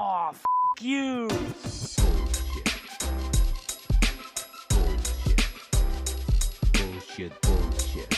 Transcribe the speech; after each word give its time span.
Oh, 0.00 0.30
f 0.32 0.44
you. 0.80 1.28
Bullshit, 6.72 7.32
bullshit. 7.42 8.08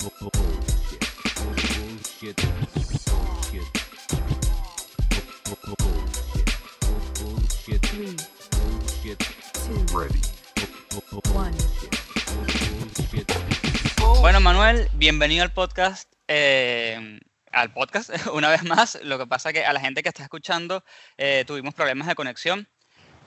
Bu- 0.00 0.10
bu- 0.20 0.30
Bullshit. 0.32 1.04
Bullshit. 1.36 2.36
Bullshit. 3.06 3.66
Bu- 5.44 5.56
bu- 5.66 5.76
Bullshit. 5.84 6.48
Bu- 6.80 7.04
Bullshit. 7.20 7.82
Three, 7.82 8.16
Bullshit. 8.52 9.18
two, 9.52 9.78
Ready. 9.98 10.20
Bu- 10.90 11.02
bu- 11.10 11.20
bu- 11.22 11.34
one. 11.38 11.52
Bullshit. 11.52 13.28
Bueno, 14.20 14.40
Manuel, 14.40 14.88
bienvenido 14.94 15.42
al 15.44 15.52
podcast. 15.52 16.08
eh, 16.28 17.15
al 17.56 17.72
podcast, 17.72 18.10
una 18.32 18.50
vez 18.50 18.62
más. 18.62 18.98
Lo 19.02 19.18
que 19.18 19.26
pasa 19.26 19.52
que 19.52 19.64
a 19.64 19.72
la 19.72 19.80
gente 19.80 20.02
que 20.02 20.10
está 20.10 20.22
escuchando 20.22 20.84
eh, 21.16 21.44
tuvimos 21.46 21.74
problemas 21.74 22.06
de 22.06 22.14
conexión, 22.14 22.68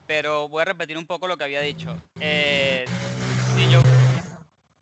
pero 0.06 0.48
voy 0.48 0.62
a 0.62 0.66
repetir 0.66 0.96
un 0.96 1.06
poco 1.06 1.26
lo 1.28 1.36
que 1.36 1.44
había 1.44 1.60
dicho. 1.60 2.00
Eh, 2.20 2.84
si, 3.56 3.70
yo, 3.70 3.82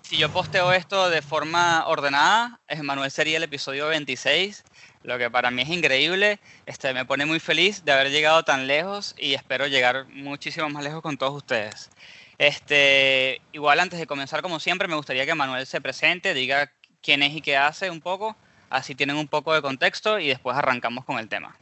si 0.02 0.18
yo 0.18 0.28
posteo 0.30 0.72
esto 0.72 1.08
de 1.08 1.22
forma 1.22 1.86
ordenada, 1.86 2.60
Manuel 2.82 3.10
sería 3.10 3.38
el 3.38 3.42
episodio 3.42 3.88
26, 3.88 4.64
lo 5.02 5.16
que 5.16 5.30
para 5.30 5.50
mí 5.50 5.62
es 5.62 5.70
increíble. 5.70 6.40
Este, 6.66 6.92
me 6.92 7.06
pone 7.06 7.24
muy 7.24 7.40
feliz 7.40 7.84
de 7.84 7.92
haber 7.92 8.10
llegado 8.10 8.42
tan 8.44 8.66
lejos 8.66 9.14
y 9.18 9.32
espero 9.32 9.66
llegar 9.66 10.06
muchísimo 10.08 10.68
más 10.68 10.84
lejos 10.84 11.00
con 11.00 11.16
todos 11.16 11.34
ustedes. 11.34 11.90
Este, 12.36 13.40
igual 13.52 13.80
antes 13.80 13.98
de 13.98 14.06
comenzar, 14.06 14.42
como 14.42 14.60
siempre, 14.60 14.88
me 14.88 14.94
gustaría 14.94 15.24
que 15.24 15.34
Manuel 15.34 15.66
se 15.66 15.80
presente, 15.80 16.34
diga 16.34 16.70
quién 17.00 17.22
es 17.22 17.34
y 17.34 17.40
qué 17.40 17.56
hace 17.56 17.90
un 17.90 18.00
poco, 18.00 18.36
así 18.70 18.94
tienen 18.94 19.16
un 19.16 19.28
poco 19.28 19.54
de 19.54 19.62
contexto 19.62 20.18
y 20.18 20.28
después 20.28 20.56
arrancamos 20.56 21.04
con 21.04 21.18
el 21.18 21.28
tema. 21.28 21.56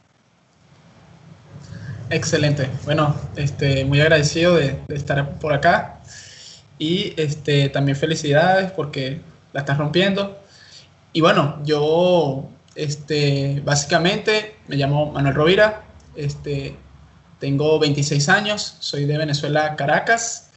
Excelente. 2.09 2.69
Bueno, 2.85 3.15
este, 3.35 3.83
muy 3.83 3.99
agradecido 3.99 4.55
de, 4.55 4.79
estar 4.89 5.39
por 5.39 5.53
acá 5.53 5.99
y 6.79 7.13
este, 7.17 7.69
también 7.69 7.97
felicidades 7.97 8.71
porque 8.71 9.19
la 9.53 9.61
estás 9.61 9.77
rompiendo. 9.77 10.39
Y 11.11 11.21
bueno, 11.21 11.59
yo 11.63 12.49
este, 12.75 13.61
básicamente 13.65 14.55
me 14.67 14.77
llamo 14.77 15.11
Manuel 15.11 15.35
Rovira, 15.35 15.83
este, 16.15 16.75
tengo 17.39 17.77
26 17.79 18.29
años, 18.29 18.77
soy 18.79 19.05
de 19.05 19.17
Venezuela, 19.17 19.75
Caracas. 19.75 20.49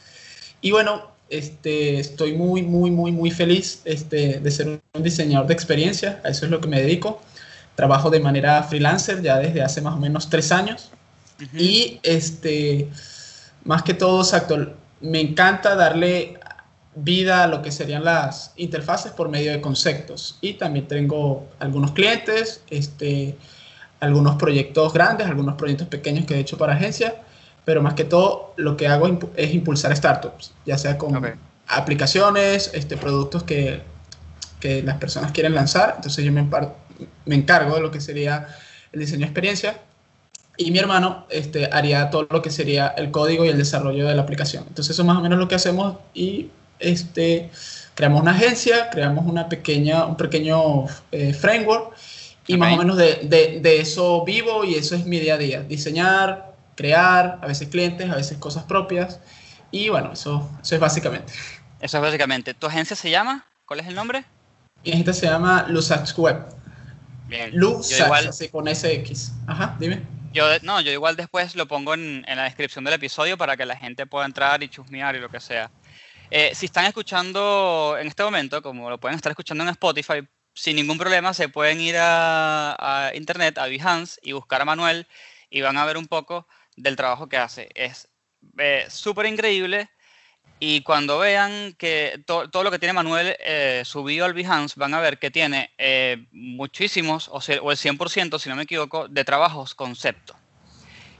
Y 0.60 0.70
bueno, 0.70 1.09
este, 1.30 2.00
estoy 2.00 2.34
muy, 2.34 2.62
muy, 2.62 2.90
muy, 2.90 3.12
muy 3.12 3.30
feliz 3.30 3.80
este, 3.84 4.40
de 4.40 4.50
ser 4.50 4.80
un 4.92 5.02
diseñador 5.02 5.46
de 5.46 5.54
experiencia, 5.54 6.20
a 6.24 6.28
eso 6.28 6.44
es 6.44 6.50
lo 6.50 6.60
que 6.60 6.68
me 6.68 6.80
dedico. 6.80 7.22
Trabajo 7.76 8.10
de 8.10 8.20
manera 8.20 8.62
freelancer 8.64 9.22
ya 9.22 9.38
desde 9.38 9.62
hace 9.62 9.80
más 9.80 9.94
o 9.94 9.98
menos 9.98 10.28
tres 10.28 10.52
años. 10.52 10.90
Y 11.56 12.00
este, 12.02 12.88
más 13.64 13.82
que 13.82 13.94
todo, 13.94 14.20
exacto, 14.20 14.74
me 15.00 15.20
encanta 15.20 15.74
darle 15.76 16.38
vida 16.94 17.44
a 17.44 17.46
lo 17.46 17.62
que 17.62 17.70
serían 17.70 18.04
las 18.04 18.52
interfaces 18.56 19.12
por 19.12 19.28
medio 19.28 19.52
de 19.52 19.60
conceptos. 19.60 20.36
Y 20.40 20.54
también 20.54 20.88
tengo 20.88 21.48
algunos 21.60 21.92
clientes, 21.92 22.62
este, 22.68 23.36
algunos 24.00 24.36
proyectos 24.36 24.92
grandes, 24.92 25.28
algunos 25.28 25.54
proyectos 25.54 25.88
pequeños 25.88 26.26
que 26.26 26.34
he 26.34 26.40
hecho 26.40 26.58
para 26.58 26.74
agencias, 26.74 27.14
pero 27.64 27.82
más 27.82 27.94
que 27.94 28.04
todo 28.04 28.54
lo 28.56 28.76
que 28.76 28.88
hago 28.88 29.08
es 29.36 29.54
impulsar 29.54 29.96
startups, 29.96 30.54
ya 30.66 30.78
sea 30.78 30.98
con 30.98 31.12
Ok. 31.14 31.26
aplicaciones, 31.66 32.70
este, 32.74 32.96
productos 32.96 33.42
que, 33.44 33.82
que 34.60 34.82
las 34.82 34.98
personas 34.98 35.32
quieren 35.32 35.54
lanzar. 35.54 35.94
Entonces 35.96 36.24
yo 36.24 36.32
me, 36.32 36.48
me 37.24 37.34
encargo 37.34 37.74
de 37.76 37.80
lo 37.82 37.90
que 37.90 38.00
sería 38.00 38.48
el 38.92 39.00
diseño 39.00 39.20
de 39.20 39.26
experiencia 39.26 39.80
y 40.56 40.70
mi 40.70 40.78
hermano 40.78 41.26
este, 41.30 41.68
haría 41.72 42.10
todo 42.10 42.26
lo 42.30 42.42
que 42.42 42.50
sería 42.50 42.88
el 42.88 43.10
código 43.10 43.44
y 43.44 43.48
el 43.48 43.58
desarrollo 43.58 44.06
de 44.06 44.14
la 44.14 44.22
aplicación. 44.22 44.64
Entonces 44.68 44.94
eso 44.94 45.02
es 45.02 45.06
más 45.06 45.18
o 45.18 45.22
menos 45.22 45.38
lo 45.38 45.48
que 45.48 45.54
hacemos 45.54 45.96
y 46.14 46.50
este, 46.78 47.50
creamos 47.94 48.20
una 48.22 48.32
agencia, 48.32 48.90
creamos 48.90 49.26
una 49.26 49.48
pequeña, 49.48 50.04
un 50.06 50.16
pequeño 50.16 50.86
eh, 51.12 51.32
framework 51.34 51.94
y 52.46 52.56
más 52.56 52.70
Ok. 52.70 52.74
o 52.74 52.76
menos 52.76 52.96
de, 52.96 53.20
de, 53.24 53.60
de 53.60 53.80
eso 53.80 54.24
vivo 54.24 54.64
y 54.64 54.74
eso 54.74 54.94
es 54.96 55.06
mi 55.06 55.18
día 55.20 55.34
a 55.34 55.38
día. 55.38 55.62
Diseñar, 55.62 56.49
crear, 56.80 57.38
a 57.42 57.46
veces 57.46 57.68
clientes, 57.68 58.10
a 58.10 58.16
veces 58.16 58.38
cosas 58.38 58.64
propias 58.64 59.20
y 59.70 59.90
bueno, 59.90 60.14
eso, 60.14 60.50
eso 60.62 60.74
es 60.74 60.80
básicamente. 60.80 61.30
Eso 61.78 61.98
es 61.98 62.02
básicamente. 62.02 62.54
¿Tu 62.54 62.66
agencia 62.66 62.96
se 62.96 63.10
llama? 63.10 63.44
¿Cuál 63.66 63.80
es 63.80 63.86
el 63.86 63.94
nombre? 63.94 64.24
Mi 64.82 64.92
agencia 64.92 65.12
se 65.12 65.26
llama 65.26 65.66
Lusax 65.68 66.16
Web. 66.16 66.42
Bien. 67.28 67.50
Lusax, 67.52 68.00
igual, 68.00 68.28
así 68.28 68.48
con 68.48 68.66
SX. 68.66 69.32
Ajá, 69.46 69.76
dime. 69.78 70.02
yo, 70.32 70.46
no, 70.62 70.80
yo 70.80 70.90
igual 70.90 71.16
después 71.16 71.54
lo 71.54 71.68
pongo 71.68 71.92
en, 71.92 72.24
en 72.26 72.36
la 72.38 72.44
descripción 72.44 72.82
del 72.82 72.94
episodio 72.94 73.36
para 73.36 73.58
que 73.58 73.66
la 73.66 73.76
gente 73.76 74.06
pueda 74.06 74.24
entrar 74.24 74.62
y 74.62 74.70
chusmear 74.70 75.14
y 75.16 75.20
lo 75.20 75.28
que 75.28 75.40
sea. 75.40 75.70
Eh, 76.30 76.52
si 76.54 76.64
están 76.64 76.86
escuchando 76.86 77.96
en 78.00 78.06
este 78.06 78.22
momento, 78.22 78.62
como 78.62 78.88
lo 78.88 78.98
pueden 78.98 79.16
estar 79.16 79.30
escuchando 79.32 79.64
en 79.64 79.70
Spotify, 79.70 80.26
sin 80.54 80.76
ningún 80.76 80.96
problema 80.96 81.34
se 81.34 81.50
pueden 81.50 81.78
ir 81.82 81.96
a, 81.98 82.74
a 82.78 83.14
internet, 83.14 83.58
a 83.58 83.66
Behance 83.66 84.18
y 84.22 84.32
buscar 84.32 84.62
a 84.62 84.64
Manuel 84.64 85.06
y 85.50 85.60
van 85.60 85.76
a 85.76 85.84
ver 85.84 85.98
un 85.98 86.06
poco 86.06 86.46
del 86.82 86.96
trabajo 86.96 87.28
que 87.28 87.36
hace. 87.36 87.68
Es 87.74 88.08
eh, 88.58 88.86
súper 88.88 89.26
increíble 89.26 89.90
y 90.58 90.82
cuando 90.82 91.18
vean 91.18 91.74
que 91.78 92.22
to- 92.26 92.48
todo 92.50 92.64
lo 92.64 92.70
que 92.70 92.78
tiene 92.78 92.92
Manuel 92.92 93.36
eh, 93.40 93.82
subido 93.84 94.24
al 94.26 94.34
Behance, 94.34 94.74
van 94.78 94.94
a 94.94 95.00
ver 95.00 95.18
que 95.18 95.30
tiene 95.30 95.70
eh, 95.78 96.26
muchísimos, 96.32 97.28
o, 97.32 97.40
sea, 97.40 97.60
o 97.62 97.70
el 97.70 97.76
100%, 97.78 98.38
si 98.38 98.48
no 98.48 98.56
me 98.56 98.62
equivoco, 98.64 99.08
de 99.08 99.24
trabajos 99.24 99.74
concepto. 99.74 100.36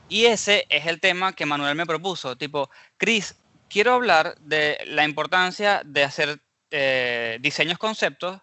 Y 0.08 0.26
ese 0.26 0.66
es 0.68 0.86
el 0.86 1.00
tema 1.00 1.34
que 1.34 1.46
Manuel 1.46 1.74
me 1.76 1.86
propuso, 1.86 2.36
tipo, 2.36 2.68
Chris, 2.96 3.36
quiero 3.68 3.94
hablar 3.94 4.34
de 4.40 4.78
la 4.86 5.04
importancia 5.04 5.82
de 5.84 6.02
hacer 6.04 6.40
eh, 6.72 7.38
diseños 7.40 7.78
conceptos 7.78 8.40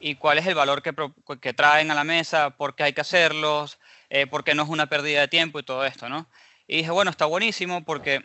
y 0.00 0.14
cuál 0.14 0.38
es 0.38 0.46
el 0.46 0.54
valor 0.54 0.82
que, 0.82 0.94
que 1.40 1.52
traen 1.52 1.90
a 1.90 1.94
la 1.94 2.04
mesa, 2.04 2.50
por 2.56 2.74
qué 2.74 2.84
hay 2.84 2.92
que 2.94 3.02
hacerlos, 3.02 3.78
eh, 4.08 4.26
por 4.26 4.42
qué 4.44 4.54
no 4.54 4.62
es 4.62 4.68
una 4.70 4.86
pérdida 4.86 5.20
de 5.20 5.28
tiempo 5.28 5.58
y 5.58 5.62
todo 5.62 5.84
esto, 5.84 6.08
¿no? 6.08 6.26
Y 6.72 6.76
dije, 6.76 6.92
bueno, 6.92 7.10
está 7.10 7.26
buenísimo 7.26 7.82
porque 7.82 8.24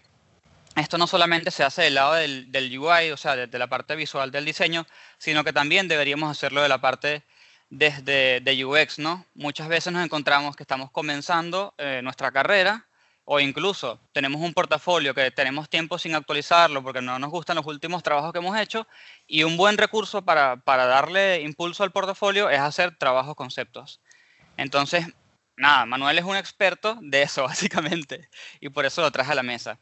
esto 0.75 0.99
no 0.99 1.07
solamente 1.07 1.49
se 1.49 1.63
hace 1.63 1.81
del 1.81 1.95
lado 1.95 2.13
del, 2.13 2.51
del 2.51 2.77
UI, 2.77 3.09
o 3.09 3.17
sea, 3.17 3.35
desde 3.35 3.57
la 3.57 3.65
parte 3.65 3.95
visual 3.95 4.29
del 4.29 4.45
diseño, 4.45 4.85
sino 5.17 5.43
que 5.43 5.51
también 5.51 5.87
deberíamos 5.87 6.29
hacerlo 6.29 6.61
de 6.61 6.69
la 6.69 6.77
parte 6.79 7.23
desde 7.71 8.41
de 8.41 8.65
UX, 8.65 8.99
¿no? 8.99 9.25
Muchas 9.33 9.67
veces 9.67 9.91
nos 9.91 10.05
encontramos 10.05 10.55
que 10.55 10.61
estamos 10.61 10.91
comenzando 10.91 11.73
eh, 11.79 12.01
nuestra 12.03 12.31
carrera 12.31 12.85
o 13.23 13.39
incluso 13.39 13.99
tenemos 14.13 14.39
un 14.41 14.53
portafolio 14.53 15.15
que 15.15 15.31
tenemos 15.31 15.67
tiempo 15.67 15.97
sin 15.97 16.13
actualizarlo 16.13 16.83
porque 16.83 17.01
no 17.01 17.17
nos 17.17 17.31
gustan 17.31 17.55
los 17.55 17.65
últimos 17.65 18.03
trabajos 18.03 18.31
que 18.31 18.37
hemos 18.37 18.55
hecho 18.59 18.87
y 19.25 19.41
un 19.41 19.57
buen 19.57 19.75
recurso 19.75 20.21
para, 20.21 20.57
para 20.57 20.85
darle 20.85 21.41
impulso 21.41 21.83
al 21.83 21.91
portafolio 21.91 22.51
es 22.51 22.59
hacer 22.59 22.95
trabajos 22.95 23.33
conceptos. 23.33 24.01
Entonces, 24.55 25.07
nada, 25.57 25.85
Manuel 25.85 26.17
es 26.17 26.25
un 26.25 26.35
experto 26.35 26.97
de 27.01 27.23
eso 27.23 27.43
básicamente 27.47 28.29
y 28.59 28.69
por 28.69 28.85
eso 28.85 29.01
lo 29.01 29.11
traje 29.11 29.31
a 29.31 29.35
la 29.35 29.43
mesa. 29.43 29.77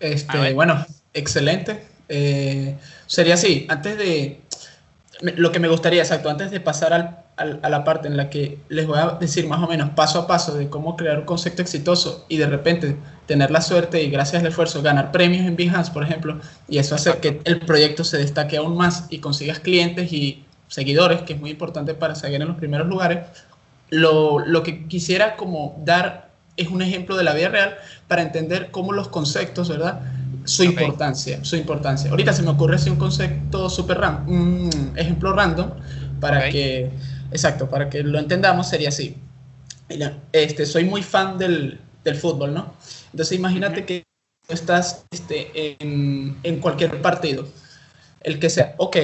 Este, 0.00 0.52
bueno, 0.52 0.84
excelente. 1.14 1.86
Eh, 2.08 2.76
sería 3.06 3.34
así, 3.34 3.66
antes 3.70 3.96
de, 3.96 4.42
lo 5.22 5.52
que 5.52 5.60
me 5.60 5.68
gustaría, 5.68 6.02
exacto, 6.02 6.28
antes 6.28 6.50
de 6.50 6.60
pasar 6.60 6.92
al- 6.92 7.18
al- 7.36 7.60
a 7.62 7.68
la 7.68 7.82
parte 7.84 8.08
en 8.08 8.16
la 8.16 8.28
que 8.30 8.58
les 8.68 8.86
voy 8.86 8.98
a 8.98 9.16
decir 9.20 9.48
más 9.48 9.62
o 9.62 9.66
menos 9.66 9.90
paso 9.90 10.20
a 10.20 10.26
paso 10.26 10.54
de 10.56 10.68
cómo 10.68 10.96
crear 10.96 11.18
un 11.20 11.24
concepto 11.24 11.62
exitoso 11.62 12.26
y 12.28 12.36
de 12.36 12.46
repente 12.46 12.96
tener 13.26 13.50
la 13.50 13.60
suerte 13.60 14.02
y 14.02 14.10
gracias 14.10 14.42
al 14.42 14.48
esfuerzo 14.48 14.82
ganar 14.82 15.10
premios 15.10 15.46
en 15.46 15.56
Behance, 15.56 15.90
por 15.92 16.02
ejemplo, 16.04 16.40
y 16.68 16.78
eso 16.78 16.94
hace 16.94 17.16
que 17.18 17.40
el 17.44 17.60
proyecto 17.60 18.04
se 18.04 18.18
destaque 18.18 18.58
aún 18.58 18.76
más 18.76 19.06
y 19.08 19.18
consigas 19.20 19.60
clientes 19.60 20.12
y 20.12 20.44
seguidores, 20.68 21.22
que 21.22 21.32
es 21.34 21.40
muy 21.40 21.50
importante 21.50 21.94
para 21.94 22.14
seguir 22.14 22.42
en 22.42 22.48
los 22.48 22.56
primeros 22.56 22.86
lugares, 22.86 23.20
lo, 23.90 24.40
lo 24.40 24.62
que 24.62 24.86
quisiera 24.86 25.36
como 25.36 25.80
dar 25.84 26.30
es 26.56 26.68
un 26.68 26.82
ejemplo 26.82 27.16
de 27.16 27.24
la 27.24 27.34
vida 27.34 27.48
real 27.48 27.76
para 28.08 28.22
entender 28.22 28.70
cómo 28.70 28.92
los 28.92 29.08
conceptos, 29.08 29.68
¿verdad? 29.68 30.00
Su 30.44 30.62
importancia, 30.62 31.42
su 31.44 31.56
importancia. 31.56 32.10
Ahorita 32.10 32.32
se 32.32 32.42
me 32.42 32.50
ocurre 32.50 32.76
así 32.76 32.90
un 32.90 32.96
concepto 32.96 33.68
super 33.70 33.98
random, 33.98 34.28
un 34.28 34.92
ejemplo 34.96 35.32
random 35.32 35.70
para 36.20 36.48
que, 36.48 36.90
exacto, 37.30 37.68
para 37.68 37.88
que 37.88 38.02
lo 38.02 38.18
entendamos 38.18 38.68
sería 38.68 38.90
así. 38.90 39.16
Mira, 39.88 40.16
Este, 40.32 40.66
soy 40.66 40.84
muy 40.84 41.02
fan 41.02 41.38
del, 41.38 41.80
del 42.04 42.16
fútbol, 42.16 42.54
¿no? 42.54 42.74
Entonces 43.10 43.36
imagínate 43.38 43.80
Ujú. 43.80 43.86
que 43.86 44.02
tú 44.46 44.54
estás 44.54 45.04
este, 45.10 45.76
en, 45.82 46.36
en 46.42 46.60
cualquier 46.60 47.00
partido, 47.02 47.48
el 48.20 48.38
que 48.38 48.50
sea, 48.50 48.74
ok, 48.78 48.96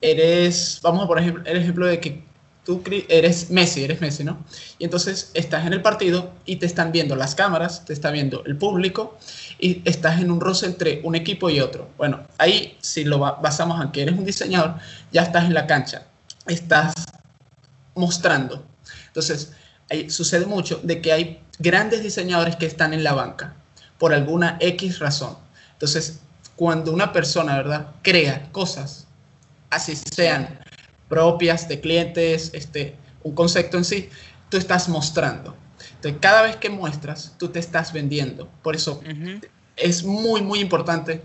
eres, 0.00 0.80
vamos 0.82 1.04
a 1.04 1.08
por 1.08 1.18
ejemplo, 1.18 1.42
el 1.44 1.56
ejemplo 1.56 1.86
de 1.86 1.98
que 2.00 2.27
tú 2.68 2.82
eres 3.08 3.48
Messi, 3.48 3.82
eres 3.82 3.98
Messi, 4.02 4.24
¿no? 4.24 4.44
Y 4.78 4.84
entonces 4.84 5.30
estás 5.32 5.66
en 5.66 5.72
el 5.72 5.80
partido 5.80 6.34
y 6.44 6.56
te 6.56 6.66
están 6.66 6.92
viendo 6.92 7.16
las 7.16 7.34
cámaras, 7.34 7.86
te 7.86 7.94
está 7.94 8.10
viendo 8.10 8.44
el 8.44 8.58
público 8.58 9.16
y 9.58 9.80
estás 9.88 10.20
en 10.20 10.30
un 10.30 10.38
roce 10.38 10.66
entre 10.66 11.00
un 11.02 11.14
equipo 11.14 11.48
y 11.48 11.60
otro. 11.60 11.88
Bueno, 11.96 12.26
ahí 12.36 12.76
si 12.82 13.04
lo 13.04 13.18
ba- 13.18 13.38
basamos 13.42 13.82
en 13.82 13.90
que 13.90 14.02
eres 14.02 14.18
un 14.18 14.26
diseñador, 14.26 14.74
ya 15.10 15.22
estás 15.22 15.46
en 15.46 15.54
la 15.54 15.66
cancha, 15.66 16.08
estás 16.46 16.92
mostrando. 17.94 18.62
Entonces, 19.06 19.52
sucede 20.10 20.44
mucho 20.44 20.78
de 20.82 21.00
que 21.00 21.12
hay 21.12 21.40
grandes 21.58 22.02
diseñadores 22.02 22.56
que 22.56 22.66
están 22.66 22.92
en 22.92 23.02
la 23.02 23.14
banca 23.14 23.54
por 23.96 24.12
alguna 24.12 24.58
X 24.60 24.98
razón. 24.98 25.38
Entonces, 25.72 26.20
cuando 26.54 26.92
una 26.92 27.14
persona, 27.14 27.56
¿verdad?, 27.56 27.86
crea 28.02 28.46
cosas, 28.52 29.06
así 29.70 29.96
sean 29.96 30.58
propias 31.08 31.68
de 31.68 31.80
clientes, 31.80 32.50
este, 32.54 32.96
un 33.22 33.34
concepto 33.34 33.76
en 33.76 33.84
sí, 33.84 34.08
tú 34.48 34.56
estás 34.56 34.88
mostrando. 34.88 35.56
Entonces, 35.96 36.20
cada 36.20 36.42
vez 36.42 36.56
que 36.56 36.70
muestras, 36.70 37.34
tú 37.38 37.48
te 37.48 37.58
estás 37.58 37.92
vendiendo. 37.92 38.48
Por 38.62 38.76
eso 38.76 39.00
es 39.76 40.04
muy, 40.04 40.42
muy 40.42 40.60
importante 40.60 41.22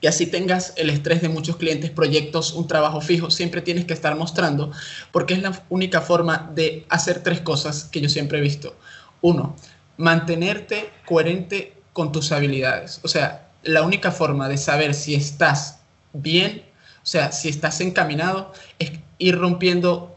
que 0.00 0.08
así 0.08 0.26
tengas 0.26 0.72
el 0.76 0.90
estrés 0.90 1.22
de 1.22 1.28
muchos 1.28 1.56
clientes, 1.56 1.90
proyectos, 1.90 2.52
un 2.52 2.66
trabajo 2.66 3.00
fijo, 3.00 3.30
siempre 3.30 3.62
tienes 3.62 3.84
que 3.84 3.94
estar 3.94 4.16
mostrando, 4.16 4.72
porque 5.12 5.34
es 5.34 5.42
la 5.42 5.62
única 5.68 6.00
forma 6.00 6.50
de 6.54 6.84
hacer 6.88 7.22
tres 7.22 7.40
cosas 7.40 7.84
que 7.84 8.00
yo 8.00 8.08
siempre 8.08 8.38
he 8.38 8.40
visto. 8.40 8.76
Uno, 9.20 9.54
mantenerte 9.96 10.90
coherente 11.06 11.74
con 11.92 12.10
tus 12.10 12.32
habilidades. 12.32 12.98
O 13.04 13.08
sea, 13.08 13.48
la 13.62 13.82
única 13.82 14.10
forma 14.10 14.48
de 14.48 14.56
saber 14.56 14.94
si 14.94 15.14
estás 15.14 15.78
bien, 16.12 16.64
o 17.02 17.06
sea, 17.06 17.32
si 17.32 17.48
estás 17.48 17.80
encaminado, 17.80 18.52
es 18.78 18.92
ir 19.18 19.38
rompiendo 19.38 20.16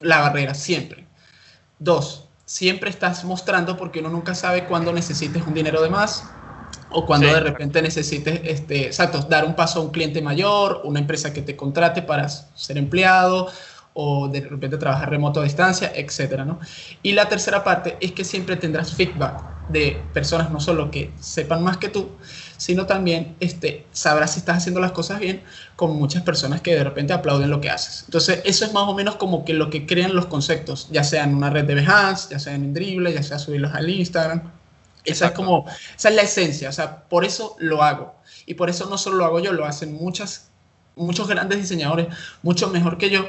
la 0.00 0.20
barrera 0.20 0.54
siempre. 0.54 1.06
Dos, 1.78 2.28
siempre 2.44 2.90
estás 2.90 3.24
mostrando 3.24 3.76
porque 3.76 4.00
uno 4.00 4.08
nunca 4.10 4.34
sabe 4.34 4.66
cuándo 4.66 4.92
necesites 4.92 5.46
un 5.46 5.54
dinero 5.54 5.82
de 5.82 5.90
más 5.90 6.36
o 6.88 7.06
cuando 7.06 7.28
Sí, 7.28 7.32
de 7.32 7.40
exacto. 7.40 7.40
repente 7.40 7.80
necesites, 7.82 8.40
este, 8.44 8.86
exacto, 8.86 9.20
dar 9.28 9.44
un 9.44 9.54
paso 9.56 9.80
a 9.80 9.82
un 9.82 9.90
cliente 9.90 10.20
mayor, 10.22 10.82
una 10.84 11.00
empresa 11.00 11.32
que 11.32 11.42
te 11.42 11.56
contrate 11.56 12.02
para 12.02 12.28
ser 12.28 12.78
empleado 12.78 13.50
o 13.94 14.28
de 14.28 14.40
repente 14.42 14.76
trabajar 14.78 15.10
remoto 15.10 15.40
a 15.40 15.44
distancia, 15.44 15.92
etcétera, 15.94 16.44
¿no? 16.44 16.60
Y 17.02 17.12
la 17.12 17.28
tercera 17.28 17.64
parte 17.64 17.98
es 18.00 18.12
que 18.12 18.24
siempre 18.24 18.56
tendrás 18.56 18.94
feedback 18.94 19.44
de 19.66 20.10
personas 20.12 20.50
no 20.50 20.60
solo 20.60 20.90
que 20.90 21.16
sepan 21.20 21.62
más 21.62 21.78
que 21.78 21.88
tú, 21.88 22.18
sino 22.62 22.86
también 22.86 23.34
este, 23.40 23.86
sabrás 23.90 24.34
si 24.34 24.38
estás 24.38 24.58
haciendo 24.58 24.78
las 24.78 24.92
cosas 24.92 25.18
bien 25.18 25.42
con 25.74 25.96
muchas 25.96 26.22
personas 26.22 26.60
que 26.60 26.72
de 26.72 26.84
repente 26.84 27.12
aplauden 27.12 27.50
lo 27.50 27.60
que 27.60 27.68
haces. 27.68 28.04
Entonces, 28.04 28.40
eso 28.44 28.64
es 28.64 28.72
más 28.72 28.84
o 28.84 28.94
menos 28.94 29.16
como 29.16 29.44
que 29.44 29.52
lo 29.52 29.68
que 29.68 29.84
crean 29.84 30.14
los 30.14 30.26
conceptos, 30.26 30.86
ya 30.92 31.02
sea 31.02 31.24
en 31.24 31.34
una 31.34 31.50
red 31.50 31.64
de 31.64 31.74
Behance, 31.74 32.28
ya 32.30 32.38
sea 32.38 32.54
en 32.54 32.72
Dribbble, 32.72 33.12
ya 33.12 33.24
sea 33.24 33.40
subirlos 33.40 33.74
al 33.74 33.90
Instagram. 33.90 34.52
Esa 35.04 35.26
es 35.26 35.32
como, 35.32 35.66
esa 35.96 36.10
es 36.10 36.14
la 36.14 36.22
esencia, 36.22 36.68
o 36.68 36.72
sea, 36.72 37.02
por 37.08 37.24
eso 37.24 37.56
lo 37.58 37.82
hago. 37.82 38.14
Y 38.46 38.54
por 38.54 38.70
eso 38.70 38.88
no 38.88 38.96
solo 38.96 39.16
lo 39.16 39.24
hago 39.24 39.40
yo, 39.40 39.52
lo 39.52 39.64
hacen 39.64 39.92
muchas, 39.94 40.52
muchos 40.94 41.26
grandes 41.26 41.58
diseñadores, 41.58 42.06
mucho 42.44 42.68
mejor 42.68 42.96
que 42.96 43.10
yo, 43.10 43.26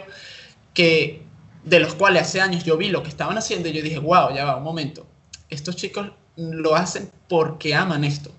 que 0.76 1.26
de 1.64 1.80
los 1.80 1.96
cuales 1.96 2.22
hace 2.22 2.40
años 2.40 2.66
yo 2.66 2.78
vi 2.78 2.90
lo 2.90 3.02
que 3.02 3.10
estaban 3.10 3.36
haciendo 3.36 3.68
y 3.68 3.74
yo 3.74 3.82
dije, 3.82 3.98
wow, 3.98 4.32
ya 4.36 4.46
va, 4.46 4.58
un 4.58 4.64
momento. 4.64 5.08
Estos 5.50 5.76
chicos 5.76 6.12
lo 6.36 6.76
hacen 6.76 7.10
porque 7.28 7.74
aman 7.74 8.04
esto. 8.04 8.32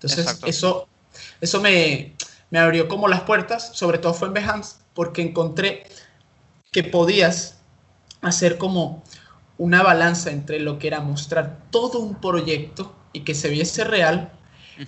Entonces, 0.00 0.20
Exacto. 0.20 0.46
eso, 0.46 0.88
eso 1.42 1.60
me, 1.60 2.14
me 2.48 2.58
abrió 2.58 2.88
como 2.88 3.06
las 3.06 3.20
puertas, 3.22 3.70
sobre 3.74 3.98
todo 3.98 4.14
fue 4.14 4.28
en 4.28 4.34
Behance, 4.34 4.76
porque 4.94 5.20
encontré 5.20 5.84
que 6.72 6.84
podías 6.84 7.58
hacer 8.22 8.56
como 8.56 9.02
una 9.58 9.82
balanza 9.82 10.30
entre 10.30 10.58
lo 10.58 10.78
que 10.78 10.86
era 10.86 11.00
mostrar 11.00 11.58
todo 11.70 11.98
un 11.98 12.14
proyecto 12.14 12.94
y 13.12 13.20
que 13.20 13.34
se 13.34 13.50
viese 13.50 13.84
real, 13.84 14.32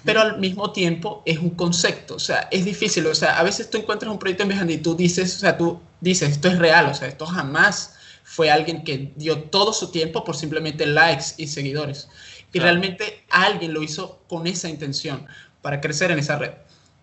pero 0.04 0.22
al 0.22 0.38
mismo 0.38 0.72
tiempo 0.72 1.22
es 1.26 1.38
un 1.38 1.50
concepto, 1.50 2.14
o 2.14 2.18
sea, 2.18 2.48
es 2.50 2.64
difícil, 2.64 3.06
o 3.06 3.14
sea, 3.14 3.38
a 3.38 3.42
veces 3.42 3.68
tú 3.68 3.76
encuentras 3.76 4.10
un 4.10 4.18
proyecto 4.18 4.44
en 4.44 4.48
Behance 4.48 4.72
y 4.72 4.78
tú 4.78 4.94
dices, 4.94 5.36
o 5.36 5.40
sea, 5.40 5.58
tú 5.58 5.78
dices, 6.00 6.30
esto 6.30 6.48
es 6.48 6.58
real, 6.58 6.86
o 6.86 6.94
sea, 6.94 7.08
esto 7.08 7.26
jamás 7.26 7.96
fue 8.24 8.50
alguien 8.50 8.84
que 8.84 9.12
dio 9.16 9.42
todo 9.42 9.74
su 9.74 9.90
tiempo 9.90 10.24
por 10.24 10.34
simplemente 10.34 10.86
likes 10.86 11.34
y 11.36 11.48
seguidores. 11.48 12.08
Y 12.52 12.58
Claro. 12.58 12.66
realmente 12.66 13.24
alguien 13.30 13.72
lo 13.72 13.82
hizo 13.82 14.22
con 14.28 14.46
esa 14.46 14.68
intención, 14.68 15.26
para 15.62 15.80
crecer 15.80 16.10
en 16.10 16.18
esa 16.18 16.36
red. 16.38 16.52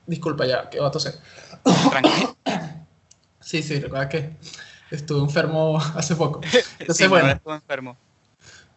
Disculpa 0.05 0.45
ya, 0.45 0.69
que 0.69 0.79
va 0.79 0.87
a 0.87 0.91
toser. 0.91 1.15
Tranquilo. 1.89 2.35
Sí, 3.41 3.63
sí, 3.63 3.79
recuerda 3.79 4.07
que 4.09 4.29
estuve 4.91 5.21
enfermo 5.21 5.79
hace 5.95 6.15
poco. 6.15 6.41
Entonces, 6.79 6.97
Sí, 6.97 7.07
bueno. 7.07 7.29
estuve 7.31 7.55
enfermo. 7.55 7.97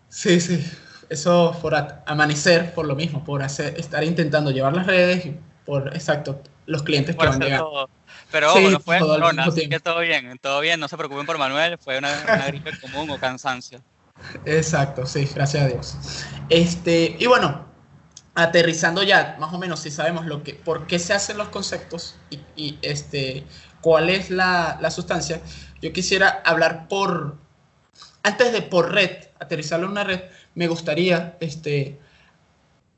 Sí, 0.09 0.41
sí. 0.41 0.65
Eso 1.11 1.55
por 1.61 1.75
amanecer, 2.07 2.73
por 2.73 2.87
lo 2.87 2.95
mismo, 2.95 3.23
por 3.23 3.43
hacer, 3.43 3.79
estar 3.79 4.03
intentando 4.03 4.51
llevar 4.51 4.75
las 4.75 4.87
redes 4.87 5.27
y 5.27 5.37
por, 5.67 5.89
exacto, 5.95 6.43
los 6.65 6.83
clientes 6.85 7.17
que 7.17 7.27
van 7.27 7.39
llegando. 7.39 7.65
todo. 7.69 7.91
Pero 8.31 8.55
Sí, 8.55 8.61
ojo, 8.61 8.71
no 8.71 8.81
fue 8.81 8.99
todo 8.99 9.15
corona, 9.15 9.45
así 9.45 9.69
que 9.69 9.79
todo 9.79 10.01
bien, 10.01 10.39
todo 10.41 10.61
bien, 10.61 10.81
no 10.81 10.89
se 10.89 10.97
preocupen 10.97 11.27
por 11.27 11.37
Manuel, 11.37 11.77
fue 11.77 11.99
una, 11.99 12.09
una 12.25 12.47
gripe 12.47 12.71
común 12.81 13.11
o 13.11 13.19
cansancio. 13.19 13.83
Exacto, 14.45 15.07
sí, 15.07 15.29
gracias 15.35 15.63
a 15.63 15.69
Dios. 15.69 15.97
Este, 16.49 17.17
y 17.19 17.27
bueno, 17.27 17.67
aterrizando 18.35 19.03
ya, 19.03 19.37
más 19.39 19.53
o 19.53 19.59
menos, 19.59 19.81
si 19.81 19.91
sabemos 19.91 20.27
lo 20.27 20.43
que, 20.43 20.55
por 20.55 20.87
qué 20.87 20.99
se 20.99 21.13
hacen 21.13 21.37
los 21.39 21.49
conceptos 21.49 22.17
y, 22.31 22.41
y, 22.57 22.79
este, 22.83 23.45
cuál 23.81 24.11
es 24.11 24.31
la, 24.31 24.79
la 24.81 24.91
sustancia, 24.91 25.41
yo 25.81 25.93
quisiera 25.93 26.43
hablar 26.45 26.89
por, 26.89 27.37
antes 28.23 28.53
de 28.53 28.63
por 28.63 28.93
red, 28.93 29.11
aterrizarlo 29.41 29.87
en 29.87 29.93
una 29.93 30.05
red, 30.05 30.21
me 30.55 30.69
gustaría 30.69 31.37
este, 31.41 31.99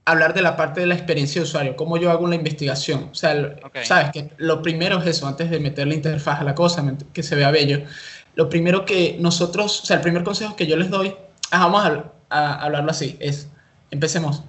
hablar 0.04 0.34
de 0.34 0.42
la 0.42 0.56
parte 0.56 0.80
de 0.80 0.86
la 0.86 0.94
experiencia 0.94 1.40
de 1.40 1.46
usuario, 1.46 1.76
cómo 1.76 1.96
yo 1.96 2.10
hago 2.10 2.24
una 2.24 2.34
investigación. 2.34 3.08
O 3.10 3.14
sea, 3.14 3.56
sabes 3.84 4.10
que 4.12 4.30
lo 4.36 4.60
primero 4.62 4.98
es 4.98 5.06
eso, 5.06 5.26
antes 5.26 5.50
de 5.50 5.60
meter 5.60 5.86
la 5.86 5.94
interfaz 5.94 6.40
a 6.40 6.44
la 6.44 6.54
cosa, 6.54 6.84
que 7.12 7.22
se 7.22 7.34
vea 7.34 7.50
bello. 7.50 7.82
Lo 8.34 8.48
primero 8.48 8.84
que 8.84 9.16
nosotros, 9.20 9.82
o 9.82 9.86
sea, 9.86 9.96
el 9.96 10.02
primer 10.02 10.24
consejo 10.24 10.56
que 10.56 10.66
yo 10.66 10.76
les 10.76 10.90
doy, 10.90 11.14
ah, 11.50 11.66
vamos 11.66 11.84
a, 11.84 12.14
a 12.30 12.64
hablarlo 12.64 12.90
así, 12.90 13.16
es, 13.20 13.48
empecemos. 13.90 14.42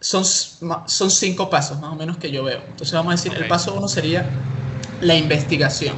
Son, 0.00 0.24
son 0.24 1.10
cinco 1.10 1.48
pasos 1.48 1.78
más 1.78 1.92
o 1.92 1.94
menos 1.94 2.16
que 2.16 2.30
yo 2.30 2.42
veo. 2.42 2.60
Entonces 2.66 2.92
vamos 2.92 3.12
a 3.12 3.16
decir, 3.16 3.32
el 3.40 3.46
paso 3.46 3.74
uno 3.74 3.86
sería 3.86 4.28
la 5.00 5.14
investigación 5.14 5.96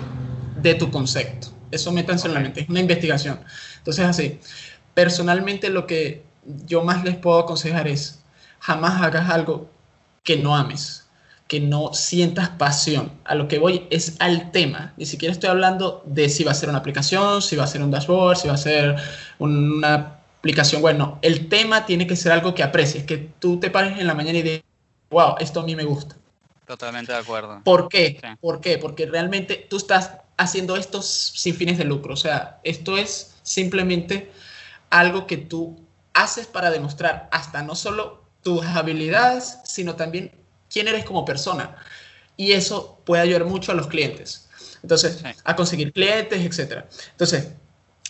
de 0.60 0.74
tu 0.74 0.90
concepto. 0.90 1.48
Eso 1.70 1.90
métanse 1.90 2.28
en 2.28 2.34
la 2.34 2.40
mente, 2.40 2.60
es 2.60 2.68
una 2.68 2.80
investigación. 2.80 3.40
Entonces 3.78 4.04
así, 4.04 4.40
personalmente 4.92 5.70
lo 5.70 5.86
que 5.86 6.24
yo 6.66 6.84
más 6.84 7.04
les 7.04 7.16
puedo 7.16 7.38
aconsejar 7.38 7.88
es, 7.88 8.22
jamás 8.60 9.02
hagas 9.02 9.30
algo 9.30 9.70
que 10.22 10.36
no 10.36 10.54
ames, 10.54 11.03
que 11.54 11.60
no 11.60 11.94
sientas 11.94 12.48
pasión. 12.48 13.12
A 13.24 13.36
lo 13.36 13.46
que 13.46 13.60
voy 13.60 13.86
es 13.90 14.16
al 14.18 14.50
tema. 14.50 14.92
Ni 14.96 15.06
siquiera 15.06 15.30
estoy 15.30 15.50
hablando 15.50 16.02
de 16.04 16.28
si 16.28 16.42
va 16.42 16.50
a 16.50 16.54
ser 16.54 16.68
una 16.68 16.78
aplicación, 16.78 17.42
si 17.42 17.54
va 17.54 17.62
a 17.62 17.68
ser 17.68 17.80
un 17.80 17.92
dashboard, 17.92 18.36
si 18.36 18.48
va 18.48 18.54
a 18.54 18.56
ser 18.56 18.96
una 19.38 20.18
aplicación 20.40 20.82
web. 20.82 20.96
No, 20.96 21.20
el 21.22 21.48
tema 21.48 21.86
tiene 21.86 22.08
que 22.08 22.16
ser 22.16 22.32
algo 22.32 22.56
que 22.56 22.64
aprecies, 22.64 23.04
que 23.04 23.18
tú 23.38 23.60
te 23.60 23.70
pares 23.70 24.00
en 24.00 24.08
la 24.08 24.14
mañana 24.14 24.38
y 24.38 24.42
digas, 24.42 24.62
wow, 25.10 25.36
esto 25.38 25.60
a 25.60 25.62
mí 25.64 25.76
me 25.76 25.84
gusta. 25.84 26.16
Totalmente 26.66 27.12
de 27.12 27.18
acuerdo. 27.18 27.60
¿Por 27.62 27.88
qué? 27.88 28.18
Sí. 28.20 28.28
¿Por 28.40 28.60
qué? 28.60 28.78
Porque 28.78 29.06
realmente 29.06 29.68
tú 29.70 29.76
estás 29.76 30.10
haciendo 30.36 30.74
esto 30.74 31.02
sin 31.02 31.54
fines 31.54 31.78
de 31.78 31.84
lucro. 31.84 32.14
O 32.14 32.16
sea, 32.16 32.58
esto 32.64 32.96
es 32.96 33.36
simplemente 33.44 34.32
algo 34.90 35.28
que 35.28 35.36
tú 35.36 35.78
haces 36.14 36.48
para 36.48 36.72
demostrar 36.72 37.28
hasta 37.30 37.62
no 37.62 37.76
solo 37.76 38.24
tus 38.42 38.66
habilidades, 38.66 39.58
sino 39.62 39.94
también 39.94 40.32
quién 40.74 40.88
eres 40.88 41.04
como 41.04 41.24
persona. 41.24 41.76
Y 42.36 42.52
eso 42.52 42.98
puede 43.04 43.22
ayudar 43.22 43.44
mucho 43.44 43.70
a 43.70 43.76
los 43.76 43.86
clientes. 43.86 44.48
Entonces, 44.82 45.20
Sí. 45.22 45.30
a 45.44 45.56
conseguir 45.56 45.92
clientes, 45.92 46.38
etc. 46.44 46.84
Entonces, 47.12 47.48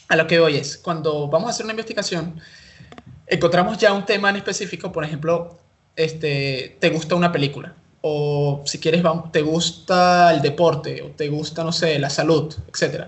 a 0.08 0.16
lo 0.16 0.26
que 0.26 0.40
voy 0.40 0.56
es, 0.56 0.78
cuando 0.78 1.28
vamos 1.28 1.48
a 1.48 1.50
hacer 1.50 1.64
una 1.66 1.74
investigación, 1.74 2.40
encontramos 3.26 3.76
ya 3.78 3.92
un 3.92 4.04
tema 4.04 4.30
en 4.30 4.36
específico, 4.36 4.90
por 4.90 5.04
ejemplo, 5.04 5.58
este, 5.94 6.76
te 6.80 6.88
gusta 6.88 7.14
una 7.14 7.30
película, 7.30 7.74
o 8.00 8.62
si 8.66 8.78
quieres, 8.78 9.02
te 9.30 9.42
gusta 9.42 10.32
el 10.34 10.42
deporte, 10.42 11.02
o 11.02 11.08
te 11.08 11.28
gusta, 11.28 11.62
no 11.62 11.72
sé, 11.72 11.98
la 11.98 12.10
salud, 12.10 12.54
etc. 12.68 13.04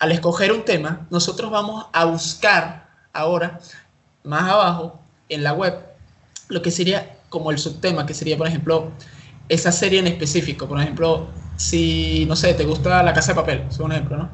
Al 0.00 0.12
escoger 0.12 0.52
un 0.52 0.64
tema, 0.64 1.06
nosotros 1.10 1.50
vamos 1.50 1.86
a 1.92 2.04
buscar 2.04 2.88
ahora, 3.12 3.60
más 4.24 4.50
abajo, 4.50 5.00
en 5.28 5.42
la 5.42 5.52
web, 5.52 5.78
lo 6.48 6.60
que 6.60 6.70
sería 6.70 7.13
como 7.34 7.50
el 7.50 7.58
subtema, 7.58 8.06
que 8.06 8.14
sería, 8.14 8.36
por 8.38 8.46
ejemplo, 8.46 8.92
esa 9.48 9.72
serie 9.72 9.98
en 9.98 10.06
específico. 10.06 10.68
Por 10.68 10.80
ejemplo, 10.80 11.26
si, 11.56 12.24
no 12.26 12.36
sé, 12.36 12.54
te 12.54 12.64
gusta 12.64 13.02
La 13.02 13.12
Casa 13.12 13.32
de 13.32 13.40
Papel, 13.40 13.64
es 13.68 13.76
un 13.80 13.90
ejemplo, 13.90 14.16
¿no? 14.16 14.30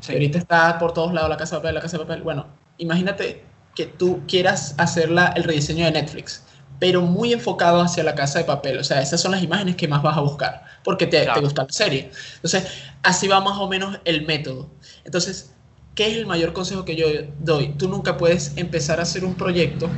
Sí. 0.00 0.12
Ahorita 0.12 0.36
está 0.36 0.78
por 0.78 0.92
todos 0.92 1.14
lados 1.14 1.30
La 1.30 1.38
Casa 1.38 1.56
de 1.56 1.62
Papel, 1.62 1.74
La 1.76 1.80
Casa 1.80 1.96
de 1.96 2.04
Papel. 2.04 2.22
Bueno, 2.22 2.46
imagínate 2.76 3.42
que 3.74 3.86
tú 3.86 4.20
quieras 4.28 4.74
hacerla 4.76 5.32
el 5.36 5.44
rediseño 5.44 5.86
de 5.86 5.92
Netflix, 5.92 6.44
pero 6.78 7.00
muy 7.00 7.32
enfocado 7.32 7.80
hacia 7.80 8.04
La 8.04 8.14
Casa 8.14 8.40
de 8.40 8.44
Papel. 8.44 8.76
O 8.76 8.84
sea, 8.84 9.00
esas 9.00 9.22
son 9.22 9.32
las 9.32 9.42
imágenes 9.42 9.76
que 9.76 9.88
más 9.88 10.02
vas 10.02 10.18
a 10.18 10.20
buscar, 10.20 10.64
porque 10.84 11.06
te, 11.06 11.22
Claro. 11.22 11.40
te 11.40 11.46
gusta 11.46 11.62
la 11.62 11.72
serie. 11.72 12.10
Entonces, 12.36 12.66
así 13.02 13.26
va 13.26 13.40
más 13.40 13.56
o 13.56 13.66
menos 13.70 13.98
el 14.04 14.26
método. 14.26 14.68
Entonces, 15.06 15.54
¿qué 15.94 16.08
es 16.10 16.16
el 16.18 16.26
mayor 16.26 16.52
consejo 16.52 16.84
que 16.84 16.94
yo 16.94 17.06
doy? 17.38 17.68
Tú 17.78 17.88
nunca 17.88 18.18
puedes 18.18 18.52
empezar 18.56 19.00
a 19.00 19.04
hacer 19.04 19.24
un 19.24 19.34
proyecto 19.34 19.88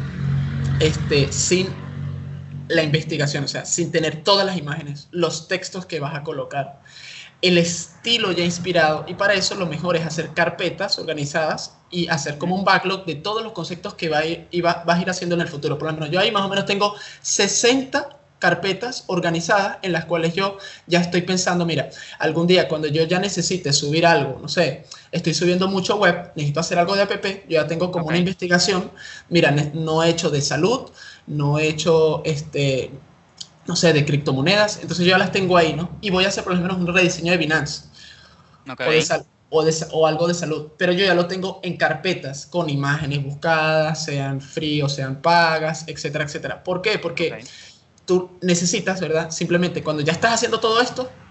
este, 0.79 1.33
sin 1.33 1.86
la 2.69 2.83
investigación, 2.83 3.45
o 3.45 3.49
sea, 3.49 3.65
sin 3.65 3.93
tener 3.93 4.23
todas 4.25 4.47
las 4.47 4.57
imágenes, 4.57 5.09
los 5.11 5.49
textos 5.49 5.87
que 5.87 6.01
vas 6.01 6.15
a 6.15 6.23
colocar, 6.23 6.81
el 7.43 7.59
estilo 7.59 8.33
ya 8.33 8.45
inspirado 8.45 9.05
y 9.09 9.15
para 9.15 9.35
eso 9.35 9.55
lo 9.55 9.67
mejor 9.67 9.97
es 9.97 10.07
hacer 10.07 10.31
carpetas 10.35 10.99
organizadas 10.99 11.75
y 11.91 12.09
hacer 12.09 12.39
como 12.39 12.55
un 12.57 12.65
backlog 12.65 13.05
de 13.05 13.15
todos 13.17 13.43
los 13.43 13.53
conceptos 13.53 13.95
que 13.95 14.09
va 14.09 14.19
a 14.19 14.25
ir, 14.27 14.49
y 14.51 14.61
va- 14.63 14.83
vas 14.87 14.99
a 14.99 15.03
ir 15.03 15.11
haciendo 15.11 15.35
en 15.35 15.43
el 15.43 15.49
futuro. 15.49 15.79
Por 15.79 15.89
lo 15.89 15.95
menos 15.95 16.11
yo 16.11 16.19
ahí 16.21 16.31
más 16.33 16.43
o 16.45 16.49
menos 16.49 16.65
tengo 16.67 16.95
60 17.21 18.11
carpetas 18.39 19.05
organizadas 19.07 19.79
en 19.83 19.93
las 19.93 20.05
cuales 20.05 20.35
yo 20.35 20.59
ya 20.87 21.01
estoy 21.01 21.23
pensando, 21.23 21.65
mira, 21.65 21.89
algún 22.19 22.47
día 22.47 22.69
cuando 22.69 22.87
yo 22.89 23.05
ya 23.05 23.19
necesite 23.19 23.73
subir 23.73 24.05
algo, 24.07 24.39
no 24.43 24.49
sé, 24.49 24.85
estoy 25.11 25.33
subiendo 25.33 25.69
mucho 25.69 25.97
web, 25.97 26.33
necesito 26.37 26.61
hacer 26.61 26.79
algo 26.79 26.95
de 26.97 27.03
app, 27.03 27.25
yo 27.25 27.39
ya 27.49 27.67
tengo 27.67 27.91
como 27.91 28.07
una 28.09 28.19
investigación, 28.19 28.91
mira, 29.31 29.51
no 29.73 30.03
he 30.03 30.11
hecho 30.11 30.29
de 30.31 30.43
salud, 30.43 30.91
no 31.27 31.59
he 31.59 31.69
hecho, 31.69 32.23
este, 32.25 32.93
no 33.67 33.77
sé, 33.77 33.93
de 33.93 34.05
criptomonedas, 34.05 34.81
entonces 34.83 35.07
yo 35.07 35.13
ya 35.13 35.19
las 35.19 35.33
tengo 35.33 35.57
ahí, 35.57 35.75
¿no? 35.75 35.99
Y 36.03 36.11
voy 36.11 36.25
a 36.25 36.29
hacer 36.29 36.45
por 36.45 36.55
lo 36.55 36.61
menos 36.63 36.79
un 36.79 36.87
rediseño 36.89 37.33
de 37.33 37.39
Binance 37.39 37.85
Ok. 38.69 38.81
o, 38.83 38.93
de 38.93 39.03
o, 39.49 39.65
de 39.65 39.73
sa- 39.73 39.89
o 39.93 40.07
algo 40.07 40.27
de 40.29 40.35
salud, 40.35 40.73
pero 40.79 40.93
yo 40.93 41.05
ya 41.05 41.15
lo 41.15 41.27
tengo 41.27 41.61
en 41.63 41.77
carpetas 41.77 42.47
con 42.47 42.69
imágenes 42.69 43.23
buscadas, 43.25 44.05
sean 44.05 44.41
free 44.41 44.83
o 44.83 44.89
sean 44.89 45.23
pagas, 45.23 45.85
etcétera, 45.89 46.25
etcétera. 46.25 46.63
¿Por 46.65 46.83
qué? 46.83 46.99
Porque 46.99 47.45
tú 48.05 48.39
necesitas, 48.43 49.01
¿verdad? 49.01 49.31
Simplemente 49.31 49.83
cuando 49.85 50.03
ya 50.03 50.13
estás 50.13 50.35
haciendo 50.35 50.61
todo 50.61 50.81
esto, 50.81 51.26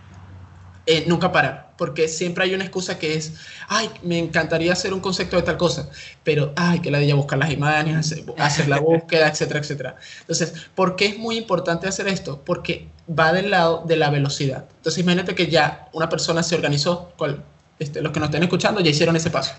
eh, 0.88 1.04
nunca 1.08 1.32
parar, 1.32 1.72
porque 1.78 2.08
siempre 2.08 2.44
hay 2.44 2.54
una 2.54 2.64
excusa 2.64 3.00
que 3.00 3.16
es, 3.16 3.34
ay, 3.68 3.90
me 4.04 4.20
encantaría 4.20 4.72
hacer 4.74 4.94
un 4.94 5.00
concepto 5.00 5.36
de 5.36 5.42
tal 5.42 5.58
cosa, 5.58 5.90
pero, 6.24 6.54
ay, 6.56 6.80
que 6.80 6.92
la 6.92 7.00
de 7.00 7.12
buscar 7.14 7.40
las 7.40 7.52
imágenes, 7.52 7.98
hacer, 7.98 8.24
hacer 8.38 8.68
la 8.68 8.80
búsqueda, 8.82 9.28
etcétera, 9.28 9.60
etcétera. 9.60 9.96
Entonces, 10.22 10.54
¿por 10.76 10.96
qué 10.96 11.08
es 11.08 11.18
muy 11.18 11.38
importante 11.38 11.88
hacer 11.88 12.08
esto? 12.08 12.42
Porque 12.46 12.88
va 13.08 13.34
del 13.34 13.50
lado 13.52 13.84
de 13.86 13.96
la 13.96 14.10
velocidad. 14.10 14.66
Entonces, 14.78 15.02
imagínate 15.02 15.34
que 15.34 15.48
ya 15.48 15.90
una 15.94 16.08
persona 16.08 16.44
se 16.44 16.56
organizó, 16.56 17.12
cual- 17.18 17.44
este, 17.80 18.02
los 18.02 18.12
que 18.12 18.20
nos 18.20 18.28
estén 18.28 18.44
escuchando 18.44 18.80
ya 18.80 18.92
hicieron 18.92 19.16
ese 19.16 19.30
paso. 19.32 19.54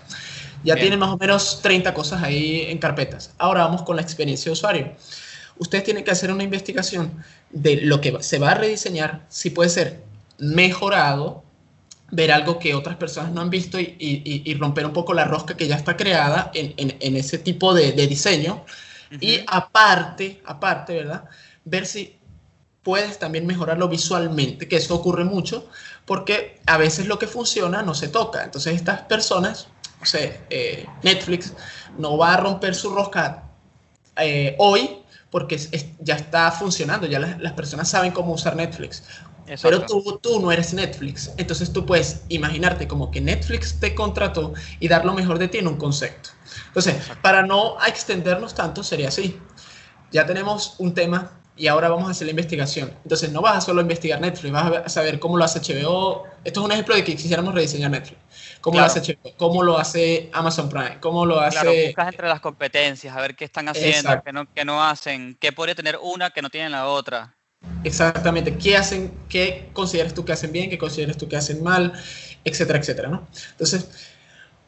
Ya 0.63 0.73
Bien. 0.73 0.85
tienen 0.85 0.99
más 0.99 1.09
o 1.09 1.17
menos 1.17 1.59
30 1.61 1.93
cosas 1.93 2.23
ahí 2.23 2.61
en 2.69 2.79
carpetas. 2.79 3.31
Ahora 3.37 3.61
vamos 3.65 3.83
con 3.83 3.95
la 3.95 4.01
experiencia 4.01 4.45
de 4.49 4.53
usuario 4.53 4.93
ustedes 5.59 5.83
tienen 5.83 6.03
que 6.03 6.11
hacer 6.11 6.31
una 6.31 6.43
investigación 6.43 7.11
de 7.49 7.77
lo 7.81 8.01
que 8.01 8.15
se 8.21 8.39
va 8.39 8.51
a 8.51 8.53
rediseñar, 8.55 9.21
si 9.29 9.49
puede 9.49 9.69
ser 9.69 10.03
mejorado, 10.39 11.43
ver 12.11 12.31
algo 12.31 12.57
que 12.59 12.73
otras 12.73 12.95
personas 12.95 13.31
no 13.31 13.41
han 13.41 13.49
visto 13.49 13.79
y, 13.79 13.95
y- 13.99 14.21
y- 14.23 14.41
y 14.45 14.53
romper 14.55 14.85
un 14.85 14.93
poco 14.93 15.13
la 15.13 15.25
rosca 15.25 15.57
que 15.57 15.67
ya 15.67 15.75
está 15.75 15.97
creada 15.97 16.51
en, 16.53 16.73
en- 16.77 16.95
en 16.99 17.15
ese 17.17 17.37
tipo 17.37 17.73
de, 17.73 17.91
de 17.91 18.07
diseño. 18.07 18.63
Y 19.21 19.39
aparte, 19.47 20.41
aparte, 20.45 20.93
¿verdad? 20.93 21.25
Ver 21.65 21.85
si 21.85 22.17
puedes 22.83 23.19
también 23.19 23.45
mejorarlo 23.45 23.89
visualmente, 23.89 24.67
que 24.67 24.77
eso 24.77 24.95
ocurre 24.95 25.23
mucho, 25.25 25.67
porque 26.05 26.59
a 26.65 26.77
veces 26.77 27.07
lo 27.07 27.19
que 27.19 27.27
funciona 27.27 27.81
no 27.81 27.93
se 27.93 28.07
toca. 28.07 28.43
Entonces 28.43 28.75
estas 28.75 29.01
personas, 29.03 29.67
no 29.99 30.05
sé, 30.05 30.41
eh, 30.49 30.85
Netflix 31.03 31.53
no 31.97 32.17
va 32.17 32.33
a 32.33 32.37
romper 32.37 32.75
su 32.75 32.89
rosca 32.93 33.43
eh, 34.17 34.55
hoy 34.59 34.99
porque 35.29 35.55
es- 35.55 35.69
es- 35.73 35.87
ya 35.99 36.15
está 36.15 36.49
funcionando, 36.51 37.07
ya 37.07 37.19
las, 37.19 37.39
las 37.39 37.53
personas 37.53 37.89
saben 37.89 38.11
cómo 38.13 38.33
usar 38.33 38.55
Netflix. 38.55 39.03
Pero 39.47 39.77
Exacto. 39.77 40.03
tú, 40.03 40.19
tú 40.21 40.39
no 40.41 40.51
eres 40.51 40.73
Netflix. 40.73 41.31
Entonces 41.37 41.71
tú 41.71 41.85
puedes 41.85 42.23
imaginarte 42.27 42.87
como 42.87 43.09
que 43.11 43.21
Netflix 43.21 43.79
te 43.79 43.95
contrató 43.95 44.53
y 44.79 44.87
dar 44.89 45.05
lo 45.05 45.13
mejor 45.13 45.39
de 45.39 45.47
ti 45.47 45.59
en 45.59 45.67
un 45.67 45.77
concepto. 45.77 46.29
Entonces, 46.67 46.95
para 47.21 47.43
no 47.43 47.77
extendernos 47.87 48.53
tanto, 48.53 48.83
sería 48.83 49.07
así. 49.07 49.39
Ya 50.11 50.25
tenemos 50.25 50.75
un 50.79 50.93
tema 50.93 51.31
y 51.55 51.67
ahora 51.67 51.89
vamos 51.89 52.07
a 52.07 52.11
hacer 52.11 52.27
la 52.27 52.31
investigación. 52.31 52.93
Entonces, 53.03 53.31
no 53.31 53.41
vas 53.41 53.57
a 53.57 53.61
solo 53.61 53.81
investigar 53.81 54.21
Netflix, 54.21 54.51
vas 54.51 54.85
a 54.85 54.89
saber 54.89 55.19
cómo 55.19 55.37
lo 55.37 55.43
hace 55.43 55.59
HBO. 55.59 56.25
Esto 56.43 56.59
es 56.59 56.65
un 56.65 56.71
ejemplo 56.71 56.95
de 56.95 57.03
que 57.03 57.15
quisiéramos 57.15 57.53
rediseñar 57.53 57.89
Netflix. 57.89 58.19
Cómo 58.61 58.75
Claro. 58.75 58.93
lo 58.93 59.01
hace 59.01 59.13
HBO, 59.13 59.37
cómo 59.37 59.63
lo 59.63 59.77
hace 59.77 60.29
Amazon 60.33 60.69
Prime, 60.69 60.99
cómo 60.99 61.25
lo 61.25 61.39
hace... 61.39 61.59
Claro, 61.59 61.71
buscas 61.85 62.07
entre 62.07 62.27
las 62.27 62.41
competencias, 62.41 63.15
a 63.15 63.21
ver 63.21 63.35
qué 63.35 63.45
están 63.45 63.69
haciendo, 63.69 63.97
Exacto. 63.97 64.23
qué 64.25 64.33
no, 64.33 64.53
qué 64.53 64.65
no 64.65 64.83
hacen, 64.83 65.37
qué 65.39 65.51
podría 65.51 65.73
tener 65.73 65.97
una 66.01 66.31
que 66.31 66.41
no 66.41 66.49
tiene 66.49 66.69
la 66.69 66.87
otra. 66.87 67.36
Exactamente, 67.83 68.57
qué 68.57 68.75
hacen, 68.77 69.13
qué 69.29 69.69
consideras 69.73 70.13
tú 70.13 70.25
que 70.25 70.33
hacen 70.33 70.51
bien, 70.51 70.69
qué 70.69 70.77
consideras 70.77 71.17
tú 71.17 71.27
que 71.27 71.37
hacen 71.37 71.63
mal, 71.63 71.93
etcétera, 72.43 72.79
etcétera, 72.79 73.09
¿no? 73.09 73.27
Entonces, 73.51 73.87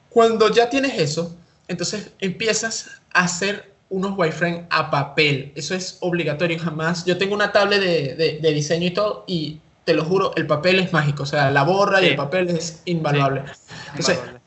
cuando 0.10 0.50
ya 0.53 0.70
tienes 0.70 0.98
eso, 1.00 1.36
entonces 1.68 2.12
empiezas 2.20 2.88
a 3.13 3.22
hacer 3.24 3.74
unos 3.89 4.18
wireframe 4.18 4.65
a 4.70 4.91
papel. 4.91 5.51
Eso 5.56 5.74
es 5.75 5.98
obligatorio, 6.01 6.58
jamás. 6.60 7.06
Yo 7.06 7.18
tengo 7.18 7.34
una 7.36 7.51
tablet 7.51 7.79
de, 7.82 8.15
de- 8.15 8.39
de 8.41 8.53
diseño 8.53 8.88
y 8.88 8.91
todo, 8.91 9.24
y 9.27 9.60
te 9.84 9.94
lo 9.94 10.06
juro, 10.06 10.32
el 10.36 10.46
papel 10.46 10.79
es 10.79 10.94
mágico. 10.94 11.24
O 11.24 11.25
sea, 11.25 11.50
la 11.51 11.63
borra 11.63 12.00
y 12.01 12.06
Sí. 12.06 12.10
el 12.12 12.15
papel 12.15 12.50
es 12.50 12.82
invaluable. 12.86 13.41
Entonces, 13.88 14.15
Invaluable. 14.18 14.39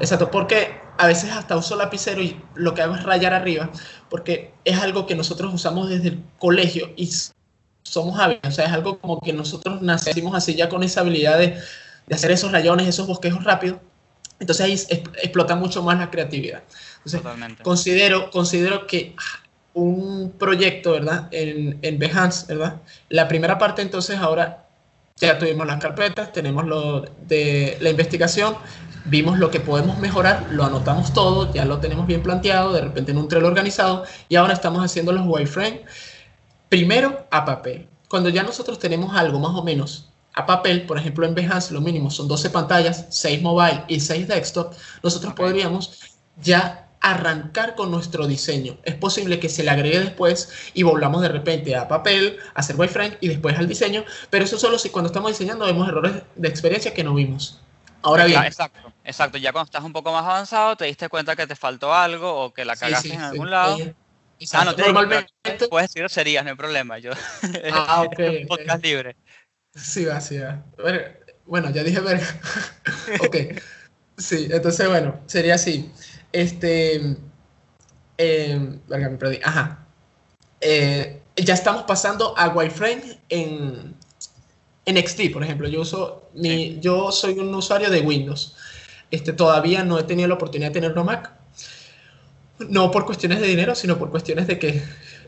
Exacto, 0.00 0.30
porque 0.30 0.68
a 0.98 1.06
veces 1.06 1.30
hasta 1.30 1.56
uso 1.56 1.74
lapicero 1.76 2.22
y 2.22 2.40
lo 2.54 2.74
que 2.74 2.82
hago 2.82 2.94
es 2.94 3.02
rayar 3.02 3.32
arriba, 3.34 3.70
porque 4.10 4.52
es 4.64 4.78
algo 4.78 5.06
que 5.06 5.14
nosotros 5.14 5.52
usamos 5.52 5.88
desde 5.88 6.08
el 6.08 6.22
colegio 6.38 6.90
y 6.96 7.10
somos 7.82 8.18
hábiles, 8.18 8.40
o 8.44 8.50
sea, 8.50 8.66
es 8.66 8.72
algo 8.72 8.98
como 8.98 9.20
que 9.20 9.32
nosotros 9.32 9.82
nacimos 9.82 10.34
así 10.34 10.54
ya 10.54 10.68
con 10.68 10.82
esa 10.82 11.00
habilidad 11.00 11.38
de, 11.38 11.58
de 12.06 12.14
hacer 12.14 12.30
esos 12.30 12.52
rayones, 12.52 12.86
esos 12.88 13.06
bosquejos 13.06 13.44
rápidos, 13.44 13.78
entonces 14.40 14.64
ahí 14.66 14.72
es- 14.72 14.88
explota 14.90 15.54
mucho 15.56 15.82
más 15.82 15.98
la 15.98 16.10
creatividad. 16.10 16.62
Entonces, 16.98 17.22
Totalmente. 17.22 17.62
considero, 17.62 18.30
considero 18.30 18.86
que 18.86 19.14
un 19.74 20.32
proyecto, 20.38 20.92
¿verdad? 20.92 21.28
En, 21.30 21.78
en 21.82 21.98
Behance, 21.98 22.46
¿verdad? 22.46 22.80
La 23.08 23.26
primera 23.28 23.58
parte, 23.58 23.82
entonces, 23.82 24.18
ahora 24.18 24.66
ya 25.16 25.38
tuvimos 25.38 25.66
las 25.66 25.80
carpetas, 25.80 26.32
tenemos 26.32 26.64
lo 26.66 27.02
de 27.26 27.76
la 27.80 27.90
investigación, 27.90 28.56
vimos 29.04 29.38
lo 29.38 29.50
que 29.50 29.60
podemos 29.60 29.98
mejorar, 29.98 30.46
lo 30.50 30.64
anotamos 30.64 31.12
todo, 31.12 31.52
ya 31.52 31.64
lo 31.64 31.78
tenemos 31.78 32.06
bien 32.06 32.22
planteado, 32.22 32.72
de 32.72 32.80
repente 32.82 33.12
en 33.12 33.18
un 33.18 33.28
Trello 33.28 33.46
organizado, 33.46 34.04
y 34.28 34.36
ahora 34.36 34.52
estamos 34.52 34.84
haciendo 34.84 35.12
los 35.12 35.24
wireframe 35.26 35.82
primero 36.72 37.26
a 37.30 37.44
papel. 37.44 37.86
Cuando 38.08 38.30
ya 38.30 38.42
nosotros 38.42 38.78
tenemos 38.78 39.14
algo 39.14 39.38
más 39.38 39.54
o 39.54 39.62
menos 39.62 40.08
a 40.32 40.46
papel, 40.46 40.86
por 40.86 40.96
ejemplo 40.96 41.26
en 41.26 41.34
Behance 41.34 41.74
lo 41.74 41.82
mínimo 41.82 42.10
son 42.10 42.28
12 42.28 42.48
pantallas, 42.48 43.04
6 43.10 43.42
mobile 43.42 43.84
y 43.88 44.00
6 44.00 44.26
desktop, 44.26 44.72
nosotros 45.02 45.34
podríamos 45.34 46.00
ya 46.40 46.88
arrancar 47.02 47.74
con 47.74 47.90
nuestro 47.90 48.26
diseño. 48.26 48.78
Es 48.84 48.94
posible 48.94 49.38
que 49.38 49.50
se 49.50 49.62
le 49.62 49.68
agregue 49.68 50.00
después 50.00 50.50
y 50.72 50.82
volvamos 50.82 51.20
de 51.20 51.28
repente 51.28 51.76
a 51.76 51.88
papel, 51.88 52.38
a 52.54 52.60
hacer 52.60 52.76
wireframe 52.76 53.18
y 53.20 53.28
después 53.28 53.58
al 53.58 53.68
diseño, 53.68 54.06
pero 54.30 54.46
eso 54.46 54.58
solo 54.58 54.78
si 54.78 54.88
cuando 54.88 55.08
estamos 55.08 55.30
diseñando 55.30 55.66
vemos 55.66 55.86
errores 55.86 56.22
de 56.36 56.48
experiencia 56.48 56.94
que 56.94 57.04
no 57.04 57.12
vimos. 57.12 57.60
Ahora 58.00 58.24
bien, 58.24 58.42
exacto, 58.44 58.90
exacto. 59.04 59.36
Ya 59.36 59.52
cuando 59.52 59.66
estás 59.66 59.84
un 59.84 59.92
poco 59.92 60.10
más 60.10 60.24
avanzado, 60.24 60.74
te 60.76 60.86
diste 60.86 61.10
cuenta 61.10 61.36
que 61.36 61.46
te 61.46 61.54
faltó 61.54 61.92
algo 61.92 62.44
o 62.44 62.54
que 62.54 62.64
la 62.64 62.76
sí, 62.76 62.80
cagaste 62.80 63.08
sí, 63.08 63.14
en 63.14 63.20
sí, 63.20 63.26
algún 63.26 63.50
lado. 63.50 63.76
Ah, 64.52 64.64
no 64.64 64.74
te 64.74 64.82
digo, 64.82 64.94
Normalmente, 64.94 65.68
Puedes 65.68 65.88
decir 65.88 66.02
groserías, 66.02 66.44
no 66.44 66.50
hay 66.50 66.56
problema. 66.56 66.98
Yo, 66.98 67.12
ah, 67.72 68.02
ok, 68.06 68.46
podcast 68.48 68.82
libre. 68.84 69.16
Sí, 69.74 70.04
va, 70.04 70.20
sí, 70.20 70.38
va. 70.38 70.64
Bueno, 71.46 71.70
ya 71.70 71.82
dije 71.82 72.00
verga. 72.00 72.26
ok. 73.26 73.36
Sí, 74.16 74.48
entonces, 74.50 74.88
bueno, 74.88 75.20
sería 75.26 75.54
así. 75.54 75.90
Este. 76.32 77.16
eh, 78.18 78.78
verga, 78.88 79.08
me 79.10 79.16
perdí. 79.18 79.40
Ajá. 79.42 79.86
Eh, 80.60 81.20
ya 81.36 81.54
estamos 81.54 81.84
pasando 81.84 82.36
a 82.38 82.48
wireframe 82.50 83.18
en, 83.28 83.94
en 84.84 84.96
XD, 85.08 85.32
por 85.32 85.42
ejemplo. 85.42 85.68
Yo 85.68 85.80
uso 85.80 86.30
mi, 86.34 86.48
Sí. 86.48 86.78
yo 86.80 87.10
soy 87.10 87.38
un 87.38 87.54
usuario 87.54 87.90
de 87.90 88.00
Windows. 88.00 88.56
Este, 89.10 89.32
todavía 89.32 89.84
no 89.84 89.98
he 89.98 90.04
tenido 90.04 90.28
la 90.28 90.34
oportunidad 90.34 90.70
de 90.70 90.74
tener 90.74 90.92
una 90.92 91.04
Mac. 91.04 91.32
No 92.58 92.90
por 92.90 93.04
cuestiones 93.06 93.40
de 93.40 93.48
dinero, 93.48 93.74
sino 93.74 93.98
por 93.98 94.10
cuestiones 94.10 94.46
de 94.46 94.58
que 94.58 94.82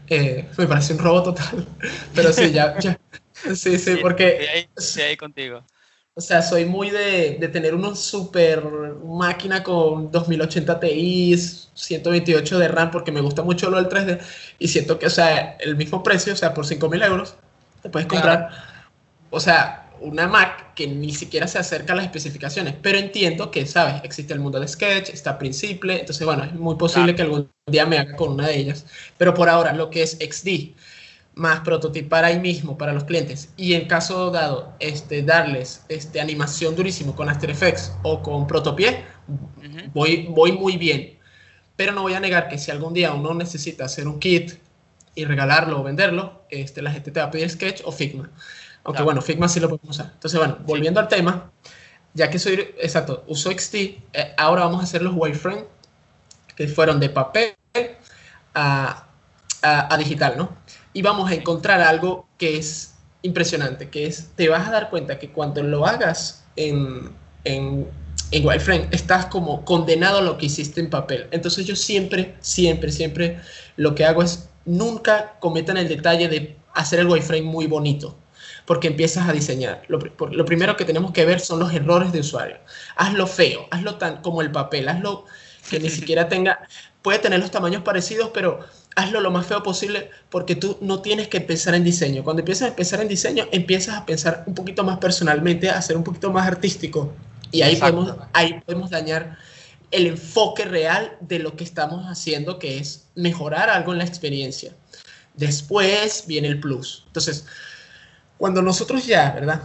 eh, 0.08 0.48
me 0.56 0.66
parece 0.66 0.92
un 0.94 0.98
robo 1.00 1.22
total. 1.22 1.66
Pero 2.14 2.32
sí, 2.32 2.52
ya, 2.52 2.78
ya. 2.78 2.98
Sí, 3.54 3.78
sí, 3.78 3.96
porque 3.96 4.38
Sí, 4.38 4.46
ahí, 4.46 4.70
sí, 4.76 5.00
ahí 5.02 5.16
contigo. 5.16 5.64
o 6.16 6.20
sea, 6.20 6.42
soy 6.42 6.64
muy 6.64 6.90
de, 6.90 7.38
de 7.40 7.48
tener 7.48 7.74
una 7.74 7.94
super 7.96 8.62
máquina 9.04 9.64
con 9.64 10.10
2080 10.12 10.78
Ti, 10.78 11.36
128 11.36 12.58
de 12.58 12.68
RAM, 12.68 12.90
porque 12.92 13.10
me 13.10 13.20
gusta 13.20 13.42
mucho 13.42 13.68
lo 13.70 13.78
del 13.78 13.88
3D. 13.88 14.20
Y 14.58 14.68
siento 14.68 14.98
que, 14.98 15.06
o 15.06 15.10
sea, 15.10 15.56
el 15.58 15.76
mismo 15.76 16.02
precio, 16.04 16.32
o 16.32 16.36
sea, 16.36 16.54
por 16.54 16.66
5.000 16.66 17.02
euros, 17.02 17.36
te 17.82 17.90
puedes 17.90 18.06
comprar, 18.06 18.48
o 19.30 19.40
sea, 19.40 19.83
una 20.04 20.28
Mac 20.28 20.74
que 20.74 20.86
ni 20.86 21.12
siquiera 21.12 21.46
se 21.48 21.58
acerca 21.58 21.92
a 21.92 21.96
las 21.96 22.04
especificaciones. 22.04 22.74
Pero 22.82 22.98
entiendo 22.98 23.50
que, 23.50 23.66
¿sabes? 23.66 23.96
Existe 24.04 24.34
el 24.34 24.40
mundo 24.40 24.60
de 24.60 24.68
Sketch, 24.68 25.08
está 25.10 25.38
Principle, 25.38 26.00
entonces, 26.00 26.24
bueno, 26.26 26.44
es 26.44 26.54
muy 26.54 26.76
posible 26.76 27.14
Claro. 27.14 27.16
que 27.16 27.22
algún 27.36 27.50
día 27.70 27.86
me 27.86 27.98
haga 27.98 28.14
con 28.16 28.32
una 28.32 28.48
de 28.48 28.58
ellas. 28.58 28.86
Pero 29.18 29.34
por 29.34 29.48
ahora, 29.48 29.72
lo 29.72 29.90
que 29.90 30.02
es 30.02 30.18
XD, 30.20 30.74
más 31.36 31.60
prototipar 31.60 32.24
ahí 32.24 32.38
mismo 32.38 32.78
para 32.78 32.92
los 32.92 33.04
clientes 33.04 33.48
y 33.56 33.74
en 33.74 33.88
caso 33.88 34.30
dado 34.30 34.72
este, 34.78 35.22
darles 35.22 35.84
este, 35.88 36.20
animación 36.20 36.76
durísimo 36.76 37.16
con 37.16 37.28
After 37.28 37.50
Effects 37.50 37.92
o 38.04 38.22
con 38.22 38.46
Protopie, 38.46 39.04
Ujú. 39.26 39.90
voy, 39.92 40.26
voy 40.30 40.52
muy 40.52 40.76
bien. 40.76 41.18
Pero 41.76 41.92
no 41.92 42.02
voy 42.02 42.14
a 42.14 42.20
negar 42.20 42.48
que 42.48 42.56
si 42.58 42.70
algún 42.70 42.94
día 42.94 43.12
uno 43.12 43.34
necesita 43.34 43.86
hacer 43.86 44.06
un 44.06 44.20
kit 44.20 44.52
y 45.16 45.24
regalarlo 45.24 45.80
o 45.80 45.82
venderlo, 45.82 46.44
este, 46.50 46.82
la 46.82 46.92
gente 46.92 47.10
te 47.10 47.18
va 47.18 47.26
a 47.26 47.30
pedir 47.32 47.50
Sketch 47.50 47.82
o 47.84 47.90
Figma. 47.90 48.30
Aunque 48.84 48.98
Claro. 48.98 49.04
bueno, 49.06 49.22
Figma 49.22 49.48
sí 49.48 49.60
lo 49.60 49.68
podemos 49.68 49.90
usar. 49.96 50.10
Entonces, 50.14 50.38
bueno, 50.38 50.58
volviendo 50.66 51.00
al 51.00 51.08
tema, 51.08 51.50
ya 52.14 52.30
que 52.30 52.38
soy, 52.38 52.54
exacto, 52.80 53.24
uso 53.28 53.50
XD, 53.50 54.02
eh, 54.12 54.34
ahora 54.36 54.64
vamos 54.64 54.80
a 54.80 54.84
hacer 54.84 55.02
los 55.02 55.14
wireframe 55.16 55.64
que 56.56 56.68
fueron 56.68 57.00
de 57.00 57.10
papel 57.10 57.54
a, 58.54 59.06
a- 59.62 59.94
a 59.94 59.98
digital, 59.98 60.34
¿no? 60.36 60.56
Y 60.92 61.02
vamos 61.02 61.30
a 61.30 61.34
encontrar 61.34 61.80
algo 61.80 62.26
que 62.38 62.56
es 62.58 62.94
impresionante, 63.22 63.88
que 63.90 64.06
es, 64.06 64.30
te 64.36 64.48
vas 64.48 64.68
a 64.68 64.70
dar 64.70 64.90
cuenta 64.90 65.18
que 65.18 65.30
cuando 65.30 65.62
lo 65.62 65.86
hagas 65.86 66.44
en, 66.56 67.10
en, 67.44 67.86
en 68.30 68.46
wireframe, 68.46 68.88
estás 68.92 69.26
como 69.26 69.64
condenado 69.64 70.18
a 70.18 70.22
lo 70.22 70.38
que 70.38 70.46
hiciste 70.46 70.80
en 70.80 70.90
papel. 70.90 71.26
Entonces 71.30 71.66
yo 71.66 71.74
siempre, 71.76 72.36
siempre, 72.40 72.92
siempre 72.92 73.40
lo 73.76 73.94
que 73.94 74.04
hago 74.04 74.22
es, 74.22 74.48
nunca 74.66 75.36
cometan 75.40 75.76
el 75.76 75.88
detalle 75.88 76.28
de 76.28 76.56
hacer 76.74 77.00
el 77.00 77.06
wireframe 77.08 77.42
muy 77.42 77.66
bonito 77.66 78.16
porque 78.66 78.88
empiezas 78.88 79.28
a 79.28 79.32
diseñar. 79.32 79.82
Lo, 79.88 79.98
primero 80.44 80.76
que 80.76 80.84
tenemos 80.84 81.12
que 81.12 81.24
ver 81.24 81.40
son 81.40 81.58
los 81.58 81.72
errores 81.72 82.12
de 82.12 82.20
usuario. 82.20 82.56
Hazlo 82.96 83.26
feo, 83.26 83.66
hazlo 83.70 83.96
tan 83.96 84.22
como 84.22 84.42
el 84.42 84.50
papel, 84.50 84.88
hazlo 84.88 85.26
que 85.68 85.80
ni 85.80 85.90
siquiera 85.90 86.28
tenga, 86.28 86.66
puede 87.02 87.18
tener 87.18 87.40
los 87.40 87.50
tamaños 87.50 87.82
parecidos, 87.82 88.30
pero 88.32 88.60
hazlo 88.96 89.20
lo 89.20 89.30
más 89.30 89.46
feo 89.46 89.62
posible 89.62 90.10
porque 90.30 90.54
tú 90.54 90.78
no 90.80 91.02
tienes 91.02 91.28
que 91.28 91.40
pensar 91.40 91.74
en 91.74 91.84
diseño. 91.84 92.24
Cuando 92.24 92.40
empiezas 92.40 92.72
a 92.72 92.76
pensar 92.76 93.00
en 93.00 93.08
diseño, 93.08 93.46
empiezas 93.52 93.96
a 93.96 94.06
pensar 94.06 94.44
un 94.46 94.54
poquito 94.54 94.84
más 94.84 94.98
personalmente, 94.98 95.68
a 95.68 95.80
ser 95.82 95.96
un 95.96 96.04
poquito 96.04 96.32
más 96.32 96.46
artístico. 96.46 97.12
Y 97.50 97.62
ahí, 97.62 97.76
podemos, 97.76 98.14
ahí 98.32 98.60
podemos 98.64 98.90
dañar 98.90 99.38
el 99.90 100.08
enfoque 100.08 100.64
real 100.64 101.16
de 101.20 101.38
lo 101.38 101.54
que 101.54 101.62
estamos 101.62 102.06
haciendo, 102.06 102.58
que 102.58 102.78
es 102.78 103.06
mejorar 103.14 103.70
algo 103.70 103.92
en 103.92 103.98
la 103.98 104.04
experiencia. 104.04 104.74
Después 105.34 106.24
viene 106.26 106.48
el 106.48 106.58
plus. 106.58 107.04
Entonces, 107.06 107.46
cuando 108.38 108.62
nosotros 108.62 109.06
ya, 109.06 109.32
¿verdad? 109.32 109.62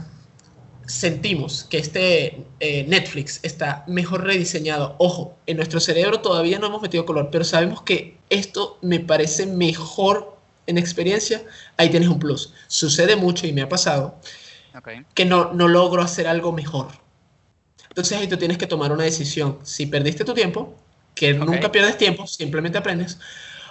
Sentimos 0.85 1.65
que 1.65 1.77
este 1.77 2.45
eh, 2.59 2.85
Netflix 2.87 3.39
está 3.43 3.83
mejor 3.87 4.23
rediseñado. 4.23 4.95
Ojo, 4.97 5.37
en 5.45 5.57
nuestro 5.57 5.79
cerebro 5.79 6.19
todavía 6.19 6.57
no 6.57 6.67
hemos 6.67 6.81
metido 6.81 7.05
color, 7.05 7.29
pero 7.31 7.43
sabemos 7.43 7.83
que 7.83 8.17
esto 8.29 8.79
me 8.81 8.99
parece 8.99 9.45
mejor 9.45 10.35
en 10.65 10.77
experiencia. 10.77 11.43
Ahí 11.77 11.89
tienes 11.89 12.09
un 12.09 12.19
plus. 12.19 12.53
Sucede 12.67 13.15
mucho 13.15 13.45
y 13.45 13.53
me 13.53 13.61
ha 13.61 13.69
pasado 13.69 14.19
Ok. 14.75 14.89
que 15.13 15.25
no, 15.25 15.53
no 15.53 15.67
logro 15.67 16.01
hacer 16.01 16.27
algo 16.27 16.51
mejor. 16.51 16.87
Entonces 17.89 18.17
ahí 18.17 18.27
tú 18.27 18.37
tienes 18.37 18.57
que 18.57 18.67
tomar 18.67 18.91
una 18.91 19.03
decisión. 19.03 19.59
Si 19.63 19.85
perdiste 19.85 20.23
tu 20.23 20.33
tiempo, 20.33 20.75
que 21.15 21.33
Ok. 21.33 21.45
nunca 21.45 21.71
pierdes 21.71 21.97
tiempo, 21.97 22.25
simplemente 22.27 22.77
aprendes, 22.77 23.19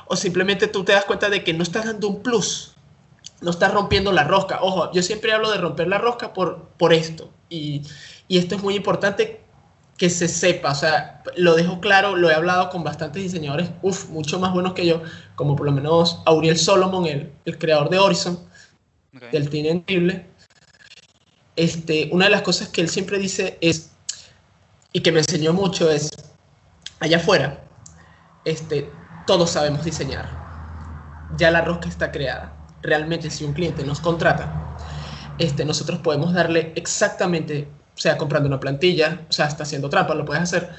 o 0.06 0.16
simplemente 0.16 0.68
tú 0.68 0.84
te 0.84 0.92
das 0.92 1.04
cuenta 1.04 1.30
de 1.30 1.42
que 1.42 1.52
no 1.52 1.62
estás 1.62 1.86
dando 1.86 2.08
un 2.08 2.22
plus, 2.22 2.74
no 3.40 3.50
estás 3.50 3.72
rompiendo 3.72 4.12
la 4.12 4.24
rosca. 4.24 4.58
Ojo, 4.62 4.92
yo 4.92 5.02
siempre 5.02 5.32
hablo 5.32 5.50
de 5.50 5.58
romper 5.58 5.88
la 5.88 5.98
rosca 5.98 6.32
por, 6.32 6.68
por 6.76 6.92
esto, 6.92 7.30
y, 7.48 7.82
y 8.28 8.38
esto 8.38 8.54
es 8.54 8.62
muy 8.62 8.74
importante 8.74 9.42
que 9.96 10.10
se 10.10 10.28
sepa, 10.28 10.70
o 10.70 10.74
sea, 10.76 11.22
lo 11.36 11.56
dejo 11.56 11.80
claro, 11.80 12.14
lo 12.14 12.30
he 12.30 12.34
hablado 12.34 12.70
con 12.70 12.84
bastantes 12.84 13.20
diseñadores, 13.20 13.70
uff, 13.82 14.08
mucho 14.10 14.38
más 14.38 14.52
buenos 14.52 14.74
que 14.74 14.86
yo, 14.86 15.02
como 15.34 15.56
por 15.56 15.66
lo 15.66 15.72
menos 15.72 16.22
Auriel 16.24 16.56
Solomon, 16.56 17.04
el, 17.06 17.32
el 17.44 17.58
creador 17.58 17.90
de 17.90 17.98
Horizon, 17.98 18.38
ok. 19.16 19.30
del 19.32 19.50
Teen 19.50 19.84
este, 21.56 22.08
una 22.12 22.26
de 22.26 22.30
las 22.30 22.42
cosas 22.42 22.68
que 22.68 22.80
él 22.80 22.88
siempre 22.88 23.18
dice 23.18 23.58
es, 23.60 23.90
y 24.92 25.00
que 25.00 25.10
me 25.10 25.18
enseñó 25.18 25.52
mucho, 25.52 25.90
es, 25.90 26.10
allá 27.00 27.16
afuera, 27.16 27.64
este, 28.44 28.88
todos 29.26 29.50
sabemos 29.50 29.84
diseñar. 29.84 30.28
Ya 31.36 31.50
la 31.50 31.62
rosca 31.62 31.88
está 31.88 32.12
creada. 32.12 32.57
Realmente 32.82 33.30
si 33.30 33.44
un 33.44 33.54
cliente 33.54 33.84
nos 33.84 34.00
contrata, 34.00 34.62
este, 35.38 35.64
nosotros 35.64 36.00
podemos 36.00 36.32
darle 36.34 36.72
exactamente, 36.76 37.68
sea 37.94 38.18
comprando 38.18 38.48
una 38.48 38.60
plantilla, 38.60 39.26
o 39.28 39.32
sea, 39.32 39.46
está 39.46 39.64
haciendo 39.64 39.88
trampa, 39.90 40.14
lo 40.14 40.24
puedes 40.24 40.42
hacer, 40.44 40.70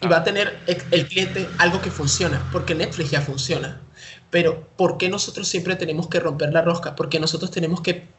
y 0.00 0.08
va 0.08 0.18
a 0.18 0.24
tener 0.24 0.62
ex- 0.66 0.86
el 0.90 1.08
cliente 1.08 1.54
algo 1.58 1.80
que 1.82 1.90
funciona, 1.90 2.48
porque 2.50 2.74
Netflix 2.74 3.10
ya 3.10 3.22
funciona. 3.22 3.82
Pero, 4.30 4.68
¿por 4.76 4.98
qué 4.98 5.08
nosotros 5.08 5.48
siempre 5.48 5.76
tenemos 5.76 6.08
que 6.08 6.20
romper 6.20 6.52
la 6.52 6.62
rosca? 6.62 6.96
Porque 6.96 7.20
nosotros 7.20 7.50
tenemos 7.50 7.80
que 7.82 8.14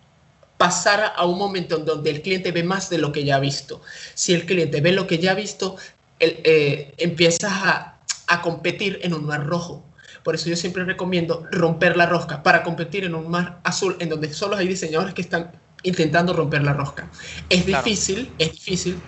pasar 0.57 1.13
a 1.15 1.25
un 1.25 1.37
momento 1.39 1.77
en 1.77 1.85
donde 1.85 2.11
el 2.11 2.21
cliente 2.21 2.51
ve 2.51 2.63
más 2.63 2.89
de 2.89 2.99
lo 2.99 3.11
que 3.11 3.23
ya 3.25 3.37
ha 3.37 3.39
visto. 3.39 3.81
Si 4.13 4.33
el 4.33 4.45
cliente 4.45 4.81
ve 4.81 4.91
lo 4.91 5.07
que 5.07 5.17
ya 5.19 5.31
ha 5.31 5.35
visto, 5.35 5.77
el, 6.19 6.39
eh, 6.43 6.93
empiezas 6.97 7.51
a, 7.53 8.03
a 8.27 8.41
competir 8.41 8.99
en 9.03 9.13
un 9.13 9.25
mar 9.25 9.45
rojo. 9.45 9.90
Por 10.23 10.35
eso 10.35 10.49
yo 10.49 10.55
siempre 10.55 10.83
recomiendo 10.85 11.45
romper 11.51 11.97
la 11.97 12.05
rosca 12.05 12.43
para 12.43 12.63
competir 12.63 13.03
en 13.05 13.15
un 13.15 13.29
mar 13.29 13.59
azul 13.63 13.97
en 13.99 14.09
donde 14.09 14.33
solo 14.33 14.55
hay 14.55 14.67
diseñadores 14.67 15.13
que 15.13 15.21
están 15.21 15.51
intentando 15.83 16.33
romper 16.33 16.63
la 16.63 16.73
rosca. 16.73 17.09
Es 17.49 17.65
Claro. 17.65 17.83
difícil, 17.83 18.35
es 18.37 18.51
difícil. 18.53 19.07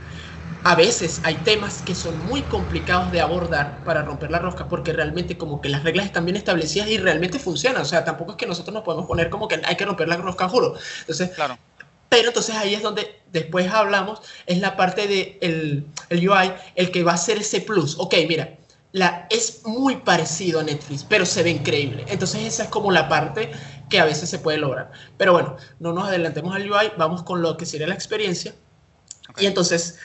A 0.64 0.76
veces 0.76 1.20
hay 1.24 1.44
temas 1.44 1.82
que 1.82 1.94
son 1.96 2.20
muy 2.20 2.44
complicados 2.48 3.12
de 3.12 3.20
abordar 3.22 3.84
para 3.84 4.04
romper 4.04 4.32
la 4.32 4.40
rosca 4.40 4.70
porque 4.70 4.94
realmente 4.94 5.38
como 5.38 5.62
que 5.62 5.70
las 5.70 5.84
reglas 5.84 6.06
están 6.06 6.26
bien 6.26 6.38
establecidas 6.38 6.88
y 6.90 6.98
realmente 6.98 7.38
funcionan. 7.40 7.82
O 7.82 7.86
sea, 7.86 8.06
tampoco 8.06 8.32
es 8.32 8.38
que 8.38 8.46
nosotros 8.46 8.74
nos 8.74 8.84
podemos 8.84 9.06
poner 9.08 9.30
como 9.30 9.48
que 9.48 9.62
hay 9.66 9.76
que 9.76 9.86
romper 9.86 10.08
la 10.08 10.18
rosca, 10.18 10.48
juro. 10.48 10.76
Entonces, 11.02 11.32
Claro. 11.36 11.58
pero 12.10 12.28
entonces 12.30 12.56
ahí 12.56 12.76
es 12.76 12.82
donde 12.84 13.22
después 13.28 13.68
hablamos, 13.72 14.22
es 14.46 14.60
la 14.60 14.76
parte 14.78 15.08
del 15.08 15.40
de 15.40 15.88
el 16.10 16.30
UI, 16.30 16.52
el 16.76 16.92
que 16.92 17.04
va 17.04 17.14
a 17.14 17.18
ser 17.18 17.40
ese 17.40 17.62
plus. 17.62 17.98
Ok, 18.00 18.16
mira, 18.28 18.60
la, 18.94 19.28
es 19.30 19.66
muy 19.66 19.98
parecido 19.98 20.60
a 20.60 20.64
Netflix, 20.64 21.04
pero 21.04 21.26
se 21.26 21.44
ve 21.44 21.50
increíble. 21.50 22.06
Entonces 22.08 22.44
esa 22.44 22.64
es 22.64 22.70
como 22.70 22.92
la 22.92 23.10
parte 23.10 23.52
que 23.90 24.00
a 24.00 24.06
veces 24.06 24.30
se 24.30 24.40
puede 24.40 24.60
lograr. 24.60 24.92
Pero 25.18 25.34
bueno, 25.34 25.58
no 25.80 25.94
nos 25.94 26.08
adelantemos 26.08 26.56
al 26.56 26.72
UI, 26.72 26.92
vamos 26.98 27.24
con 27.24 27.42
lo 27.42 27.58
que 27.58 27.66
sería 27.66 27.88
la 27.88 27.96
experiencia. 27.96 28.54
Y 29.40 29.48
entonces, 29.48 29.98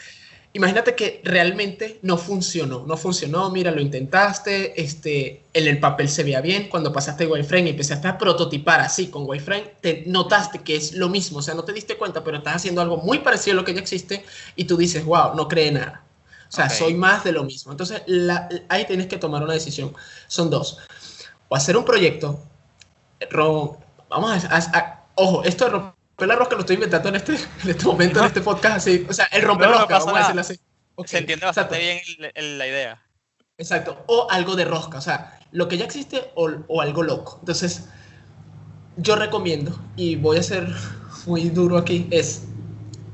imagínate 0.54 0.94
que 0.94 1.20
realmente 1.22 1.98
no 2.00 2.16
funcionó, 2.16 2.86
no 2.86 2.96
funcionó, 2.96 3.50
mira, 3.50 3.70
lo 3.70 3.82
intentaste, 3.82 4.80
este, 4.80 5.44
en 5.52 5.68
el 5.68 5.80
papel 5.80 6.08
se 6.08 6.24
veía 6.24 6.40
bien, 6.40 6.70
cuando 6.70 6.90
pasaste 6.90 7.26
wireframe 7.26 7.66
y 7.66 7.70
empezaste 7.70 8.08
a 8.08 8.16
prototipar 8.16 8.80
así 8.80 9.08
con 9.08 9.28
wireframe, 9.28 9.74
te 9.82 10.04
notaste 10.06 10.60
que 10.60 10.76
es 10.76 10.94
lo 10.94 11.10
mismo, 11.10 11.40
o 11.40 11.42
sea, 11.42 11.54
no 11.54 11.64
te 11.64 11.74
diste 11.74 11.98
cuenta, 11.98 12.24
pero 12.24 12.38
estás 12.38 12.56
haciendo 12.56 12.80
algo 12.80 12.96
muy 12.96 13.18
parecido 13.18 13.52
a 13.52 13.60
lo 13.60 13.64
que 13.66 13.74
ya 13.74 13.80
existe 13.80 14.24
y 14.56 14.64
tú 14.64 14.78
dices, 14.78 15.04
wow, 15.04 15.34
no 15.34 15.46
cree 15.46 15.72
nada. 15.72 16.07
O 16.48 16.50
sea, 16.50 16.66
Ok. 16.66 16.70
soy 16.72 16.94
más 16.94 17.24
de 17.24 17.32
lo 17.32 17.44
mismo. 17.44 17.72
Entonces, 17.72 18.02
la- 18.06 18.48
ahí 18.68 18.86
tienes 18.86 19.06
que 19.06 19.18
tomar 19.18 19.42
una 19.42 19.52
decisión. 19.52 19.94
Son 20.28 20.48
dos. 20.50 20.78
O 21.48 21.56
hacer 21.56 21.76
un 21.76 21.84
proyecto, 21.84 22.42
ro- 23.30 23.78
vamos 24.08 24.44
a, 24.44 24.56
a- 24.56 24.78
a- 24.78 25.04
ojo, 25.14 25.44
esto 25.44 25.64
de 25.66 25.70
romper 25.70 26.28
la 26.28 26.36
rosca 26.36 26.54
lo 26.54 26.60
estoy 26.60 26.74
inventando 26.74 27.08
en 27.10 27.16
este, 27.16 27.34
en 27.64 27.70
este 27.70 27.84
momento, 27.84 28.20
en 28.20 28.26
este 28.26 28.40
podcast, 28.40 28.76
así, 28.78 29.06
o 29.08 29.12
sea, 29.12 29.26
el 29.26 29.42
romper 29.42 29.68
No, 29.68 29.74
no 29.74 29.80
rosca, 29.80 29.94
pasa 29.94 30.06
vamos 30.06 30.18
a 30.20 30.22
decirlo 30.22 30.40
así. 30.40 30.60
Ok, 30.94 31.06
Se 31.06 31.18
entiende 31.18 31.46
exacto, 31.46 31.74
bastante 31.74 31.84
bien 31.84 32.00
el- 32.18 32.32
el- 32.34 32.58
la 32.58 32.66
idea. 32.66 33.02
Exacto, 33.58 34.04
o 34.06 34.26
algo 34.30 34.56
de 34.56 34.64
rosca, 34.64 34.98
o 34.98 35.00
sea, 35.00 35.40
lo 35.52 35.68
que 35.68 35.76
ya 35.78 35.84
existe 35.84 36.30
o, 36.34 36.48
o 36.68 36.80
algo 36.80 37.02
loco. 37.02 37.36
Entonces, 37.40 37.88
yo 38.96 39.16
recomiendo, 39.16 39.78
y 39.96 40.16
voy 40.16 40.38
a 40.38 40.42
ser 40.42 40.66
muy 41.26 41.48
duro 41.50 41.76
aquí, 41.78 42.08
es 42.10 42.44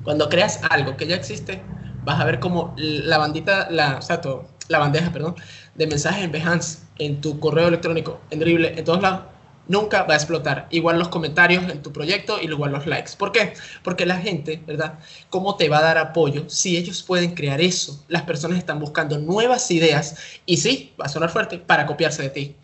cuando 0.02 0.28
creas 0.28 0.60
algo 0.70 0.96
que 0.96 1.06
ya 1.06 1.16
existe, 1.16 1.62
vas 2.04 2.20
a 2.20 2.24
ver 2.24 2.40
como 2.40 2.74
la 2.76 3.18
bandita, 3.18 3.68
la, 3.70 3.94
exacto, 3.94 4.48
la 4.68 4.78
bandeja, 4.78 5.12
perdón, 5.12 5.36
de 5.74 5.86
mensajes 5.86 6.24
en 6.24 6.32
Behance, 6.32 6.80
en 6.98 7.20
tu 7.20 7.38
correo 7.40 7.68
electrónico, 7.68 8.20
en 8.30 8.38
Dribbble, 8.40 8.78
en 8.78 8.84
todos 8.84 9.02
lados, 9.02 9.20
nunca 9.66 10.02
va 10.04 10.14
a 10.14 10.16
explotar. 10.16 10.66
Igual 10.70 10.98
los 10.98 11.08
comentarios 11.08 11.64
en 11.70 11.82
tu 11.82 11.92
proyecto 11.92 12.38
y 12.40 12.44
igual 12.46 12.72
los 12.72 12.86
likes. 12.86 13.12
¿Por 13.18 13.32
qué? 13.32 13.54
Porque 13.82 14.06
la 14.06 14.18
gente, 14.18 14.62
¿verdad? 14.66 14.98
¿Cómo 15.30 15.56
te 15.56 15.68
va 15.68 15.78
a 15.78 15.82
dar 15.82 15.98
apoyo 15.98 16.48
si 16.48 16.76
ellos 16.76 17.02
pueden 17.02 17.34
crear 17.34 17.60
eso? 17.60 18.04
Las 18.08 18.22
personas 18.22 18.58
están 18.58 18.78
buscando 18.78 19.18
nuevas 19.18 19.70
ideas 19.70 20.16
y 20.46 20.58
sí, 20.58 20.94
va 21.00 21.06
a 21.06 21.08
sonar 21.08 21.30
fuerte, 21.30 21.58
para 21.58 21.86
copiarse 21.86 22.22
de 22.22 22.30
ti, 22.30 22.56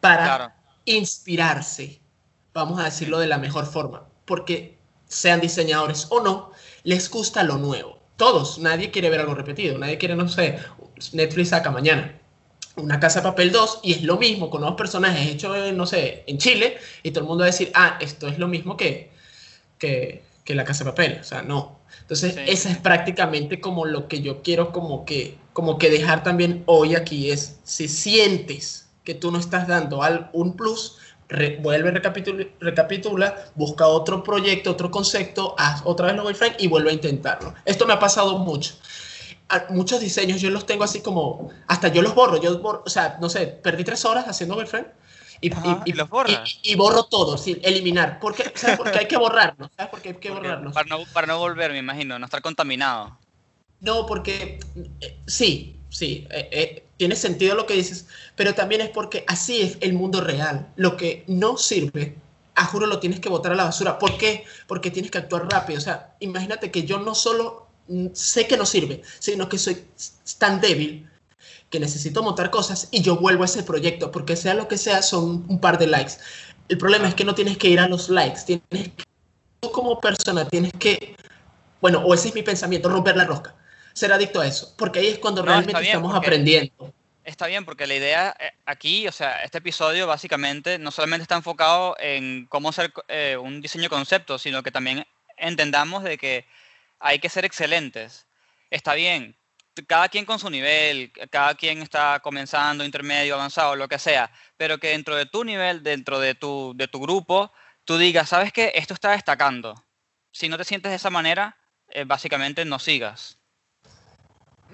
para 0.00 0.24
Claro. 0.24 0.52
inspirarse, 0.84 2.00
vamos 2.54 2.80
a 2.80 2.84
decirlo 2.84 3.18
de 3.18 3.26
la 3.26 3.38
mejor 3.38 3.66
forma, 3.66 4.04
porque 4.24 4.78
sean 5.06 5.40
diseñadores 5.40 6.06
o 6.10 6.20
no, 6.22 6.52
les 6.84 7.10
gusta 7.10 7.42
lo 7.42 7.58
nuevo. 7.58 7.93
Todos, 8.16 8.58
nadie 8.58 8.90
quiere 8.90 9.10
ver 9.10 9.20
algo 9.20 9.34
repetido, 9.34 9.76
nadie 9.78 9.98
quiere, 9.98 10.14
no 10.16 10.28
sé, 10.28 10.58
Netflix 11.12 11.48
saca 11.50 11.70
mañana 11.70 12.20
una 12.76 12.98
casa 12.98 13.20
de 13.20 13.24
papel 13.24 13.52
2 13.52 13.80
y 13.84 13.92
es 13.92 14.02
lo 14.02 14.16
mismo 14.16 14.50
con 14.50 14.60
nuevos 14.60 14.76
personajes 14.76 15.28
hechos, 15.30 15.56
en, 15.56 15.76
no 15.76 15.86
sé, 15.86 16.24
en 16.26 16.38
Chile 16.38 16.76
y 17.02 17.10
todo 17.12 17.20
el 17.20 17.28
mundo 17.28 17.42
va 17.42 17.46
a 17.46 17.52
decir, 17.52 17.70
ah, 17.74 17.98
esto 18.00 18.26
es 18.26 18.38
lo 18.38 18.48
mismo 18.48 18.76
que, 18.76 19.10
que, 19.78 20.24
que 20.44 20.54
la 20.54 20.64
casa 20.64 20.84
de 20.84 20.90
papel, 20.90 21.18
o 21.20 21.24
sea, 21.24 21.42
no. 21.42 21.78
Entonces, 22.00 22.34
Sí. 22.34 22.40
esa 22.46 22.70
es 22.70 22.78
prácticamente 22.78 23.60
como 23.60 23.84
lo 23.84 24.08
que 24.08 24.20
yo 24.22 24.42
quiero 24.42 24.72
como 24.72 25.04
que, 25.04 25.38
como 25.52 25.78
que 25.78 25.88
dejar 25.90 26.22
también 26.24 26.64
hoy 26.66 26.96
aquí 26.96 27.30
es, 27.30 27.58
si 27.62 27.88
sientes 27.88 28.88
que 29.04 29.14
tú 29.14 29.30
no 29.30 29.38
estás 29.38 29.68
dando 29.68 30.02
al, 30.02 30.30
un 30.32 30.56
plus, 30.56 30.96
re- 31.28 31.56
vuelve, 31.60 31.90
recapitula, 31.90 32.44
recapitula, 32.60 33.34
busca 33.54 33.86
otro 33.86 34.22
proyecto, 34.22 34.70
otro 34.72 34.90
concepto, 34.90 35.54
haz 35.58 35.82
otra 35.84 36.06
vez 36.06 36.16
los 36.16 36.24
wireframe 36.26 36.56
y 36.58 36.66
vuelve 36.68 36.90
a 36.90 36.94
intentarlo. 36.94 37.54
Esto 37.64 37.86
me 37.86 37.92
ha 37.92 37.98
pasado 37.98 38.38
mucho. 38.38 38.74
A- 39.48 39.66
muchos 39.70 40.00
diseños 40.00 40.40
yo 40.40 40.50
los 40.50 40.66
tengo 40.66 40.84
así 40.84 41.00
como, 41.00 41.50
hasta 41.66 41.88
yo 41.88 42.02
los 42.02 42.14
borro, 42.14 42.40
yo 42.40 42.58
borro, 42.60 42.82
o 42.86 42.90
sea, 42.90 43.18
no 43.20 43.28
sé, 43.28 43.46
perdí 43.46 43.84
tres 43.84 44.04
horas 44.04 44.26
haciendo 44.26 44.56
wireframe 44.56 44.86
Y, 45.40 45.52
Ajá, 45.52 45.82
y 45.84 45.92
los 45.92 46.08
borras. 46.08 46.58
Y, 46.62 46.72
y 46.72 46.74
borro 46.76 47.04
todo, 47.04 47.36
sin 47.36 47.58
eliminar. 47.62 48.18
¿Por 48.20 48.34
qué? 48.34 48.50
¿Sabes 48.54 48.76
por 48.78 48.90
qué 48.90 49.00
hay 49.00 49.06
que 49.08 49.16
borrarlos? 49.18 49.68
¿Sabes 49.76 49.90
por 49.90 50.00
qué 50.00 50.08
hay 50.10 50.14
que 50.14 50.30
Porque- 50.30 50.48
borrarlos? 50.48 50.72
Para 50.72 50.86
no, 50.88 50.98
para 51.12 51.26
no 51.26 51.38
volver, 51.38 51.72
me 51.72 51.78
imagino, 51.78 52.18
no 52.18 52.24
estar 52.24 52.40
contaminado. 52.40 53.18
No, 53.80 54.06
porque 54.06 54.58
eh, 55.02 55.18
sí, 55.26 55.76
sí, 55.90 56.26
eh, 56.30 56.48
eh, 56.50 56.83
tiene 56.96 57.16
sentido 57.16 57.54
lo 57.54 57.66
que 57.66 57.74
dices, 57.74 58.06
pero 58.36 58.54
también 58.54 58.80
es 58.80 58.90
porque 58.90 59.24
así 59.26 59.60
es 59.60 59.78
el 59.80 59.94
mundo 59.94 60.20
real. 60.20 60.68
Lo 60.76 60.96
que 60.96 61.24
no 61.26 61.56
sirve, 61.56 62.16
a 62.54 62.64
juro 62.66 62.86
lo 62.86 63.00
tienes 63.00 63.20
que 63.20 63.28
botar 63.28 63.52
a 63.52 63.56
la 63.56 63.64
basura. 63.64 63.98
¿Por 63.98 64.16
qué? 64.16 64.44
Porque 64.66 64.90
tienes 64.90 65.10
que 65.10 65.18
actuar 65.18 65.48
rápido. 65.50 65.78
O 65.78 65.82
sea, 65.82 66.14
imagínate 66.20 66.70
que 66.70 66.84
yo 66.84 66.98
no 67.00 67.14
solo 67.14 67.66
mm, 67.88 68.08
sé 68.12 68.46
que 68.46 68.56
no 68.56 68.66
sirve, 68.66 69.02
sino 69.18 69.48
que 69.48 69.58
soy 69.58 69.84
tan 70.38 70.60
débil 70.60 71.08
que 71.70 71.80
necesito 71.80 72.22
montar 72.22 72.50
cosas 72.50 72.88
y 72.92 73.02
yo 73.02 73.16
vuelvo 73.16 73.42
a 73.42 73.46
ese 73.46 73.64
proyecto, 73.64 74.12
porque 74.12 74.36
sea 74.36 74.54
lo 74.54 74.68
que 74.68 74.78
sea, 74.78 75.02
son 75.02 75.44
un 75.48 75.58
par 75.60 75.76
de 75.78 75.88
likes. 75.88 76.14
El 76.68 76.78
problema 76.78 77.08
es 77.08 77.14
que 77.14 77.24
no 77.24 77.34
tienes 77.34 77.58
que 77.58 77.68
ir 77.68 77.80
a 77.80 77.88
los 77.88 78.08
likes, 78.08 78.42
tienes 78.46 78.92
que, 78.94 79.04
tú 79.58 79.72
como 79.72 80.00
persona 80.00 80.46
tienes 80.46 80.72
que, 80.78 81.16
bueno, 81.80 81.98
o 82.04 82.14
ese 82.14 82.28
es 82.28 82.34
mi 82.34 82.42
pensamiento, 82.42 82.88
romper 82.88 83.16
la 83.16 83.24
rosca, 83.24 83.56
ser 83.94 84.12
adicto 84.12 84.40
a 84.42 84.46
eso, 84.46 84.74
porque 84.76 84.98
ahí 84.98 85.06
es 85.08 85.18
cuando 85.18 85.40
No, 85.42 85.46
realmente 85.46 85.72
bien, 85.80 85.86
estamos 85.86 86.12
porque- 86.12 86.26
aprendiendo. 86.26 86.92
Está 87.24 87.46
bien, 87.46 87.64
porque 87.64 87.86
la 87.86 87.94
idea 87.94 88.36
eh, 88.38 88.50
aquí, 88.66 89.08
o 89.08 89.12
sea, 89.12 89.42
este 89.44 89.56
episodio 89.56 90.06
básicamente 90.06 90.78
no 90.78 90.90
solamente 90.90 91.22
está 91.22 91.36
enfocado 91.36 91.96
en 91.98 92.44
cómo 92.50 92.68
hacer 92.68 92.92
eh, 93.08 93.38
un 93.40 93.62
diseño 93.62 93.88
concepto, 93.88 94.36
sino 94.38 94.62
que 94.62 94.70
también 94.70 95.06
entendamos 95.38 96.02
de 96.02 96.18
que 96.18 96.44
hay 97.00 97.18
que 97.20 97.30
ser 97.30 97.46
excelentes. 97.46 98.26
Está 98.70 98.92
bien, 98.92 99.34
cada 99.86 100.10
quien 100.10 100.26
con 100.26 100.38
su 100.38 100.50
nivel, 100.50 101.12
cada 101.30 101.54
quien 101.54 101.80
está 101.80 102.20
comenzando, 102.20 102.84
intermedio, 102.84 103.36
avanzado, 103.36 103.74
lo 103.74 103.88
que 103.88 103.98
sea, 103.98 104.30
pero 104.58 104.76
que 104.78 104.88
dentro 104.88 105.16
de 105.16 105.24
tu 105.24 105.44
nivel, 105.44 105.82
dentro 105.82 106.20
de 106.20 106.34
tu, 106.34 106.74
de 106.76 106.88
tu 106.88 107.00
grupo, 107.00 107.50
tú 107.86 107.96
digas, 107.96 108.28
¿sabes 108.28 108.52
qué? 108.52 108.72
Esto 108.74 108.92
está 108.92 109.12
destacando. 109.12 109.74
Si 110.30 110.50
no 110.50 110.58
te 110.58 110.64
sientes 110.64 110.90
de 110.90 110.96
esa 110.96 111.08
manera, 111.10 111.56
eh, 111.88 112.04
básicamente 112.04 112.66
no 112.66 112.78
sigas. 112.78 113.38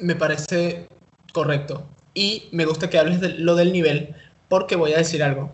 Me 0.00 0.16
parece 0.16 0.88
correcto. 1.32 1.86
Y 2.14 2.48
me 2.52 2.64
gusta 2.66 2.90
que 2.90 2.98
hables 2.98 3.20
de 3.20 3.30
lo 3.30 3.54
del 3.54 3.72
nivel, 3.72 4.14
porque 4.48 4.76
voy 4.76 4.92
a 4.92 4.98
decir 4.98 5.22
algo. 5.22 5.52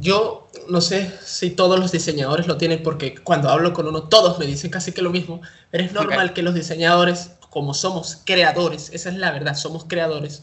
Yo 0.00 0.48
no 0.68 0.80
sé 0.80 1.12
si 1.22 1.50
todos 1.50 1.78
los 1.78 1.92
diseñadores 1.92 2.46
lo 2.46 2.56
tienen, 2.56 2.82
porque 2.82 3.14
cuando 3.14 3.50
hablo 3.50 3.72
con 3.72 3.86
uno, 3.86 4.04
todos 4.04 4.38
me 4.38 4.46
dicen 4.46 4.70
casi 4.70 4.92
que 4.92 5.02
lo 5.02 5.10
mismo, 5.10 5.42
pero 5.70 5.84
es 5.84 5.92
normal 5.92 6.28
Ok. 6.28 6.32
que 6.34 6.42
los 6.42 6.54
diseñadores, 6.54 7.32
como 7.50 7.74
somos 7.74 8.22
creadores, 8.24 8.90
esa 8.94 9.10
es 9.10 9.16
la 9.16 9.30
verdad, 9.30 9.54
somos 9.54 9.84
creadores, 9.84 10.42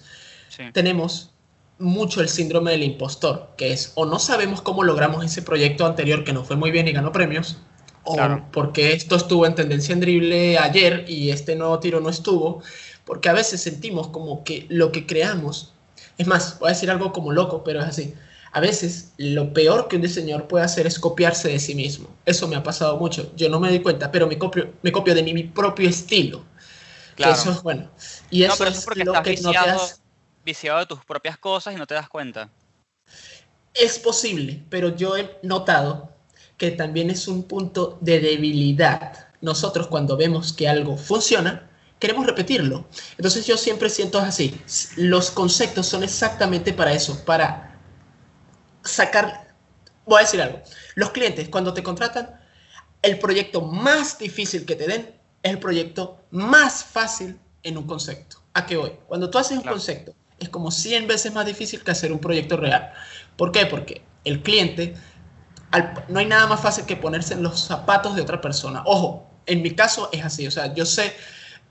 Sí. 0.49 0.63
tenemos 0.71 1.31
mucho 1.79 2.21
el 2.21 2.29
síndrome 2.29 2.71
del 2.71 2.83
impostor, 2.83 3.49
que 3.57 3.71
es 3.73 3.91
o 3.95 4.05
no 4.05 4.19
sabemos 4.19 4.61
cómo 4.61 4.83
logramos 4.83 5.25
ese 5.25 5.41
proyecto 5.41 5.85
anterior 5.85 6.23
que 6.23 6.33
nos 6.33 6.45
fue 6.45 6.55
muy 6.55 6.69
bien 6.71 6.87
y 6.87 6.91
ganó 6.91 7.11
premios, 7.11 7.57
o 8.03 8.13
Claro. 8.15 8.45
porque 8.51 8.93
esto 8.93 9.15
estuvo 9.15 9.45
en 9.47 9.55
tendencia 9.55 9.93
en 9.93 9.99
drible 10.01 10.57
ayer 10.59 11.05
y 11.07 11.31
este 11.31 11.55
nuevo 11.55 11.79
tiro 11.79 11.99
no 12.01 12.09
estuvo, 12.09 12.61
porque 13.09 13.27
a 13.27 13.33
veces 13.33 13.59
sentimos 13.59 14.09
como 14.09 14.43
que 14.43 14.67
lo 14.69 14.91
que 14.91 15.07
creamos, 15.07 15.73
es 16.19 16.27
más, 16.27 16.59
voy 16.59 16.67
a 16.69 16.73
decir 16.73 16.91
algo 16.91 17.11
como 17.11 17.31
loco, 17.31 17.63
pero 17.63 17.79
es 17.79 17.87
así. 17.87 18.13
A 18.51 18.59
veces 18.59 19.13
lo 19.17 19.51
peor 19.51 19.87
que 19.87 19.95
un 19.95 20.03
diseñador 20.03 20.47
puede 20.47 20.63
hacer 20.63 20.85
es 20.85 20.99
copiarse 20.99 21.49
de 21.49 21.57
sí 21.59 21.73
mismo. 21.73 22.07
Eso 22.23 22.47
me 22.47 22.55
ha 22.55 22.61
pasado 22.61 22.97
mucho. 22.97 23.31
Yo 23.35 23.49
no 23.49 23.59
me 23.59 23.69
doy 23.69 23.79
cuenta, 23.79 24.11
pero 24.11 24.27
me 24.27 24.37
copio, 24.37 24.73
me 24.83 24.91
copio 24.91 25.15
de 25.15 25.23
mi, 25.23 25.33
mi 25.33 25.43
propio 25.43 25.89
estilo. 25.89 26.43
Que 27.15 27.23
Claro. 27.23 27.33
Eso 27.33 27.49
es 27.49 27.63
bueno. 27.63 27.89
Y 28.29 28.41
No, 28.41 28.45
eso 28.45 28.55
pero 28.59 28.69
eso 28.69 28.79
es 28.79 28.85
porque 28.85 29.03
lo 29.03 29.11
estás 29.13 29.23
que 29.23 29.41
no 29.41 29.51
te 29.51 29.57
hace- 29.57 29.95
viciado 30.45 30.77
de 30.77 30.85
tus 30.85 31.03
propias 31.03 31.39
cosas 31.39 31.73
y 31.73 31.77
no 31.77 31.87
te 31.87 31.95
das 31.95 32.09
cuenta. 32.09 32.51
Es 33.73 33.97
posible, 33.97 34.61
pero 34.69 34.95
yo 34.95 35.17
he 35.17 35.39
notado 35.41 36.11
que 36.57 36.69
también 36.69 37.09
es 37.09 37.27
un 37.27 37.41
punto 37.41 37.97
de 38.01 38.19
debilidad. 38.19 39.29
Nosotros 39.41 39.87
cuando 39.87 40.15
vemos 40.15 40.53
que 40.53 40.69
algo 40.69 40.95
funciona, 40.95 41.68
queremos 41.99 42.25
repetirlo. 42.25 42.87
Entonces 43.17 43.45
yo 43.45 43.57
siempre 43.57 43.89
siento 43.89 44.19
así. 44.19 44.59
Los 44.95 45.31
conceptos 45.31 45.87
son 45.87 46.03
exactamente 46.03 46.73
para 46.73 46.93
eso, 46.93 47.23
para 47.25 47.77
sacar... 48.83 49.47
Voy 50.05 50.19
a 50.19 50.21
decir 50.21 50.41
algo. 50.41 50.61
Los 50.95 51.11
clientes 51.11 51.49
cuando 51.49 51.73
te 51.73 51.83
contratan, 51.83 52.39
el 53.01 53.19
proyecto 53.19 53.61
más 53.61 54.17
difícil 54.17 54.65
que 54.65 54.75
te 54.75 54.87
den 54.87 55.13
es 55.43 55.51
el 55.51 55.59
proyecto 55.59 56.19
más 56.31 56.83
fácil 56.83 57.37
en 57.63 57.77
un 57.77 57.85
concepto. 57.85 58.41
¿A 58.53 58.65
qué 58.65 58.77
voy? 58.77 58.93
Cuando 59.07 59.29
tú 59.29 59.37
haces 59.37 59.57
un 59.57 59.63
Claro. 59.63 59.77
concepto, 59.77 60.15
es 60.39 60.49
como 60.49 60.71
100 60.71 61.07
veces 61.07 61.33
más 61.33 61.45
difícil 61.45 61.83
que 61.83 61.91
hacer 61.91 62.11
un 62.11 62.19
proyecto 62.19 62.57
real. 62.57 62.91
¿Por 63.37 63.51
qué? 63.51 63.65
Porque 63.67 64.01
el 64.23 64.41
cliente, 64.41 64.95
al- 65.71 66.05
no 66.07 66.19
hay 66.19 66.25
nada 66.25 66.47
más 66.47 66.61
fácil 66.61 66.85
que 66.85 66.95
ponerse 66.95 67.33
en 67.35 67.43
los 67.43 67.59
zapatos 67.59 68.15
de 68.15 68.21
otra 68.21 68.41
persona. 68.41 68.81
Ojo, 68.85 69.29
en 69.45 69.61
mi 69.61 69.71
caso 69.71 70.09
es 70.11 70.23
así. 70.25 70.47
O 70.47 70.51
sea, 70.51 70.73
yo 70.73 70.85
sé, 70.85 71.13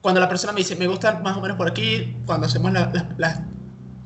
cuando 0.01 0.21
la 0.21 0.29
persona 0.29 0.53
me 0.53 0.61
dice, 0.61 0.77
me 0.77 0.87
gustan 0.87 1.23
más 1.23 1.37
o 1.37 1.41
menos 1.41 1.57
por 1.57 1.69
aquí, 1.69 2.17
cuando 2.27 2.47
hacemos 2.47 2.73
la- 2.73 2.91
la- 2.93 3.15
las 3.19 3.41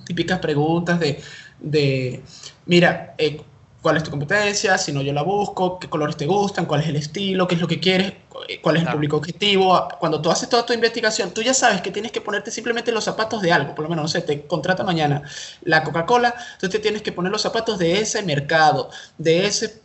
típicas 0.05 0.39
preguntas 0.41 0.99
de, 0.99 1.23
de 1.61 2.23
mira, 2.67 3.15
eh, 3.19 3.41
¿cuál 3.83 3.97
es 3.97 4.03
tu 4.03 4.11
competencia? 4.11 4.79
Si 4.79 4.93
no, 4.93 5.03
yo 5.03 5.13
la 5.13 5.23
busco, 5.23 5.79
qué 5.79 5.89
colores 5.89 6.17
te 6.17 6.27
gustan, 6.27 6.67
cuál 6.67 6.81
es 6.81 6.89
el 6.89 6.97
estilo, 6.97 7.47
qué 7.47 7.55
es 7.57 7.61
lo 7.61 7.69
que 7.69 7.79
quieres, 7.81 8.15
eh, 8.49 8.61
cuál 8.61 8.77
es 8.77 8.83
el 8.83 8.89
público 8.91 9.17
objetivo. 9.19 9.89
Cuando 10.01 10.21
tú 10.21 10.31
haces 10.31 10.49
toda 10.49 10.65
tu 10.67 10.73
investigación, 10.73 11.33
tú 11.33 11.43
ya 11.43 11.55
sabes 11.55 11.83
que 11.83 11.91
tienes 11.91 12.11
que 12.13 12.21
ponerte 12.21 12.51
simplemente 12.51 12.91
los 12.93 13.05
zapatos 13.05 13.43
de 13.43 13.53
algo. 13.53 13.75
Por 13.75 13.85
lo 13.85 13.89
menos, 13.91 14.05
no 14.05 14.09
sé, 14.09 14.23
te 14.23 14.47
contrata 14.47 14.83
mañana 14.85 15.23
la 15.63 15.83
Coca-Cola, 15.85 16.35
tú 16.61 16.69
te 16.69 16.79
tienes 16.79 17.03
que 17.03 17.13
poner 17.13 17.31
los 17.33 17.43
zapatos 17.43 17.79
de 17.79 18.01
ese 18.01 18.23
mercado, 18.23 18.91
de 19.19 19.47
ese 19.47 19.82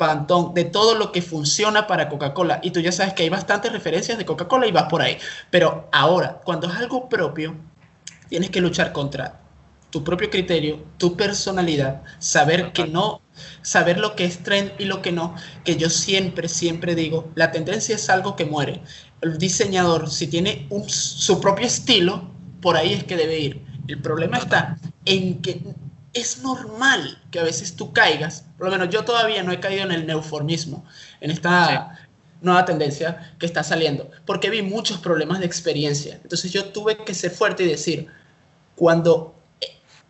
pantón, 0.00 0.54
de 0.54 0.64
todo 0.64 0.94
lo 0.94 1.12
que 1.12 1.20
funciona 1.20 1.86
para 1.86 2.08
Coca-Cola. 2.08 2.60
Y 2.62 2.70
tú 2.70 2.80
ya 2.80 2.90
sabes 2.90 3.12
que 3.12 3.22
hay 3.24 3.28
bastantes 3.28 3.70
referencias 3.70 4.16
de 4.16 4.24
Coca-Cola 4.24 4.66
y 4.66 4.72
vas 4.72 4.84
por 4.84 5.02
ahí. 5.02 5.18
Pero 5.50 5.90
ahora, 5.92 6.40
cuando 6.42 6.68
es 6.70 6.74
algo 6.76 7.06
propio, 7.10 7.54
tienes 8.30 8.48
que 8.48 8.62
luchar 8.62 8.92
contra 8.92 9.40
tu 9.90 10.02
propio 10.02 10.30
criterio, 10.30 10.82
tu 10.96 11.16
personalidad, 11.16 12.02
saber 12.18 12.72
que 12.72 12.86
no, 12.86 13.20
saber 13.60 13.98
lo 13.98 14.16
que 14.16 14.24
es 14.24 14.42
trend 14.42 14.72
y 14.78 14.86
lo 14.86 15.02
que 15.02 15.12
no, 15.12 15.34
que 15.64 15.76
yo 15.76 15.90
siempre, 15.90 16.48
siempre 16.48 16.94
digo, 16.94 17.28
la 17.34 17.50
tendencia 17.52 17.94
es 17.96 18.08
algo 18.08 18.36
que 18.36 18.46
muere. 18.46 18.80
El 19.20 19.36
diseñador, 19.36 20.08
si 20.08 20.28
tiene 20.28 20.66
un- 20.70 20.88
su 20.88 21.40
propio 21.42 21.66
estilo, 21.66 22.30
por 22.62 22.78
ahí 22.78 22.94
es 22.94 23.04
que 23.04 23.16
debe 23.16 23.38
ir. 23.38 23.66
El 23.86 24.00
problema 24.00 24.38
está 24.38 24.78
en 25.04 25.42
que 25.42 25.60
es 26.12 26.42
normal 26.42 27.22
que 27.30 27.40
a 27.40 27.44
veces 27.44 27.76
tú 27.76 27.92
caigas, 27.92 28.44
por 28.56 28.66
lo 28.66 28.72
menos 28.72 28.90
yo 28.90 29.04
todavía 29.04 29.42
no 29.42 29.52
he 29.52 29.60
caído 29.60 29.84
en 29.84 29.92
el 29.92 30.06
neuformismo, 30.06 30.84
en 31.20 31.30
esta 31.30 31.98
nueva 32.40 32.64
tendencia 32.64 33.34
que 33.38 33.46
está 33.46 33.62
saliendo, 33.62 34.10
porque 34.26 34.50
vi 34.50 34.62
muchos 34.62 34.98
problemas 34.98 35.40
de 35.40 35.46
experiencia. 35.46 36.18
Entonces 36.22 36.52
yo 36.52 36.66
tuve 36.66 36.96
que 37.04 37.14
ser 37.14 37.30
fuerte 37.30 37.64
y 37.64 37.68
decir, 37.68 38.08
cuando 38.74 39.34
eh, 39.60 39.66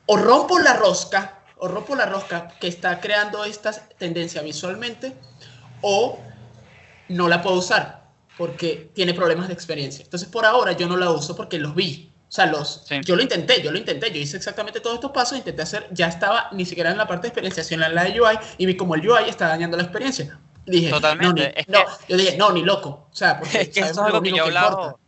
o 0.06 0.16
rompo 0.16 0.58
la 0.58 0.74
rosca, 0.74 1.40
o 1.58 1.68
rompo 1.68 1.94
la 1.94 2.06
rosca 2.06 2.48
que 2.60 2.68
está 2.68 3.00
creando 3.00 3.44
esta 3.44 3.72
tendencia 3.98 4.42
visualmente, 4.42 5.14
o 5.82 6.18
no 7.08 7.28
la 7.28 7.42
puedo 7.42 7.56
usar 7.56 8.00
porque 8.38 8.90
tiene 8.94 9.12
problemas 9.12 9.48
de 9.48 9.54
experiencia. 9.54 10.02
Entonces 10.02 10.26
por 10.26 10.46
ahora 10.46 10.72
yo 10.72 10.88
no 10.88 10.96
la 10.96 11.10
uso 11.10 11.36
porque 11.36 11.58
los 11.58 11.74
vi. 11.74 12.10
O 12.30 12.32
sea, 12.32 12.46
los, 12.46 12.84
Sí. 12.86 13.00
yo 13.04 13.16
lo 13.16 13.22
intenté, 13.22 13.60
yo 13.60 13.72
lo 13.72 13.78
intenté, 13.78 14.12
yo 14.12 14.20
hice 14.20 14.36
exactamente 14.36 14.78
todos 14.80 14.94
estos 14.94 15.10
pasos, 15.10 15.36
intenté 15.36 15.62
hacer, 15.62 15.88
ya 15.90 16.06
estaba 16.06 16.48
ni 16.52 16.64
siquiera 16.64 16.92
en 16.92 16.96
la 16.96 17.08
parte 17.08 17.22
de 17.22 17.28
experiencia, 17.28 17.64
sino 17.64 17.84
en 17.84 17.92
la 17.92 18.04
de 18.04 18.20
UI, 18.20 18.38
y 18.56 18.66
vi 18.66 18.76
como 18.76 18.94
el 18.94 19.00
UI 19.08 19.28
está 19.28 19.48
dañando 19.48 19.76
la 19.76 19.82
experiencia. 19.82 20.38
Dije, 20.64 20.90
Totalmente, 20.90 21.26
no, 21.26 21.48
ni- 21.48 21.52
es 21.56 21.66
que- 21.66 21.72
no, 21.72 21.84
yo 22.08 22.16
dije, 22.16 22.36
no, 22.36 22.52
ni 22.52 22.62
loco. 22.62 23.08
O 23.10 23.14
sea, 23.14 23.38
porque 23.40 23.58
Es 23.62 23.68
que 23.70 23.80
eso 23.80 23.90
es 23.90 23.96
lo 23.96 24.04
algo 24.04 24.22
que 24.22 24.30
yo 24.30 24.36
he 24.36 24.40
hablado, 24.40 25.00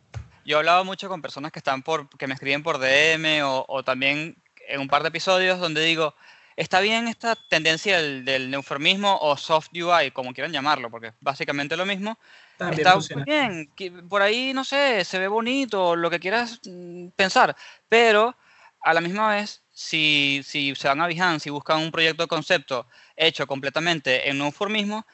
yo 0.45 0.57
he 0.57 0.59
hablado 0.59 0.85
mucho 0.85 1.09
con 1.09 1.23
personas 1.23 1.53
que 1.53 1.61
están 1.61 1.85
por, 1.85 2.09
que 2.19 2.27
me 2.27 2.35
escriben 2.35 2.65
por 2.65 2.79
DM 2.81 3.43
o, 3.45 3.65
o 3.69 3.85
también 3.85 4.37
en 4.67 4.81
un 4.81 4.89
par 4.89 5.03
de 5.03 5.09
episodios 5.11 5.61
donde 5.61 5.81
digo, 5.85 6.17
está 6.57 6.81
bien 6.81 7.07
esta 7.07 7.37
tendencia 7.37 7.99
del, 7.99 8.25
del 8.25 8.51
neuformismo 8.51 9.17
o 9.21 9.37
soft 9.37 9.69
UI, 9.75 10.11
como 10.11 10.33
quieran 10.35 10.53
llamarlo, 10.53 10.91
porque 10.91 11.09
es 11.09 11.15
básicamente 11.21 11.77
lo 11.77 11.87
mismo. 11.87 12.19
También 12.57 12.81
está 12.81 12.93
funciona. 12.95 13.25
muy 13.25 13.35
bien, 13.35 14.09
por 14.09 14.23
ahí, 14.23 14.53
no 14.55 14.65
sé, 14.65 15.05
se 15.05 15.19
ve 15.19 15.29
bonito, 15.29 15.97
lo 15.97 16.11
que 16.11 16.21
quieras 16.21 16.61
mm, 16.65 17.09
pensar, 17.17 17.57
pero 17.89 18.37
a 18.81 18.95
la 18.95 19.01
misma 19.01 19.35
vez, 19.35 19.63
si, 19.71 20.43
si 20.45 20.75
se 20.75 20.89
van 20.89 21.01
a 21.01 21.07
Behance 21.07 21.49
y 21.49 21.53
buscan 21.53 21.81
un 21.81 21.91
proyecto 21.91 22.23
de 22.25 22.29
concepto 22.29 22.87
hecho 23.17 23.47
completamente 23.47 24.29
en 24.29 24.39
neuformismo, 24.39 25.07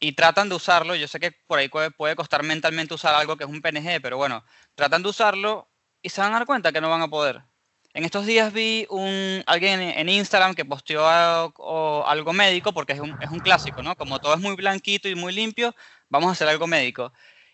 y 0.00 0.12
tratan 0.12 0.48
de 0.48 0.54
usarlo, 0.54 0.94
yo 0.94 1.06
sé 1.06 1.20
que 1.20 1.30
por 1.46 1.58
ahí 1.58 1.68
puede, 1.68 2.16
costar 2.16 2.42
mentalmente 2.42 2.94
usar 2.94 3.14
algo 3.14 3.36
que 3.36 3.44
es 3.44 3.50
un 3.50 3.60
PNG, 3.60 4.00
pero 4.00 4.16
bueno, 4.16 4.42
tratan 4.74 5.02
de 5.02 5.10
usarlo 5.10 5.68
y 6.02 6.08
se 6.08 6.22
van 6.22 6.32
a 6.32 6.38
dar 6.38 6.46
cuenta 6.46 6.72
que 6.72 6.80
no 6.80 6.88
van 6.88 7.02
a 7.02 7.08
poder. 7.08 7.42
En 7.92 8.04
estos 8.04 8.24
días 8.24 8.52
vi 8.52 8.86
un, 8.88 9.42
alguien 9.46 9.80
en, 9.80 9.98
en 9.98 10.08
Instagram 10.08 10.54
que 10.54 10.64
posteó 10.64 11.06
a- 11.06 11.46
o 11.56 12.04
algo 12.06 12.32
médico, 12.32 12.72
porque 12.72 12.94
es 12.94 13.00
un, 13.00 13.16
es 13.20 13.28
un 13.30 13.40
clásico, 13.40 13.82
¿no? 13.82 13.94
Como 13.96 14.20
todo 14.20 14.32
es 14.34 14.40
muy 14.40 14.54
blanquito 14.56 15.08
y 15.08 15.14
muy 15.16 15.32
limpio, 15.34 15.74
vamos 16.10 16.28
a 16.28 16.32
hacer 16.32 16.48
algo 16.48 16.66
médico. 16.66 17.12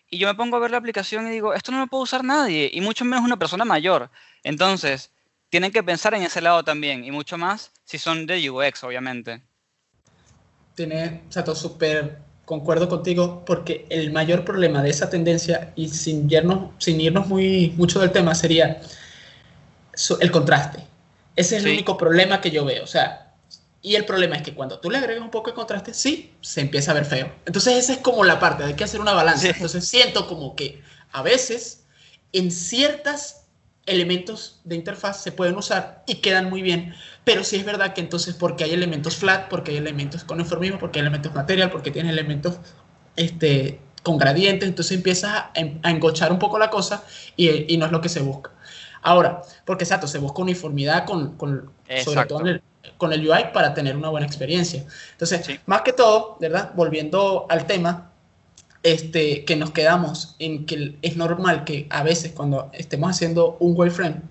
Y 0.09 0.17
yo 0.19 0.27
me 0.27 0.35
pongo 0.35 0.57
a 0.57 0.59
ver 0.59 0.71
la 0.71 0.77
aplicación 0.77 1.27
y 1.27 1.31
digo, 1.31 1.53
esto 1.53 1.71
no 1.71 1.79
lo 1.79 1.87
puede 1.87 2.03
usar 2.03 2.23
nadie, 2.23 2.69
y 2.73 2.81
mucho 2.81 3.05
menos 3.05 3.23
una 3.23 3.37
persona 3.37 3.63
mayor. 3.63 4.09
Entonces, 4.43 5.11
tienen 5.49 5.71
que 5.71 5.83
pensar 5.83 6.13
en 6.13 6.23
ese 6.23 6.41
lado 6.41 6.63
también, 6.63 7.05
y 7.05 7.11
mucho 7.11 7.37
más 7.37 7.71
si 7.85 7.97
son 7.97 8.25
de 8.25 8.49
UX, 8.49 8.83
obviamente. 8.83 9.41
Tiene, 10.75 11.23
o 11.27 11.31
sea, 11.31 11.43
todo 11.43 11.55
súper 11.55 12.19
concuerdo 12.45 12.87
contigo, 12.87 13.43
porque 13.45 13.85
el 13.89 14.11
mayor 14.11 14.45
problema 14.45 14.81
de 14.81 14.89
esa 14.89 15.09
tendencia, 15.09 15.73
y 15.75 15.89
sin 15.89 16.31
irnos, 16.31 16.71
sin 16.77 16.99
irnos 17.01 17.27
muy 17.27 17.73
mucho 17.77 17.99
del 17.99 18.11
tema, 18.11 18.33
sería 18.33 18.79
el 20.19 20.31
contraste. 20.31 20.85
Ese 21.35 21.57
es 21.57 21.63
Sí. 21.63 21.67
el 21.69 21.75
único 21.75 21.97
problema 21.97 22.39
que 22.39 22.51
yo 22.51 22.63
veo. 22.63 22.83
O 22.83 22.87
sea, 22.87 23.26
y 23.81 23.95
el 23.95 24.05
problema 24.05 24.35
es 24.35 24.41
que 24.41 24.53
cuando 24.53 24.79
tú 24.79 24.89
le 24.89 24.97
agregas 24.97 25.23
un 25.23 25.31
poco 25.31 25.51
de 25.51 25.55
contraste, 25.55 25.93
sí, 25.93 26.33
se 26.41 26.61
empieza 26.61 26.91
a 26.91 26.93
ver 26.95 27.05
feo. 27.05 27.31
Entonces, 27.45 27.75
esa 27.75 27.93
es 27.93 27.99
como 27.99 28.23
la 28.23 28.39
parte, 28.39 28.63
hay 28.63 28.73
que 28.73 28.83
hacer 28.83 28.99
una 28.99 29.13
balanza. 29.13 29.41
Sí. 29.43 29.47
Entonces, 29.49 29.87
siento 29.87 30.27
como 30.27 30.55
que 30.55 30.81
a 31.11 31.21
veces 31.21 31.85
en 32.33 32.51
ciertos 32.51 33.35
elementos 33.85 34.59
de 34.65 34.75
interfaz 34.75 35.21
se 35.23 35.31
pueden 35.31 35.55
usar 35.55 36.03
y 36.07 36.15
quedan 36.15 36.49
muy 36.49 36.61
bien, 36.61 36.93
pero 37.23 37.43
sí 37.45 37.55
es 37.55 37.63
verdad 37.65 37.93
que 37.93 38.01
entonces 38.01 38.35
porque 38.35 38.65
hay 38.65 38.71
elementos 38.73 39.15
flat, 39.15 39.47
porque 39.47 39.71
hay 39.71 39.77
elementos 39.77 40.23
con 40.25 40.39
informismo, 40.41 40.77
porque 40.77 40.99
hay 40.99 41.03
elementos 41.03 41.33
material, 41.33 41.69
porque 41.71 41.91
tiene 41.91 42.09
elementos 42.09 42.57
este, 43.15 43.79
con 44.03 44.17
gradientes, 44.17 44.67
entonces 44.67 44.97
empiezas 44.97 45.31
a, 45.33 45.51
en- 45.55 45.79
a 45.83 45.91
engochar 45.91 46.31
un 46.33 46.39
poco 46.39 46.59
la 46.59 46.69
cosa 46.69 47.03
y, 47.37 47.73
y 47.73 47.77
no 47.77 47.85
es 47.85 47.91
lo 47.91 48.01
que 48.01 48.09
se 48.09 48.19
busca. 48.19 48.51
Ahora, 49.01 49.41
porque 49.65 49.85
exacto, 49.85 50.07
se 50.07 50.17
busca 50.17 50.41
uniformidad 50.41 51.05
con, 51.05 51.37
con- 51.37 51.71
sobre 52.03 52.15
todo 52.27 52.41
en 52.41 52.47
el, 52.47 52.61
con 52.97 53.13
el 53.13 53.27
UI 53.29 53.51
para 53.53 53.73
tener 53.73 53.95
una 53.97 54.09
buena 54.09 54.25
experiencia. 54.27 54.85
Entonces, 55.11 55.45
Sí. 55.45 55.59
más 55.65 55.81
que 55.81 55.93
todo, 55.93 56.37
¿verdad? 56.39 56.71
Volviendo 56.75 57.45
al 57.49 57.65
tema, 57.67 58.11
este, 58.83 59.43
que 59.45 59.55
nos 59.55 59.71
quedamos 59.71 60.35
en 60.39 60.65
que 60.65 60.95
es 61.01 61.17
normal 61.17 61.63
que 61.65 61.87
a 61.89 62.03
veces 62.03 62.31
cuando 62.31 62.69
estemos 62.73 63.09
haciendo 63.11 63.57
un 63.59 63.73
wireframe 63.75 64.21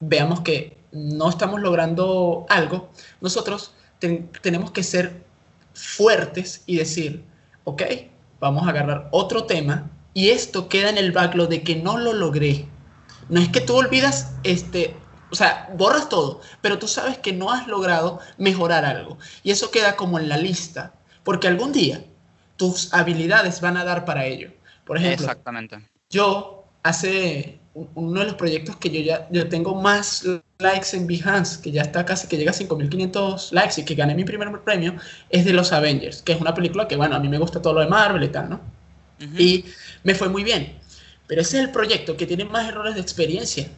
veamos 0.00 0.40
que 0.40 0.76
no 0.92 1.28
estamos 1.28 1.60
logrando 1.60 2.46
algo, 2.48 2.90
nosotros 3.20 3.72
ten- 3.98 4.30
tenemos 4.42 4.70
que 4.70 4.82
ser 4.82 5.22
fuertes 5.74 6.62
y 6.66 6.76
decir, 6.76 7.24
ok, 7.64 7.82
vamos 8.40 8.66
a 8.66 8.70
agarrar 8.70 9.08
otro 9.12 9.44
tema 9.44 9.90
y 10.14 10.30
esto 10.30 10.68
queda 10.68 10.90
en 10.90 10.98
el 10.98 11.12
backlog 11.12 11.48
de 11.48 11.62
que 11.62 11.76
no 11.76 11.98
lo 11.98 12.12
logré. 12.12 12.66
No 13.28 13.40
es 13.40 13.48
que 13.48 13.60
tú 13.60 13.76
olvidas, 13.76 14.32
este, 14.44 14.94
o 15.30 15.34
sea, 15.34 15.68
borras 15.76 16.08
todo, 16.08 16.40
pero 16.60 16.78
tú 16.78 16.88
sabes 16.88 17.18
que 17.18 17.32
no 17.32 17.50
has 17.50 17.66
logrado 17.66 18.20
mejorar 18.38 18.84
algo. 18.84 19.18
Y 19.42 19.50
eso 19.50 19.70
queda 19.70 19.96
como 19.96 20.18
en 20.18 20.28
la 20.28 20.36
lista, 20.36 20.92
porque 21.24 21.48
algún 21.48 21.72
día 21.72 22.04
tus 22.56 22.92
habilidades 22.92 23.60
van 23.60 23.76
a 23.76 23.84
dar 23.84 24.04
para 24.04 24.26
ello. 24.26 24.50
Por 24.84 24.96
ejemplo, 24.96 25.26
Exactamente. 25.26 25.78
yo 26.10 26.64
hace 26.82 27.58
un- 27.74 27.88
uno 27.94 28.20
de 28.20 28.26
los 28.26 28.34
proyectos 28.34 28.76
que 28.76 28.90
yo 28.90 29.00
ya 29.00 29.28
yo 29.30 29.48
tengo 29.48 29.74
más 29.74 30.24
likes 30.58 30.96
en 30.96 31.06
Behance, 31.06 31.60
que 31.62 31.70
ya 31.70 31.82
está 31.82 32.04
casi 32.04 32.26
que 32.26 32.36
llega 32.36 32.50
a 32.50 32.54
5500 32.54 33.52
likes 33.52 33.80
y 33.80 33.84
que 33.84 33.94
gané 33.94 34.14
mi 34.14 34.24
primer 34.24 34.50
premio, 34.62 34.96
es 35.30 35.44
de 35.44 35.52
los 35.52 35.72
Avengers, 35.72 36.22
que 36.22 36.32
es 36.32 36.40
una 36.40 36.54
película 36.54 36.88
que, 36.88 36.96
bueno, 36.96 37.14
a 37.14 37.20
mí 37.20 37.28
me 37.28 37.38
gusta 37.38 37.62
todo 37.62 37.74
lo 37.74 37.80
de 37.80 37.86
Marvel 37.86 38.24
y 38.24 38.28
tal, 38.28 38.50
¿no? 38.50 38.60
Y 39.38 39.64
me 40.02 40.14
fue 40.14 40.28
muy 40.28 40.42
bien. 40.42 40.78
Pero 41.28 41.42
ese 41.42 41.58
es 41.58 41.64
el 41.64 41.70
proyecto 41.70 42.16
que 42.16 42.26
tiene 42.26 42.44
más 42.44 42.68
errores 42.68 42.94
de 42.94 43.00
experiencia. 43.02 43.68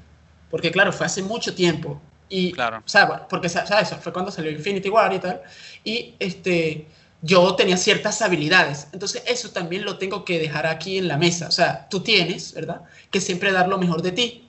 Porque, 0.50 0.70
claro, 0.70 0.92
fue 0.92 1.06
hace 1.06 1.22
mucho 1.22 1.54
tiempo. 1.54 2.00
Y, 2.28 2.52
Claro. 2.52 2.78
o 2.78 2.88
sea, 2.88 3.26
porque, 3.28 3.48
¿sabes? 3.48 3.90
Fue 4.00 4.12
cuando 4.12 4.30
salió 4.30 4.50
Infinity 4.50 4.88
War 4.88 5.12
y 5.12 5.18
tal. 5.18 5.42
Y 5.84 6.14
este, 6.18 6.86
yo 7.22 7.54
tenía 7.54 7.76
ciertas 7.76 8.22
habilidades. 8.22 8.88
Entonces, 8.92 9.22
eso 9.26 9.50
también 9.50 9.84
lo 9.84 9.98
tengo 9.98 10.24
que 10.24 10.38
dejar 10.38 10.66
aquí 10.66 10.98
en 10.98 11.08
la 11.08 11.16
mesa. 11.16 11.48
O 11.48 11.52
sea, 11.52 11.88
tú 11.88 12.00
tienes, 12.00 12.54
¿verdad? 12.54 12.82
Que 13.10 13.20
siempre 13.20 13.52
dar 13.52 13.68
lo 13.68 13.78
mejor 13.78 14.02
de 14.02 14.12
ti. 14.12 14.44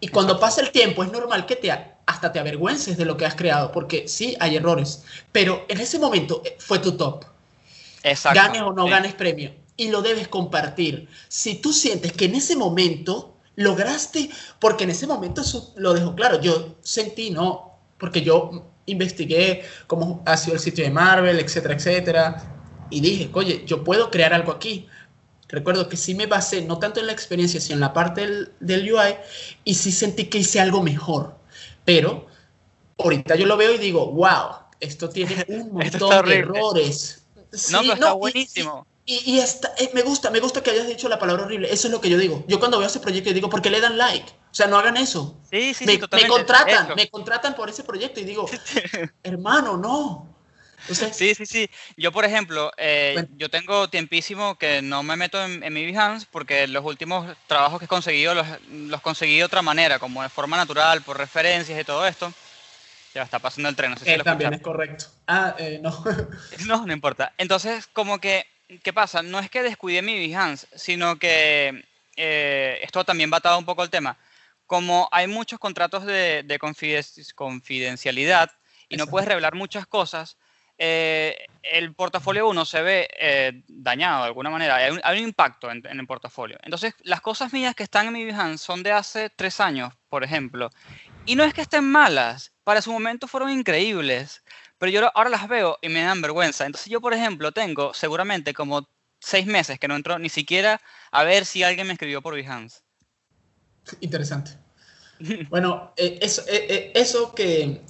Y 0.00 0.08
cuando 0.08 0.38
pasa 0.38 0.60
el 0.60 0.70
tiempo, 0.70 1.02
es 1.02 1.10
normal 1.10 1.46
que 1.46 1.56
te, 1.56 1.70
hasta 1.70 2.30
te 2.30 2.38
avergüences 2.38 2.96
de 2.96 3.04
lo 3.04 3.16
que 3.16 3.24
has 3.26 3.34
creado. 3.34 3.72
Porque 3.72 4.06
sí, 4.06 4.36
hay 4.40 4.56
errores. 4.56 5.04
Pero 5.32 5.64
en 5.68 5.80
ese 5.80 5.98
momento 5.98 6.42
eh, 6.44 6.56
fue 6.58 6.78
tu 6.78 6.92
top 6.92 7.24
Exacto. 8.02 8.38
ganes 8.38 8.62
o 8.62 8.72
no 8.72 8.84
sí. 8.84 8.90
ganes 8.90 9.14
premio. 9.14 9.52
Y 9.76 9.88
lo 9.88 10.02
debes 10.02 10.28
compartir. 10.28 11.08
Si 11.28 11.56
tú 11.56 11.72
sientes 11.72 12.12
que 12.12 12.26
en 12.26 12.34
ese 12.36 12.54
momento 12.54 13.33
lograste, 13.56 14.30
porque 14.58 14.84
en 14.84 14.90
ese 14.90 15.06
momento 15.06 15.40
eso 15.40 15.72
lo 15.76 15.94
dejo 15.94 16.14
claro, 16.14 16.40
yo 16.40 16.76
sentí, 16.82 17.30
¿no? 17.30 17.78
Porque 17.98 18.22
yo 18.22 18.70
investigué 18.86 19.64
cómo 19.86 20.22
ha 20.26 20.36
sido 20.36 20.54
el 20.54 20.60
sitio 20.60 20.84
de 20.84 20.90
Marvel, 20.90 21.38
etcétera, 21.38 21.74
etcétera. 21.74 22.56
Y 22.90 23.00
dije, 23.00 23.30
oye, 23.32 23.64
yo 23.66 23.82
puedo 23.84 24.10
crear 24.10 24.34
algo 24.34 24.52
aquí. 24.52 24.88
Recuerdo 25.48 25.88
que 25.88 25.96
sí 25.96 26.14
me 26.14 26.26
basé, 26.26 26.62
no 26.62 26.78
tanto 26.78 27.00
en 27.00 27.06
la 27.06 27.12
experiencia, 27.12 27.60
sino 27.60 27.74
en 27.74 27.80
la 27.80 27.92
parte 27.92 28.22
del, 28.22 28.52
del 28.60 28.92
UI, 28.92 29.16
y 29.64 29.74
sí 29.74 29.92
sentí 29.92 30.26
que 30.26 30.38
hice 30.38 30.60
algo 30.60 30.82
mejor. 30.82 31.36
Pero 31.84 32.26
ahorita 32.98 33.36
yo 33.36 33.46
lo 33.46 33.56
veo 33.56 33.74
y 33.74 33.78
digo, 33.78 34.10
wow, 34.12 34.56
esto 34.80 35.08
tiene 35.08 35.44
un 35.48 35.72
montón 35.72 36.24
de 36.24 36.36
horrible. 36.36 36.58
errores. 36.58 37.22
No, 37.68 37.82
Sí, 37.82 37.90
pero 37.94 37.94
está 37.94 38.12
buenísimo. 38.12 38.86
Y, 39.06 39.32
y 39.32 39.38
está, 39.40 39.74
eh, 39.78 39.90
me 39.92 40.02
gusta, 40.02 40.30
me 40.30 40.40
gusta 40.40 40.62
que 40.62 40.70
hayas 40.70 40.86
dicho 40.86 41.08
la 41.08 41.18
palabra 41.18 41.44
horrible. 41.44 41.70
Eso 41.72 41.88
es 41.88 41.92
lo 41.92 42.00
que 42.00 42.08
yo 42.08 42.16
digo. 42.16 42.44
Yo 42.48 42.58
cuando 42.58 42.78
veo 42.78 42.86
ese 42.86 43.00
proyecto 43.00 43.32
digo, 43.32 43.50
¿por 43.50 43.60
qué 43.60 43.70
le 43.70 43.80
dan 43.80 43.98
like? 43.98 44.30
O 44.30 44.54
sea, 44.54 44.66
no 44.66 44.78
hagan 44.78 44.96
eso. 44.96 45.38
Sí, 45.50 45.74
sí, 45.74 45.84
me, 45.84 45.94
sí, 45.96 46.00
me 46.12 46.26
contratan, 46.26 46.86
Hecho. 46.86 46.96
me 46.96 47.08
contratan 47.10 47.54
por 47.54 47.68
ese 47.68 47.84
proyecto 47.84 48.20
y 48.20 48.24
digo, 48.24 48.48
hermano, 49.22 49.76
no. 49.76 50.34
Sí, 51.12 51.34
sí, 51.34 51.46
sí. 51.46 51.70
Yo, 51.96 52.12
por 52.12 52.24
ejemplo, 52.24 52.70
eh, 52.76 53.12
Bueno. 53.14 53.28
yo 53.36 53.48
tengo 53.48 53.88
tiempísimo 53.88 54.56
que 54.56 54.82
no 54.82 55.02
me 55.02 55.16
meto 55.16 55.42
en, 55.42 55.62
en 55.62 55.72
mi 55.72 55.86
Behance 55.86 56.26
porque 56.30 56.66
los 56.66 56.84
últimos 56.84 57.34
trabajos 57.46 57.78
que 57.78 57.86
he 57.86 57.88
conseguido 57.88 58.34
los, 58.34 58.46
los 58.70 59.00
conseguí 59.00 59.38
de 59.38 59.44
otra 59.44 59.62
manera, 59.62 59.98
como 59.98 60.22
de 60.22 60.28
forma 60.28 60.56
natural, 60.56 61.00
por 61.02 61.16
referencias 61.16 61.80
y 61.80 61.84
todo 61.84 62.06
esto. 62.06 62.32
Ya 63.14 63.22
está 63.22 63.38
pasando 63.38 63.68
el 63.68 63.76
tren, 63.76 63.92
no 63.92 63.96
sé 63.96 64.04
si 64.04 64.10
eh, 64.10 64.18
lo 64.18 64.24
también 64.24 64.52
es 64.52 64.60
escucharon. 64.60 64.86
correcto. 64.88 65.06
Ah, 65.26 65.54
eh, 65.58 65.78
no. 65.82 66.04
No, 66.66 66.84
no 66.86 66.92
importa. 66.92 67.32
Entonces, 67.38 67.86
como 67.92 68.18
que, 68.18 68.46
¿qué 68.82 68.92
pasa? 68.92 69.22
No 69.22 69.38
es 69.38 69.50
que 69.50 69.62
descuide 69.62 70.02
mi 70.02 70.28
Behance, 70.28 70.66
sino 70.74 71.18
que 71.18 71.84
eh, 72.16 72.78
esto 72.82 73.04
también 73.04 73.30
va 73.32 73.38
atado 73.38 73.58
un 73.58 73.64
poco 73.64 73.82
al 73.82 73.90
tema. 73.90 74.16
Como 74.66 75.08
hay 75.12 75.26
muchos 75.26 75.58
contratos 75.58 76.04
de, 76.06 76.42
de 76.44 76.58
confiden- 76.58 77.34
confidencialidad 77.34 78.50
y 78.88 78.96
no 78.96 79.06
puedes 79.06 79.28
revelar 79.28 79.54
muchas 79.54 79.86
cosas, 79.86 80.36
eh, 80.78 81.36
el 81.62 81.94
portafolio 81.94 82.48
uno 82.48 82.64
se 82.64 82.82
ve 82.82 83.08
eh, 83.18 83.62
dañado 83.68 84.22
de 84.22 84.26
alguna 84.26 84.50
manera. 84.50 84.76
Hay 84.76 84.90
un, 84.92 85.00
hay 85.04 85.18
un 85.18 85.24
impacto 85.24 85.70
en, 85.70 85.82
en 85.86 86.00
el 86.00 86.06
portafolio. 86.06 86.58
Entonces, 86.62 86.94
las 87.02 87.20
cosas 87.20 87.52
mías 87.52 87.74
que 87.74 87.84
están 87.84 88.06
en 88.06 88.12
mi 88.12 88.24
Behance 88.24 88.64
son 88.64 88.82
de 88.82 88.92
hace 88.92 89.30
tres 89.30 89.60
años, 89.60 89.92
por 90.08 90.24
ejemplo. 90.24 90.70
Y 91.26 91.36
no 91.36 91.44
es 91.44 91.54
que 91.54 91.62
estén 91.62 91.84
malas, 91.84 92.52
para 92.64 92.82
su 92.82 92.92
momento 92.92 93.28
fueron 93.28 93.50
increíbles, 93.50 94.42
pero 94.78 94.90
yo 94.90 95.10
ahora 95.14 95.30
las 95.30 95.48
veo 95.48 95.78
y 95.82 95.88
me 95.88 96.02
dan 96.02 96.20
vergüenza. 96.20 96.66
Entonces 96.66 96.90
yo, 96.90 97.00
por 97.00 97.14
ejemplo, 97.14 97.52
tengo 97.52 97.94
seguramente 97.94 98.54
como 98.54 98.88
seis 99.20 99.46
meses 99.46 99.78
que 99.78 99.88
no 99.88 99.96
entro 99.96 100.18
ni 100.18 100.28
siquiera 100.28 100.80
a 101.10 101.24
ver 101.24 101.46
si 101.46 101.62
alguien 101.62 101.86
me 101.86 101.94
escribió 101.94 102.22
por 102.22 102.34
Behance. 102.34 102.80
Interesante. 104.00 104.52
Bueno, 105.48 105.92
eh, 105.96 106.18
eso, 106.20 106.42
eh, 106.48 106.66
eh, 106.68 106.92
eso 106.94 107.34
que, 107.34 107.82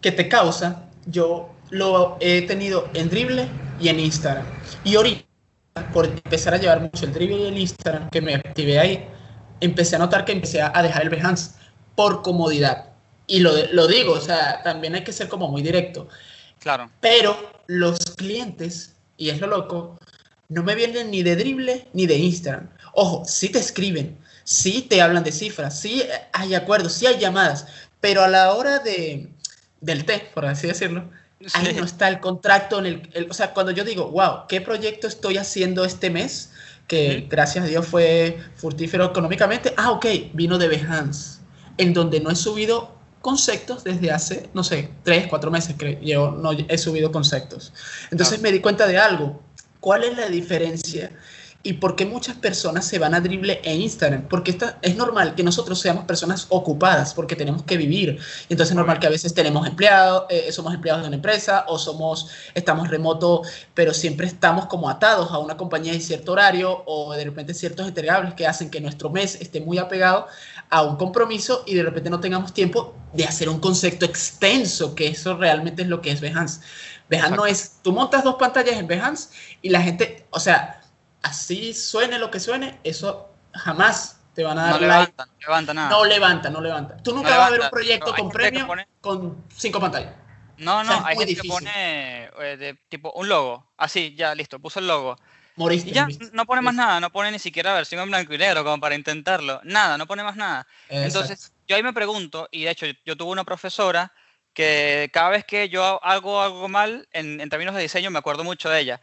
que 0.00 0.12
te 0.12 0.28
causa, 0.28 0.88
yo 1.06 1.54
lo 1.70 2.16
he 2.20 2.42
tenido 2.42 2.88
en 2.94 3.10
Dribble 3.10 3.48
y 3.78 3.88
en 3.88 4.00
Instagram. 4.00 4.46
Y 4.82 4.96
ahorita, 4.96 5.26
por 5.92 6.06
empezar 6.06 6.54
a 6.54 6.56
llevar 6.56 6.80
mucho 6.80 7.04
el 7.04 7.12
Dribble 7.12 7.36
y 7.36 7.46
el 7.48 7.58
Instagram, 7.58 8.08
que 8.08 8.22
me 8.22 8.34
activé 8.34 8.78
ahí, 8.78 9.06
empecé 9.60 9.96
a 9.96 9.98
notar 9.98 10.24
que 10.24 10.32
empecé 10.32 10.62
a 10.62 10.72
a 10.74 10.82
dejar 10.82 11.02
el 11.02 11.10
Behance 11.10 11.52
por 11.94 12.22
comodidad. 12.22 12.92
Y 13.28 13.40
lo, 13.40 13.52
lo 13.72 13.86
digo, 13.86 14.14
o 14.14 14.20
sea, 14.20 14.62
también 14.64 14.94
hay 14.96 15.04
que 15.04 15.12
ser 15.12 15.28
como 15.28 15.48
muy 15.48 15.62
directo. 15.62 16.08
Claro, 16.58 16.90
Pero 17.00 17.36
los 17.68 17.98
clientes, 18.16 18.94
y 19.16 19.30
es 19.30 19.40
lo 19.40 19.46
loco, 19.46 19.98
no 20.48 20.62
me 20.64 20.74
vienen 20.74 21.10
ni 21.10 21.22
de 21.22 21.36
Dribble 21.36 21.86
ni 21.92 22.06
de 22.06 22.16
Instagram. 22.16 22.70
Ojo, 22.94 23.24
sí 23.26 23.50
te 23.50 23.58
escriben, 23.60 24.18
sí 24.44 24.82
te 24.88 25.00
hablan 25.02 25.22
de 25.24 25.30
cifras, 25.32 25.78
sí 25.78 26.02
hay 26.32 26.54
acuerdos, 26.54 26.94
sí 26.94 27.06
hay 27.06 27.18
llamadas, 27.18 27.66
pero 28.00 28.22
a 28.24 28.28
la 28.28 28.54
hora 28.54 28.78
de, 28.80 29.28
del 29.80 30.04
té, 30.04 30.30
por 30.34 30.46
así 30.46 30.66
decirlo, 30.66 31.10
ahí 31.52 31.74
no 31.74 31.84
está 31.84 32.08
el 32.08 32.20
contrato. 32.20 32.78
En 32.78 32.86
el, 32.86 33.10
el- 33.12 33.30
o 33.30 33.34
sea, 33.34 33.52
cuando 33.52 33.72
yo 33.72 33.84
digo, 33.84 34.10
wow, 34.10 34.46
¿qué 34.48 34.60
proyecto 34.60 35.06
estoy 35.06 35.36
haciendo 35.36 35.84
este 35.84 36.10
mes? 36.10 36.50
Que 36.88 37.26
gracias 37.28 37.64
a 37.66 37.68
Dios 37.68 37.86
fue 37.86 38.38
fructífero 38.56 39.04
económicamente. 39.04 39.74
Ah, 39.76 39.90
ok, 39.92 40.06
vino 40.32 40.56
de 40.58 40.68
Behance, 40.68 41.40
en 41.76 41.92
donde 41.92 42.20
no 42.20 42.30
he 42.30 42.36
subido 42.36 42.97
conceptos 43.20 43.84
desde 43.84 44.10
hace, 44.10 44.48
no 44.54 44.62
sé, 44.64 44.90
tres, 45.02 45.26
cuatro 45.28 45.50
meses 45.50 45.74
que 45.76 45.98
yo 46.02 46.30
no 46.30 46.52
he 46.52 46.78
subido 46.78 47.10
conceptos. 47.12 47.72
Entonces 48.10 48.38
Claro. 48.38 48.42
me 48.42 48.52
di 48.52 48.60
cuenta 48.60 48.86
de 48.86 48.98
algo. 48.98 49.42
¿Cuál 49.80 50.04
es 50.04 50.16
la 50.16 50.28
diferencia? 50.28 51.10
¿Y 51.64 51.72
por 51.74 51.96
qué 51.96 52.06
muchas 52.06 52.36
personas 52.36 52.86
se 52.86 53.00
van 53.00 53.14
a 53.14 53.20
Dribbble 53.20 53.60
e 53.64 53.74
Instagram? 53.74 54.28
Porque 54.28 54.52
esta, 54.52 54.78
es 54.80 54.94
normal 54.94 55.34
que 55.34 55.42
nosotros 55.42 55.80
seamos 55.80 56.04
personas 56.04 56.46
ocupadas 56.50 57.14
porque 57.14 57.34
tenemos 57.34 57.64
que 57.64 57.76
vivir. 57.76 58.20
Entonces 58.48 58.70
es 58.70 58.76
normal 58.76 59.00
que 59.00 59.08
a 59.08 59.10
veces 59.10 59.34
tenemos 59.34 59.66
empleados, 59.66 60.26
eh, 60.30 60.52
somos 60.52 60.72
empleados 60.72 61.02
de 61.02 61.08
una 61.08 61.16
empresa 61.16 61.64
o 61.66 61.76
somos, 61.76 62.28
estamos 62.54 62.88
remoto, 62.88 63.42
pero 63.74 63.92
siempre 63.92 64.28
estamos 64.28 64.66
como 64.66 64.88
atados 64.88 65.32
a 65.32 65.38
una 65.38 65.56
compañía 65.56 65.92
en 65.92 66.00
cierto 66.00 66.30
horario 66.32 66.84
o 66.86 67.12
de 67.14 67.24
repente 67.24 67.52
ciertos 67.54 67.88
entregables 67.88 68.34
que 68.34 68.46
hacen 68.46 68.70
que 68.70 68.80
nuestro 68.80 69.10
mes 69.10 69.34
esté 69.40 69.60
muy 69.60 69.78
apegado 69.78 70.28
a 70.70 70.82
un 70.82 70.96
compromiso 70.96 71.64
y 71.66 71.74
de 71.74 71.82
repente 71.82 72.08
no 72.08 72.20
tengamos 72.20 72.54
tiempo 72.54 72.94
de 73.14 73.24
hacer 73.24 73.48
un 73.48 73.58
concepto 73.58 74.04
extenso, 74.04 74.94
que 74.94 75.08
eso 75.08 75.36
realmente 75.36 75.82
es 75.82 75.88
lo 75.88 76.00
que 76.00 76.12
es 76.12 76.20
Behance. 76.20 76.60
Behance 77.10 77.36
no 77.36 77.46
es, 77.46 77.78
tú 77.82 77.92
montas 77.92 78.22
dos 78.22 78.36
pantallas 78.36 78.76
en 78.76 78.86
Behance 78.86 79.30
y 79.60 79.70
la 79.70 79.82
gente, 79.82 80.26
o 80.30 80.38
sea, 80.38 80.77
así 81.28 81.74
suene 81.74 82.18
lo 82.18 82.30
que 82.30 82.40
suene, 82.40 82.78
eso 82.84 83.30
jamás 83.52 84.20
te 84.34 84.42
van 84.44 84.58
a 84.58 84.62
dar 84.62 84.80
No 84.80 84.86
like. 84.86 84.92
levanta, 84.92 85.26
no 85.26 85.32
levanta 85.40 85.74
nada. 85.74 85.90
No 85.90 86.04
levanta, 86.04 86.50
no 86.50 86.60
levanta. 86.60 86.96
Tú 86.98 87.14
nunca 87.14 87.30
No 87.30 87.38
vas 87.38 87.48
a 87.48 87.50
ver 87.50 87.60
un 87.60 87.70
proyecto 87.70 88.14
con 88.14 88.30
premio 88.30 88.66
pone- 88.66 88.88
con 89.00 89.44
cinco 89.54 89.80
pantallas. 89.80 90.14
No, 90.56 90.80
O 90.80 90.84
sea, 90.84 91.00
no, 91.00 91.06
hay 91.06 91.16
gente 91.16 91.36
que 91.36 91.48
pone 91.48 91.70
eh, 92.24 92.56
de, 92.58 92.74
tipo 92.88 93.12
un 93.12 93.28
logo. 93.28 93.72
Así, 93.76 94.14
ya, 94.16 94.34
listo, 94.34 94.58
puso 94.58 94.80
el 94.80 94.88
logo. 94.88 95.16
Moriste. 95.56 95.90
Y 95.90 95.92
ya, 95.92 96.02
moriste. 96.02 96.30
no 96.32 96.46
pone 96.46 96.62
más 96.62 96.74
nada, 96.74 97.00
no 97.00 97.10
pone 97.10 97.30
ni 97.30 97.38
siquiera 97.38 97.74
versión 97.74 98.00
en 98.02 98.08
blanco 98.08 98.34
y 98.34 98.38
negro 98.38 98.64
como 98.64 98.80
para 98.80 98.94
intentarlo. 98.94 99.60
Nada, 99.64 99.96
no 99.98 100.06
pone 100.06 100.24
más 100.24 100.36
nada. 100.36 100.66
Entonces, 100.88 101.52
yo 101.66 101.76
ahí 101.76 101.82
me 101.82 101.92
pregunto, 101.92 102.48
y 102.50 102.64
de 102.64 102.70
hecho, 102.70 102.86
yo, 102.86 102.92
yo 103.04 103.16
tuve 103.16 103.30
una 103.30 103.44
profesora 103.44 104.12
que 104.52 105.08
cada 105.12 105.28
vez 105.28 105.44
que 105.44 105.68
yo 105.68 106.02
hago 106.04 106.42
algo 106.42 106.68
mal 106.68 107.08
en, 107.12 107.40
en 107.40 107.48
términos 107.48 107.74
de 107.76 107.82
diseño, 107.82 108.10
me 108.10 108.18
acuerdo 108.18 108.42
mucho 108.42 108.68
de 108.68 108.80
ella, 108.80 109.00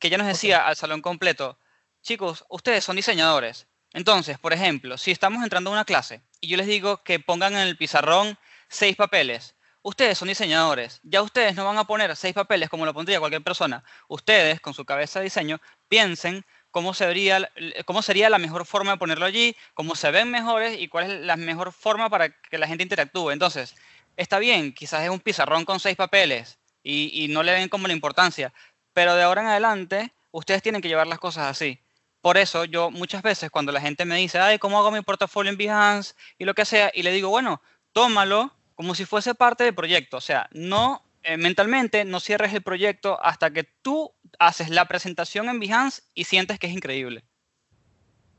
que 0.00 0.08
ella 0.08 0.18
nos 0.18 0.26
decía 0.26 0.66
al 0.66 0.74
salón 0.76 1.00
completo, 1.02 1.58
chicos, 2.06 2.44
ustedes 2.48 2.84
son 2.84 2.96
diseñadores. 2.96 3.66
Entonces, 3.92 4.38
por 4.38 4.52
ejemplo, 4.52 4.96
si 4.96 5.10
estamos 5.10 5.42
entrando 5.42 5.70
a 5.70 5.72
una 5.72 5.84
clase 5.84 6.22
y 6.40 6.46
yo 6.46 6.56
les 6.56 6.66
digo 6.66 7.02
que 7.02 7.18
pongan 7.18 7.54
en 7.54 7.60
el 7.60 7.76
pizarrón 7.76 8.38
seis 8.68 8.94
papeles, 8.94 9.56
ustedes 9.82 10.16
son 10.16 10.28
diseñadores, 10.28 11.00
ya 11.02 11.22
ustedes 11.22 11.56
no 11.56 11.64
van 11.64 11.78
a 11.78 11.84
poner 11.84 12.14
seis 12.14 12.32
papeles 12.32 12.68
como 12.68 12.86
lo 12.86 12.94
pondría 12.94 13.18
cualquier 13.18 13.42
persona. 13.42 13.82
Ustedes, 14.06 14.60
con 14.60 14.72
su 14.72 14.84
cabeza 14.84 15.18
de 15.18 15.24
diseño, 15.24 15.60
piensen 15.88 16.44
cómo 16.70 16.94
sería, 16.94 17.40
la 17.40 18.38
mejor 18.38 18.66
forma 18.66 18.92
de 18.92 18.98
ponerlo 18.98 19.26
allí, 19.26 19.56
cómo 19.74 19.96
se 19.96 20.10
ven 20.12 20.30
mejores 20.30 20.78
y 20.80 20.86
cuál 20.86 21.10
es 21.10 21.20
la 21.22 21.36
mejor 21.36 21.72
forma 21.72 22.08
para 22.08 22.28
que 22.28 22.58
la 22.58 22.68
gente 22.68 22.84
interactúe. 22.84 23.30
Entonces, 23.30 23.74
está 24.16 24.38
bien, 24.38 24.72
quizás 24.74 25.02
es 25.02 25.10
un 25.10 25.20
pizarrón 25.20 25.64
con 25.64 25.80
seis 25.80 25.96
papeles 25.96 26.58
y, 26.84 27.24
y 27.24 27.28
no 27.28 27.42
le 27.42 27.52
ven 27.52 27.68
como 27.68 27.88
la 27.88 27.94
importancia, 27.94 28.52
pero 28.92 29.16
de 29.16 29.24
ahora 29.24 29.40
en 29.40 29.48
adelante 29.48 30.12
ustedes 30.30 30.62
tienen 30.62 30.82
que 30.82 30.88
llevar 30.88 31.08
las 31.08 31.18
cosas 31.18 31.46
así. 31.46 31.80
Por 32.26 32.38
eso 32.38 32.64
yo 32.64 32.90
muchas 32.90 33.22
veces 33.22 33.52
cuando 33.52 33.70
la 33.70 33.80
gente 33.80 34.04
me 34.04 34.16
dice, 34.16 34.40
ay, 34.40 34.58
¿cómo 34.58 34.76
hago 34.80 34.90
mi 34.90 35.00
portafolio 35.00 35.52
en 35.52 35.56
Behance? 35.56 36.14
Y 36.40 36.44
lo 36.44 36.54
que 36.54 36.64
sea, 36.64 36.90
y 36.92 37.04
le 37.04 37.12
digo, 37.12 37.28
bueno, 37.28 37.62
tómalo 37.92 38.52
como 38.74 38.96
si 38.96 39.04
fuese 39.04 39.36
parte 39.36 39.62
del 39.62 39.76
proyecto. 39.76 40.16
O 40.16 40.20
sea, 40.20 40.48
no 40.50 41.04
eh, 41.22 41.36
mentalmente 41.36 42.04
no 42.04 42.18
cierres 42.18 42.52
el 42.52 42.62
proyecto 42.62 43.16
hasta 43.22 43.52
que 43.52 43.62
tú 43.62 44.12
haces 44.40 44.70
la 44.70 44.86
presentación 44.86 45.48
en 45.48 45.60
Behance 45.60 46.02
y 46.14 46.24
sientes 46.24 46.58
que 46.58 46.66
es 46.66 46.72
increíble. 46.72 47.22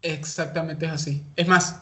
Exactamente 0.01 0.85
es 0.85 0.91
así. 0.91 1.23
Es 1.37 1.47
más, 1.47 1.81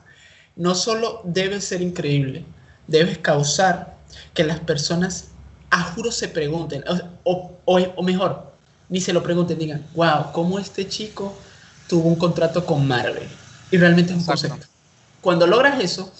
no 0.56 0.76
solo 0.76 1.22
debes 1.24 1.65
ser 1.65 1.82
increíble, 1.82 2.46
debes 2.86 3.18
causar 3.18 3.98
que 4.36 4.44
las 4.44 4.60
personas, 4.60 5.30
a 5.72 5.82
juro, 5.82 6.12
se 6.12 6.28
pregunten, 6.28 6.84
o- 7.24 7.52
o 7.65 8.04
mejor, 8.04 8.54
ni 8.89 9.02
se 9.02 9.12
lo 9.12 9.24
pregunten, 9.24 9.58
digan, 9.58 9.84
wow, 9.96 10.32
¿cómo 10.34 10.60
este 10.60 10.88
chico 10.88 11.36
tuvo 11.88 12.08
un 12.08 12.15
contrato 12.15 12.65
con 12.65 12.88
Marvel? 12.88 13.28
Y 13.71 13.78
realmente 13.78 14.12
es 14.12 14.17
un 14.17 14.24
Exacto. 14.24 14.50
concepto. 14.50 14.74
Cuando 15.21 15.48
logras 15.48 15.80
eso, 15.84 16.12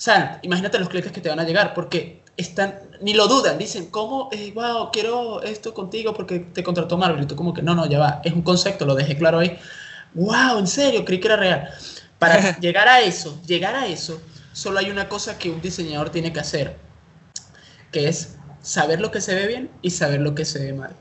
Sal, 0.00 0.38
imagínate 0.40 0.78
los 0.78 0.88
clientes 0.88 1.12
que 1.12 1.20
te 1.20 1.28
van 1.28 1.40
a 1.40 1.44
llegar, 1.44 1.74
porque 1.74 2.22
están, 2.38 2.78
ni 3.02 3.12
lo 3.12 3.28
dudan, 3.28 3.58
dicen, 3.58 3.90
¿cómo? 3.90 4.30
Eh, 4.32 4.50
wow, 4.54 4.90
quiero 4.90 5.42
esto 5.42 5.74
contigo 5.74 6.14
porque 6.14 6.38
te 6.40 6.62
contrató 6.62 6.96
Marvel. 6.96 7.24
Y 7.24 7.26
tú 7.26 7.36
como 7.36 7.52
que, 7.52 7.60
no, 7.60 7.74
no, 7.74 7.84
ya 7.84 7.98
va, 7.98 8.22
es 8.24 8.32
un 8.32 8.40
concepto, 8.40 8.86
lo 8.86 8.94
dejé 8.94 9.18
claro 9.18 9.40
ahí. 9.40 9.58
Wow, 10.14 10.58
en 10.58 10.66
serio, 10.66 11.04
creí 11.04 11.20
que 11.20 11.26
era 11.28 11.36
real. 11.36 11.68
Para 12.18 12.58
llegar 12.60 12.88
a 12.88 13.02
eso, 13.02 13.38
llegar 13.46 13.74
a 13.74 13.86
eso, 13.86 14.22
solo 14.54 14.78
hay 14.78 14.90
una 14.90 15.06
cosa 15.08 15.36
que 15.36 15.50
un 15.50 15.60
diseñador 15.60 16.08
tiene 16.08 16.32
que 16.32 16.40
hacer, 16.40 16.76
que 17.92 18.08
es 18.08 18.36
saber 18.62 19.02
lo 19.02 19.10
que 19.10 19.20
se 19.20 19.34
ve 19.34 19.46
bien 19.46 19.70
y 19.82 19.90
saber 19.90 20.20
lo 20.22 20.34
que 20.34 20.46
se 20.46 20.60
ve 20.60 20.72
mal. 20.72 20.96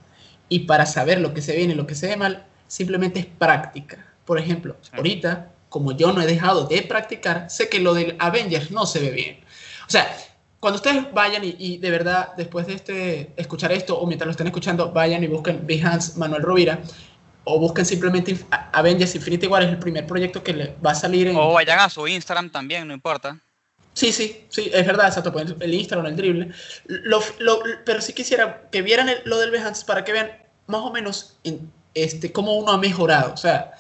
Y 0.50 0.60
para 0.60 0.86
saber 0.86 1.22
lo 1.22 1.34
que 1.34 1.42
se 1.42 1.54
ve 1.54 1.60
bien 1.60 1.72
y 1.72 1.76
lo 1.76 1.88
que 1.88 1.96
se 1.96 2.08
ve 2.08 2.18
mal, 2.18 2.46
simplemente 2.70 3.20
es 3.20 3.26
práctica. 3.26 4.06
Por 4.24 4.40
ejemplo, 4.40 4.78
Sí. 4.82 4.92
ahorita, 4.94 5.52
como 5.68 5.92
yo 5.92 6.14
no 6.14 6.22
he 6.22 6.26
dejado 6.26 6.66
de 6.68 6.82
practicar, 6.84 7.50
sé 7.50 7.68
que 7.68 7.80
lo 7.80 7.94
del 7.94 8.16
Avengers 8.20 8.72
no 8.72 8.86
se 8.86 9.00
ve 9.02 9.10
bien. 9.12 9.40
O 9.88 9.90
sea, 9.92 10.16
cuando 10.60 10.76
ustedes 10.78 11.12
vayan 11.14 11.44
y, 11.44 11.56
y 11.58 11.78
de 11.78 11.90
verdad, 11.92 12.34
después 12.38 12.68
de 12.68 12.74
este, 12.74 13.32
escuchar 13.38 13.72
esto 13.72 13.98
o 14.00 14.06
mientras 14.06 14.28
lo 14.28 14.32
estén 14.32 14.48
escuchando, 14.48 14.92
vayan 14.92 15.24
y 15.24 15.28
busquen 15.28 15.66
Behance 15.66 16.18
Manuel 16.18 16.44
Rovira 16.44 16.80
o 17.46 17.60
busquen 17.60 17.86
simplemente 17.86 18.38
Avengers 18.74 19.16
Infinity 19.16 19.48
War, 19.48 19.64
es 19.64 19.70
el 19.70 19.80
primer 19.80 20.06
proyecto 20.06 20.44
que 20.44 20.54
le 20.54 20.76
va 20.86 20.92
a 20.92 20.96
salir 20.96 21.28
en... 21.28 21.36
O 21.38 21.54
vayan 21.54 21.80
a 21.80 21.90
su 21.90 22.08
Instagram 22.08 22.52
también, 22.52 22.88
no 22.88 22.94
importa. 22.94 23.40
Sí, 23.94 24.12
sí, 24.14 24.46
sí, 24.50 24.70
es 24.74 24.86
verdad, 24.86 25.08
exacto, 25.08 25.34
el 25.60 25.74
Instagram, 25.74 26.06
el 26.08 26.16
drible. 26.16 26.50
Lo, 26.86 27.20
lo- 27.40 27.62
pero 27.86 28.02
sí 28.02 28.14
quisiera 28.14 28.64
que 28.72 28.82
vieran 28.82 29.10
el- 29.10 29.22
lo 29.26 29.40
del 29.40 29.50
Behance 29.52 29.84
para 29.86 30.04
que 30.06 30.12
vean 30.12 30.32
más 30.68 30.82
o 30.82 30.92
menos 30.92 31.38
en, 31.44 31.72
este, 31.94 32.32
cómo 32.32 32.54
uno 32.56 32.72
ha 32.72 32.78
mejorado. 32.78 33.34
O 33.34 33.38
sea, 33.38 33.72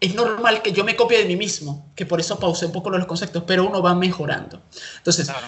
es 0.00 0.14
normal 0.14 0.62
que 0.62 0.72
yo 0.72 0.84
me 0.84 0.96
copie 0.96 1.18
de 1.18 1.24
mí 1.26 1.36
mismo, 1.36 1.90
que 1.94 2.06
por 2.06 2.20
eso 2.20 2.38
pausé 2.38 2.66
un 2.66 2.72
poco 2.72 2.90
los 2.90 3.06
conceptos, 3.06 3.44
pero 3.46 3.66
uno 3.66 3.80
va 3.82 3.94
mejorando. 3.94 4.60
Entonces, 4.98 5.26
Claro. 5.28 5.46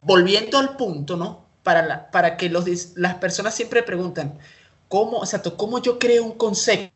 volviendo 0.00 0.58
al 0.58 0.76
punto, 0.76 1.16
¿no? 1.16 1.44
Para, 1.62 1.82
la- 1.84 2.10
para 2.10 2.36
que 2.36 2.48
los, 2.50 2.64
las 2.96 3.14
personas 3.14 3.54
siempre 3.54 3.82
preguntan, 3.82 4.38
¿cómo, 4.88 5.18
exacto, 5.24 5.56
¿cómo 5.56 5.80
yo 5.80 5.98
creo 5.98 6.24
un 6.24 6.32
concepto? 6.32 6.92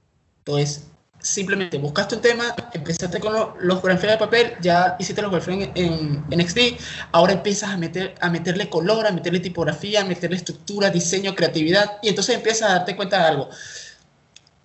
Es 0.58 0.86
simplemente 1.20 1.78
buscaste 1.78 2.14
un 2.14 2.20
tema, 2.20 2.54
empezaste 2.72 3.18
con 3.18 3.32
lo- 3.32 3.56
los 3.60 3.82
wireframes 3.82 4.12
de 4.12 4.18
papel, 4.18 4.52
ya 4.60 4.94
hiciste 5.00 5.20
los 5.20 5.32
wireframes 5.32 5.70
en, 5.74 6.24
en 6.30 6.40
XD, 6.40 6.78
ahora 7.10 7.32
empiezas 7.32 7.70
a, 7.70 7.76
meter, 7.76 8.14
a 8.20 8.30
meterle 8.30 8.68
color, 8.70 9.04
a 9.06 9.10
meterle 9.10 9.40
tipografía, 9.40 10.02
a 10.02 10.04
meterle 10.04 10.36
estructura, 10.36 10.90
diseño, 10.90 11.34
creatividad, 11.34 11.98
y 12.02 12.08
entonces 12.10 12.36
empiezas 12.36 12.70
a 12.70 12.74
darte 12.74 12.94
cuenta 12.94 13.18
de 13.18 13.24
algo. 13.24 13.48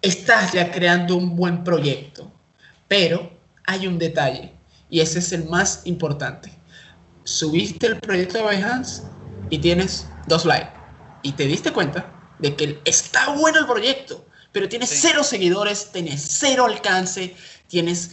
Estás 0.03 0.51
ya 0.51 0.71
creando 0.71 1.15
un 1.17 1.35
buen 1.35 1.63
proyecto, 1.63 2.31
pero 2.87 3.31
hay 3.65 3.87
un 3.87 3.97
detalle, 3.97 4.53
y 4.89 4.99
ese 4.99 5.17
es 5.17 5.31
el 5.31 5.45
más 5.45 5.81
importante 5.85 6.63
subiste 7.23 7.87
el 7.87 7.99
proyecto 7.99 8.37
de 8.39 8.43
Behance 8.43 9.03
y 9.49 9.57
tienes 9.59 10.07
dos 10.27 10.45
likes. 10.45 10.71
Y 11.21 11.33
te 11.33 11.47
diste 11.47 11.71
cuenta 11.71 12.11
de 12.39 12.55
que 12.55 12.79
está 12.85 13.29
bueno 13.29 13.59
el 13.59 13.65
proyecto, 13.65 14.25
pero 14.51 14.67
tienes 14.67 14.89
Sí. 14.89 14.97
cero 15.01 15.23
seguidores, 15.23 15.91
tienes 15.91 16.21
cero 16.21 16.65
alcance, 16.65 17.35
tienes... 17.67 18.11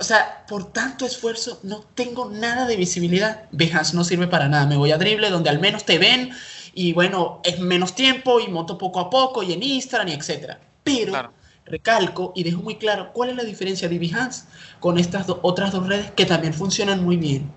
O 0.00 0.02
sea, 0.02 0.44
por 0.48 0.72
tanto 0.72 1.06
esfuerzo 1.06 1.60
no 1.62 1.84
tengo 1.94 2.28
nada 2.28 2.66
de 2.66 2.76
visibilidad. 2.76 3.44
Behance 3.52 3.94
no 3.94 4.02
sirve 4.02 4.26
para 4.26 4.48
nada. 4.48 4.66
Me 4.66 4.76
voy 4.76 4.90
a 4.90 4.98
Dribble 4.98 5.30
donde 5.30 5.50
al 5.50 5.60
menos 5.60 5.84
te 5.84 5.98
ven 5.98 6.32
y 6.74 6.92
bueno, 6.92 7.40
es 7.44 7.60
menos 7.60 7.94
tiempo 7.94 8.40
y 8.40 8.48
monto 8.48 8.76
poco 8.76 8.98
a 8.98 9.08
poco 9.08 9.44
y 9.44 9.52
en 9.52 9.62
Instagram 9.62 10.08
y 10.08 10.12
etcétera. 10.14 10.58
Pero 10.84 11.12
Claro. 11.12 11.32
recalco 11.66 12.32
y 12.36 12.44
dejo 12.44 12.62
muy 12.62 12.76
claro 12.76 13.12
cuál 13.12 13.30
es 13.30 13.36
la 13.36 13.44
diferencia 13.44 13.88
de 13.88 13.98
Behance 13.98 14.44
con 14.80 14.98
estas 14.98 15.26
do- 15.26 15.40
otras 15.42 15.72
dos 15.72 15.86
redes 15.88 16.10
que 16.12 16.26
también 16.26 16.54
funcionan 16.54 17.02
muy 17.04 17.16
bien. 17.16 17.50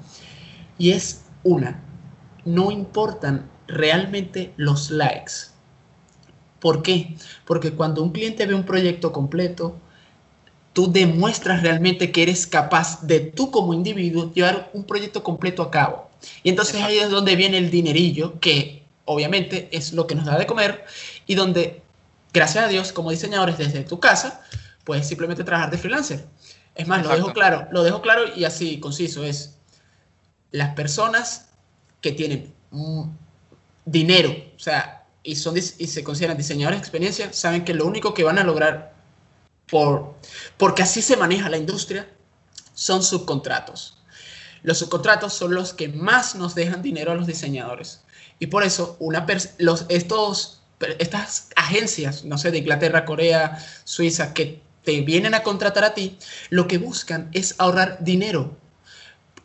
Y 0.78 0.92
es 0.92 1.26
una, 1.44 1.84
no 2.46 2.72
importan 2.72 3.52
realmente 3.68 4.54
los 4.58 4.92
likes. 4.92 5.34
¿Por 6.60 6.82
qué? 6.82 7.16
Porque 7.46 7.72
cuando 7.74 8.02
un 8.04 8.12
cliente 8.12 8.46
ve 8.46 8.56
un 8.56 8.64
proyecto 8.66 9.12
completo, 9.12 9.80
tú 10.74 10.92
demuestras 10.92 11.64
realmente 11.64 12.12
que 12.12 12.24
eres 12.24 12.48
capaz 12.48 13.02
de 13.06 13.20
tú 13.20 13.52
como 13.52 13.74
individuo 13.74 14.32
llevar 14.34 14.70
un 14.74 14.84
proyecto 14.86 15.24
completo 15.24 15.64
a 15.64 15.72
cabo. 15.72 16.10
Y 16.44 16.50
entonces 16.50 16.76
Exacto. 16.76 16.94
ahí 16.94 17.00
es 17.00 17.10
donde 17.10 17.36
viene 17.36 17.58
el 17.58 17.72
dinerillo, 17.72 18.40
que 18.40 18.84
obviamente 19.06 19.70
es 19.72 19.94
lo 19.94 20.08
que 20.08 20.16
nos 20.16 20.26
da 20.26 20.38
de 20.38 20.46
comer 20.48 20.86
y 21.26 21.36
donde, 21.36 21.82
gracias 22.34 22.66
a 22.66 22.68
Dios, 22.68 22.92
como 22.92 23.12
diseñadores 23.12 23.58
desde 23.58 23.84
tu 23.84 24.00
casa, 24.00 24.42
puedes 24.84 25.08
simplemente 25.08 25.44
trabajar 25.44 25.72
de 25.72 25.78
freelancer. 25.78 26.26
Es 26.76 26.88
más, 26.88 27.04
lo 27.04 27.10
dejo 27.10 27.34
claro, 27.34 27.68
lo 27.72 27.84
dejo 27.84 28.02
claro 28.02 28.24
y 28.36 28.44
así 28.44 28.80
conciso 28.80 29.24
es 29.24 29.56
las 30.52 30.76
personas 30.76 31.50
que 32.02 32.12
tienen 32.12 32.54
mm, 32.72 33.04
dinero, 33.86 34.36
o 34.56 34.60
sea, 34.60 35.06
y, 35.24 35.36
son, 35.36 35.58
y 35.58 35.62
se 35.62 36.04
consideran 36.04 36.38
diseñadores 36.38 36.80
de 36.80 36.84
experiencia, 36.84 37.34
saben 37.34 37.66
que 37.66 37.74
lo 37.74 37.86
único 37.86 38.14
que 38.14 38.24
van 38.24 38.38
a 38.38 38.44
lograr, 38.44 38.94
por, 39.70 40.16
porque 40.58 40.84
así 40.84 41.02
se 41.02 41.18
maneja 41.18 41.50
la 41.50 41.58
industria, 41.58 42.08
son 42.74 43.04
subcontratos. 43.04 43.98
Los 44.64 44.78
subcontratos 44.80 45.34
son 45.34 45.54
los 45.54 45.74
que 45.74 45.90
más 45.90 46.36
nos 46.36 46.56
dejan 46.56 46.82
dinero 46.82 47.12
a 47.12 47.16
los 47.16 47.28
diseñadores. 47.28 48.02
Y 48.40 48.48
por 48.48 48.64
eso 48.64 48.96
una 49.00 49.26
los, 49.58 49.86
estos, 49.90 50.57
estas 51.00 51.50
agencias, 51.56 52.24
no 52.26 52.38
sé, 52.38 52.52
de 52.52 52.60
Inglaterra, 52.60 53.06
Corea, 53.06 53.58
Suiza, 53.84 54.34
que 54.34 54.62
te 54.84 55.02
vienen 55.02 55.34
a 55.34 55.44
contratar 55.44 55.84
a 55.84 55.94
ti, 55.94 56.18
lo 56.50 56.68
que 56.68 56.78
buscan 56.78 57.30
es 57.34 57.56
ahorrar 57.58 57.98
dinero 58.02 58.56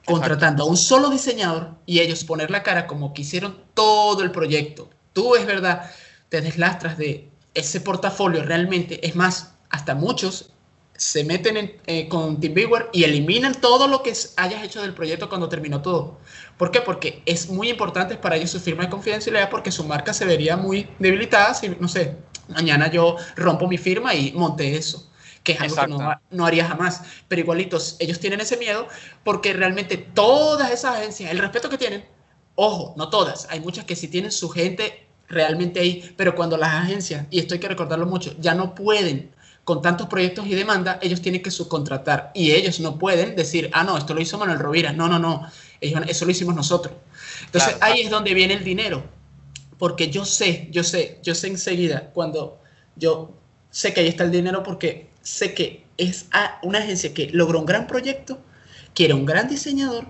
contratando 0.04 0.64
a 0.64 0.66
un 0.66 0.76
solo 0.76 1.10
diseñador 1.10 1.70
y 1.86 2.00
ellos 2.00 2.24
poner 2.24 2.50
la 2.50 2.62
cara 2.62 2.86
como 2.86 3.14
que 3.14 3.22
hicieron 3.22 3.56
todo 3.74 4.22
el 4.22 4.30
proyecto. 4.30 4.90
Tú 5.12 5.36
es 5.36 5.46
verdad, 5.46 5.90
te 6.28 6.40
deslastras 6.40 6.98
de 6.98 7.28
ese 7.54 7.80
portafolio 7.80 8.42
realmente. 8.42 9.06
Es 9.06 9.14
más, 9.14 9.52
hasta 9.70 9.94
muchos 9.94 10.50
se 10.96 11.24
meten 11.24 11.56
en, 11.56 11.76
eh, 11.86 12.08
con 12.08 12.38
TeamViewer 12.38 12.90
y 12.92 13.04
eliminan 13.04 13.54
todo 13.60 13.88
lo 13.88 14.02
que 14.02 14.12
hayas 14.36 14.62
hecho 14.62 14.82
del 14.82 14.94
proyecto 14.94 15.28
cuando 15.28 15.48
terminó 15.48 15.82
todo. 15.82 16.18
¿Por 16.56 16.70
qué? 16.70 16.80
Porque 16.80 17.22
es 17.26 17.48
muy 17.48 17.70
importante 17.70 18.16
para 18.16 18.36
ellos 18.36 18.50
su 18.50 18.60
firma 18.60 18.84
de 18.84 18.90
confidencialidad 18.90 19.50
porque 19.50 19.72
su 19.72 19.84
marca 19.84 20.14
se 20.14 20.24
vería 20.24 20.56
muy 20.56 20.88
debilitada 20.98 21.54
si, 21.54 21.70
no 21.70 21.88
sé, 21.88 22.16
mañana 22.48 22.90
yo 22.90 23.16
rompo 23.36 23.66
mi 23.66 23.78
firma 23.78 24.14
y 24.14 24.32
monté 24.32 24.76
eso, 24.76 25.10
que 25.42 25.52
es 25.52 25.60
algo 25.60 25.76
que 25.76 25.86
no, 25.88 26.20
no 26.30 26.46
haría 26.46 26.68
jamás. 26.68 27.02
Pero 27.26 27.40
igualitos, 27.40 27.96
ellos 27.98 28.20
tienen 28.20 28.40
ese 28.40 28.56
miedo 28.56 28.86
porque 29.24 29.52
realmente 29.52 29.96
todas 29.96 30.70
esas 30.70 30.96
agencias, 30.96 31.30
el 31.30 31.38
respeto 31.38 31.68
que 31.68 31.78
tienen, 31.78 32.04
ojo, 32.54 32.94
no 32.96 33.08
todas, 33.10 33.48
hay 33.50 33.60
muchas 33.60 33.84
que 33.84 33.96
sí 33.96 34.08
tienen 34.08 34.30
su 34.30 34.50
gente 34.50 35.08
realmente 35.28 35.80
ahí, 35.80 36.14
pero 36.16 36.34
cuando 36.34 36.56
las 36.56 36.74
agencias, 36.74 37.26
y 37.30 37.38
esto 37.38 37.54
hay 37.54 37.60
que 37.60 37.68
recordarlo 37.68 38.06
mucho, 38.06 38.36
ya 38.38 38.54
no 38.54 38.74
pueden 38.74 39.32
con 39.64 39.80
tantos 39.80 40.08
proyectos 40.08 40.46
y 40.46 40.54
demanda, 40.54 40.98
ellos 41.02 41.20
tienen 41.22 41.42
que 41.42 41.50
subcontratar 41.50 42.32
y 42.34 42.50
ellos 42.52 42.80
no 42.80 42.98
pueden 42.98 43.36
decir, 43.36 43.70
ah, 43.72 43.84
no, 43.84 43.96
esto 43.96 44.12
lo 44.14 44.20
hizo 44.20 44.36
Manuel 44.38 44.58
Rovira. 44.58 44.92
No, 44.92 45.08
no, 45.08 45.18
no, 45.18 45.46
ellos, 45.80 46.00
eso 46.08 46.24
lo 46.24 46.32
hicimos 46.32 46.54
nosotros. 46.56 46.94
Entonces 47.46 47.74
Claro. 47.76 47.92
ahí 47.94 48.00
es 48.00 48.10
donde 48.10 48.34
viene 48.34 48.54
el 48.54 48.64
dinero, 48.64 49.04
porque 49.78 50.10
yo 50.10 50.24
sé, 50.24 50.68
yo 50.72 50.82
sé, 50.82 51.20
yo 51.22 51.34
sé 51.34 51.46
enseguida 51.48 52.10
cuando 52.12 52.58
yo 52.96 53.32
sé 53.70 53.94
que 53.94 54.00
ahí 54.00 54.08
está 54.08 54.24
el 54.24 54.32
dinero 54.32 54.62
porque 54.64 55.08
sé 55.22 55.54
que 55.54 55.84
es 55.96 56.26
a- 56.32 56.58
una 56.62 56.78
agencia 56.80 57.14
que 57.14 57.30
logró 57.30 57.60
un 57.60 57.66
gran 57.66 57.86
proyecto, 57.86 58.38
quiere 58.94 59.14
un 59.14 59.24
gran 59.26 59.48
diseñador, 59.48 60.06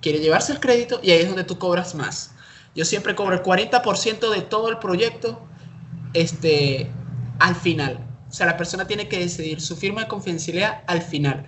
quiere 0.00 0.18
llevarse 0.20 0.52
el 0.52 0.60
crédito 0.60 1.00
y 1.02 1.10
ahí 1.10 1.20
es 1.20 1.28
donde 1.28 1.44
tú 1.44 1.58
cobras 1.58 1.94
más. 1.94 2.30
Yo 2.74 2.84
siempre 2.86 3.14
cobro 3.14 3.34
el 3.34 3.42
40% 3.42 4.30
de 4.30 4.40
todo 4.42 4.70
el 4.70 4.78
proyecto 4.78 5.40
este, 6.14 6.90
al 7.38 7.54
final. 7.54 7.98
O 8.28 8.32
sea, 8.32 8.46
la 8.46 8.56
persona 8.56 8.86
tiene 8.86 9.08
que 9.08 9.18
decidir 9.18 9.60
su 9.60 9.76
firma 9.76 10.02
de 10.02 10.08
confidencialidad 10.08 10.82
al 10.86 11.02
final, 11.02 11.46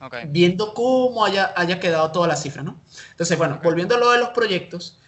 Ok. 0.00 0.16
viendo 0.28 0.74
cómo 0.74 1.24
haya, 1.24 1.52
haya 1.56 1.80
quedado 1.80 2.10
toda 2.12 2.28
la 2.28 2.36
cifra, 2.36 2.62
¿no? 2.62 2.80
Entonces, 3.12 3.38
bueno, 3.38 3.60
volviendo 3.62 3.94
a 3.94 3.98
lo 3.98 4.10
de 4.10 4.18
los 4.18 4.30
proyectos, 4.30 4.98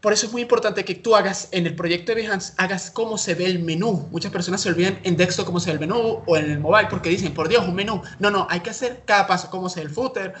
por 0.00 0.14
eso 0.14 0.26
es 0.26 0.32
muy 0.32 0.42
importante 0.42 0.84
que 0.84 0.94
tú 0.94 1.14
hagas 1.14 1.48
en 1.52 1.66
el 1.66 1.76
proyecto 1.76 2.14
de 2.14 2.22
Behance, 2.22 2.54
hagas 2.56 2.90
cómo 2.90 3.18
se 3.18 3.34
ve 3.34 3.44
el 3.44 3.58
menú. 3.58 4.08
Muchas 4.10 4.32
personas 4.32 4.62
se 4.62 4.70
olvidan 4.70 4.98
en 5.02 5.16
desktop 5.16 5.44
cómo 5.44 5.60
se 5.60 5.66
ve 5.68 5.74
el 5.74 5.80
menú 5.80 6.22
o 6.26 6.36
en 6.36 6.50
el 6.50 6.58
mobile 6.58 6.88
porque 6.88 7.10
dicen, 7.10 7.34
por 7.34 7.48
Dios, 7.48 7.68
un 7.68 7.74
menú. 7.74 8.00
No, 8.18 8.30
no, 8.30 8.46
hay 8.48 8.60
que 8.60 8.70
hacer 8.70 9.02
cada 9.04 9.26
paso, 9.26 9.50
cómo 9.50 9.68
se 9.68 9.80
ve 9.80 9.86
el 9.86 9.92
footer, 9.92 10.34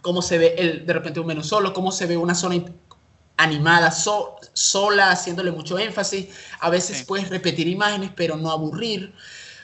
cómo 0.00 0.22
se 0.22 0.38
ve 0.38 0.54
el, 0.58 0.86
de 0.86 0.92
repente 0.92 1.18
un 1.18 1.26
menú 1.26 1.42
solo, 1.42 1.72
cómo 1.72 1.90
se 1.90 2.06
ve 2.06 2.16
una 2.16 2.36
zona 2.36 2.54
animada 3.38 3.90
so- 3.90 4.36
sola, 4.52 5.10
haciéndole 5.10 5.50
mucho 5.50 5.78
énfasis. 5.78 6.26
A 6.60 6.68
veces 6.68 6.98
Sí. 6.98 7.04
puedes 7.04 7.30
repetir 7.30 7.66
imágenes, 7.68 8.10
pero 8.14 8.36
no 8.36 8.50
aburrir. 8.50 9.14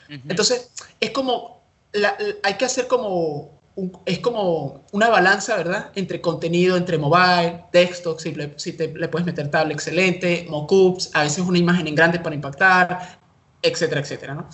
Entonces, 0.09 0.71
es 0.99 1.11
como, 1.11 1.61
la- 1.93 2.15
la- 2.19 2.35
hay 2.43 2.55
que 2.55 2.65
hacer 2.65 2.87
como, 2.87 3.59
un- 3.75 3.97
es 4.05 4.19
como 4.19 4.85
una 4.93 5.09
balanza, 5.09 5.57
¿verdad? 5.57 5.91
Entre 5.95 6.21
contenido, 6.21 6.77
entre 6.77 6.97
mobile, 6.97 7.65
desktop, 7.73 8.19
si, 8.19 8.33
le, 8.33 8.53
si 8.57 8.73
te, 8.73 8.87
le 8.87 9.07
puedes 9.09 9.25
meter 9.25 9.51
tablet, 9.51 9.75
excelente, 9.75 10.45
mockups, 10.49 11.09
a 11.13 11.23
veces 11.23 11.39
una 11.39 11.57
imagen 11.57 11.87
en 11.87 11.95
grande 11.95 12.19
para 12.19 12.35
impactar, 12.35 13.19
etcétera, 13.61 13.99
etcétera, 14.01 14.33
¿no? 14.35 14.49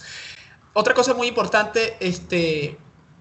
Otra 0.74 0.94
cosa 0.94 1.14
muy 1.14 1.28
importante 1.28 1.98
este, 2.00 2.78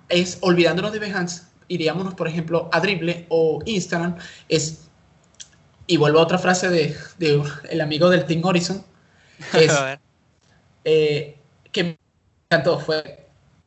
es, 0.09 0.39
olvidándonos 0.41 0.93
de 0.93 1.01
Behance, 1.01 1.43
iríamos, 1.69 2.15
por 2.15 2.29
ejemplo, 2.29 2.69
a 2.73 2.81
Dribble 2.81 3.27
o 3.29 3.59
Instagram, 3.67 4.17
es, 4.49 4.89
y 5.91 5.97
vuelvo 5.97 6.21
a 6.21 6.23
otra 6.23 6.39
frase 6.39 6.69
de, 6.71 6.97
de 7.19 7.43
el 7.69 7.81
amigo 7.81 8.09
del 8.11 8.25
Team 8.25 8.45
Horizon, 8.45 8.85
que 9.53 9.65
es, 9.65 9.73
A 9.73 9.85
ver. 9.85 10.01
eh, 10.85 11.37
que 11.73 11.85
me 11.85 11.99
encantó 12.51 12.79
fue, 12.79 13.27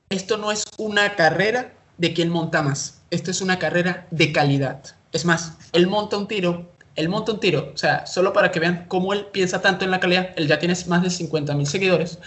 esto 0.10 0.38
no 0.38 0.52
es 0.52 0.64
una 0.78 1.16
carrera 1.18 1.74
de 1.98 2.14
quien 2.14 2.30
monta 2.30 2.62
más, 2.62 3.02
esto 3.12 3.30
es 3.30 3.42
una 3.42 3.60
carrera 3.60 4.08
de 4.12 4.32
calidad. 4.32 4.82
Es 5.12 5.26
más, 5.26 5.58
él 5.74 5.88
monta 5.88 6.18
un 6.18 6.30
tiro, 6.30 6.72
él 6.96 7.10
monta 7.10 7.34
un 7.34 7.42
tiro, 7.42 7.72
o 7.74 7.78
sea, 7.78 8.06
solo 8.06 8.32
para 8.32 8.52
que 8.52 8.62
vean 8.62 8.86
cómo 8.88 9.12
él 9.12 9.26
piensa 9.34 9.62
tanto 9.62 9.84
en 9.84 9.92
la 9.92 10.00
calidad, 10.00 10.30
él 10.38 10.48
ya 10.48 10.60
tiene 10.60 10.76
más 10.88 11.04
de 11.04 11.10
50 11.10 11.54
mil 11.56 11.68
seguidores, 11.68 12.20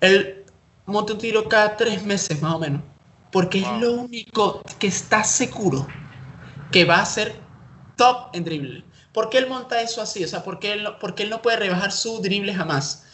él 0.00 0.44
monta 0.86 1.12
un 1.12 1.18
tiro 1.20 1.48
cada 1.48 1.76
tres 1.76 2.04
meses 2.04 2.42
más 2.42 2.54
o 2.54 2.58
menos, 2.58 2.82
porque 3.30 3.60
Wow. 3.60 3.70
es 3.76 3.80
lo 3.82 3.92
único 3.92 4.62
que 4.80 4.88
está 4.88 5.22
seguro 5.24 5.86
que 6.72 6.84
va 6.84 7.00
a 7.00 7.06
ser 7.06 7.36
top 7.96 8.30
en 8.34 8.44
drible. 8.44 8.85
¿Por 9.16 9.30
qué 9.30 9.38
él 9.38 9.46
monta 9.48 9.80
eso 9.80 10.02
así? 10.02 10.22
O 10.22 10.28
sea, 10.28 10.44
¿por 10.44 10.58
qué 10.58 10.74
él 10.74 10.82
no, 10.82 10.98
por 10.98 11.14
qué 11.14 11.22
él 11.22 11.30
no 11.30 11.40
puede 11.40 11.56
rebajar 11.56 11.90
su 11.90 12.20
drible 12.20 12.52
jamás? 12.52 13.04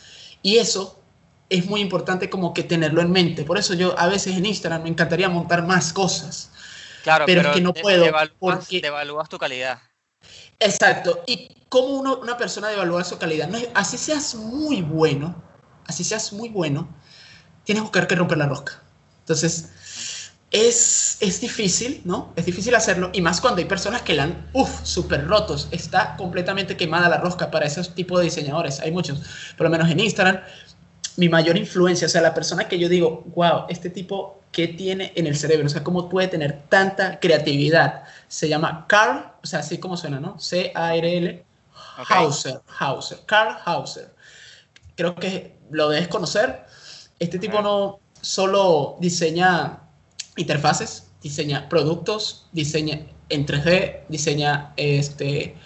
Y 0.42 0.56
eso 0.58 1.00
es 1.48 1.66
muy 1.66 1.80
importante 1.80 2.28
como 2.28 2.52
que 2.52 2.64
tenerlo 2.64 3.00
en 3.02 3.12
mente. 3.12 3.44
Por 3.44 3.56
eso 3.56 3.72
yo 3.74 3.96
a 3.96 4.08
veces 4.08 4.36
en 4.36 4.44
Instagram 4.44 4.82
me 4.82 4.88
encantaría 4.88 5.28
montar 5.28 5.64
más 5.64 5.92
cosas. 5.92 6.50
Claro, 7.04 7.24
pero 7.24 7.42
es 7.42 7.46
que 7.54 7.60
no 7.60 7.72
puedo, 7.72 8.04
devalúas- 8.04 8.32
porque- 8.40 8.80
devalúas 8.80 9.28
tu 9.28 9.38
calidad. 9.38 9.78
Exacto. 10.58 11.22
¿Y 11.24 11.48
cómo 11.68 11.90
uno- 12.00 12.18
una 12.18 12.36
persona 12.36 12.68
devalúa 12.68 13.04
su 13.04 13.16
calidad? 13.18 13.46
No 13.46 13.58
es- 13.58 13.68
así 13.72 13.96
seas 13.96 14.34
muy 14.34 14.82
bueno, 14.82 15.40
así 15.86 16.02
seas 16.02 16.32
muy 16.32 16.48
bueno, 16.48 16.88
tienes 17.62 17.82
que 17.82 17.84
buscar 17.84 18.08
que 18.08 18.16
romper 18.16 18.38
la 18.38 18.46
rosca. 18.46 18.82
Entonces, 19.20 19.68
es, 20.52 21.16
es 21.20 21.40
difícil, 21.40 22.02
¿no? 22.04 22.32
Es 22.36 22.46
difícil 22.46 22.74
hacerlo. 22.74 23.10
Y 23.12 23.20
más 23.20 23.40
cuando 23.40 23.60
hay 23.60 23.64
personas 23.64 24.02
que 24.02 24.14
la 24.14 24.24
han, 24.24 24.50
uff, 24.52 24.84
súper 24.84 25.26
rotos. 25.26 25.68
Está 25.70 26.16
completamente 26.16 26.76
quemada 26.76 27.08
la 27.08 27.18
rosca 27.18 27.50
para 27.50 27.66
esos 27.66 27.94
tipos 27.94 28.18
de 28.18 28.26
diseñadores. 28.26 28.80
Hay 28.80 28.92
muchos, 28.92 29.20
por 29.56 29.64
lo 29.64 29.70
menos 29.70 29.90
en 29.90 30.00
Instagram. 30.00 30.40
Mi 31.16 31.28
mayor 31.28 31.56
influencia, 31.56 32.06
o 32.06 32.10
sea, 32.10 32.22
la 32.22 32.34
persona 32.34 32.68
que 32.68 32.78
yo 32.78 32.88
digo, 32.88 33.24
wow, 33.34 33.64
este 33.68 33.90
tipo, 33.90 34.40
¿qué 34.50 34.68
tiene 34.68 35.12
en 35.14 35.26
el 35.26 35.36
cerebro? 35.36 35.66
O 35.66 35.68
sea, 35.68 35.82
¿cómo 35.82 36.08
puede 36.08 36.28
tener 36.28 36.62
tanta 36.68 37.18
creatividad? 37.18 38.04
Se 38.28 38.48
llama 38.48 38.86
Carl, 38.88 39.32
o 39.42 39.46
sea, 39.46 39.60
así 39.60 39.78
como 39.78 39.96
suena, 39.96 40.20
¿no? 40.20 40.38
C-A-R-L, 40.38 41.44
Ok. 41.98 42.10
Hauser, 42.10 42.60
Hauser, 42.78 43.18
Carl 43.26 43.56
Hauser. 43.64 44.14
Creo 44.96 45.14
que 45.14 45.58
lo 45.70 45.88
debes 45.88 46.08
conocer. 46.08 46.64
Este 47.18 47.38
tipo 47.38 47.60
no 47.60 48.00
solo 48.20 48.96
diseña 49.00 49.80
interfaces, 50.36 51.10
diseña 51.22 51.68
productos, 51.68 52.46
diseña 52.52 53.00
en 53.28 53.46
3D, 53.46 54.00
diseña 54.08 54.72
este... 54.76 55.56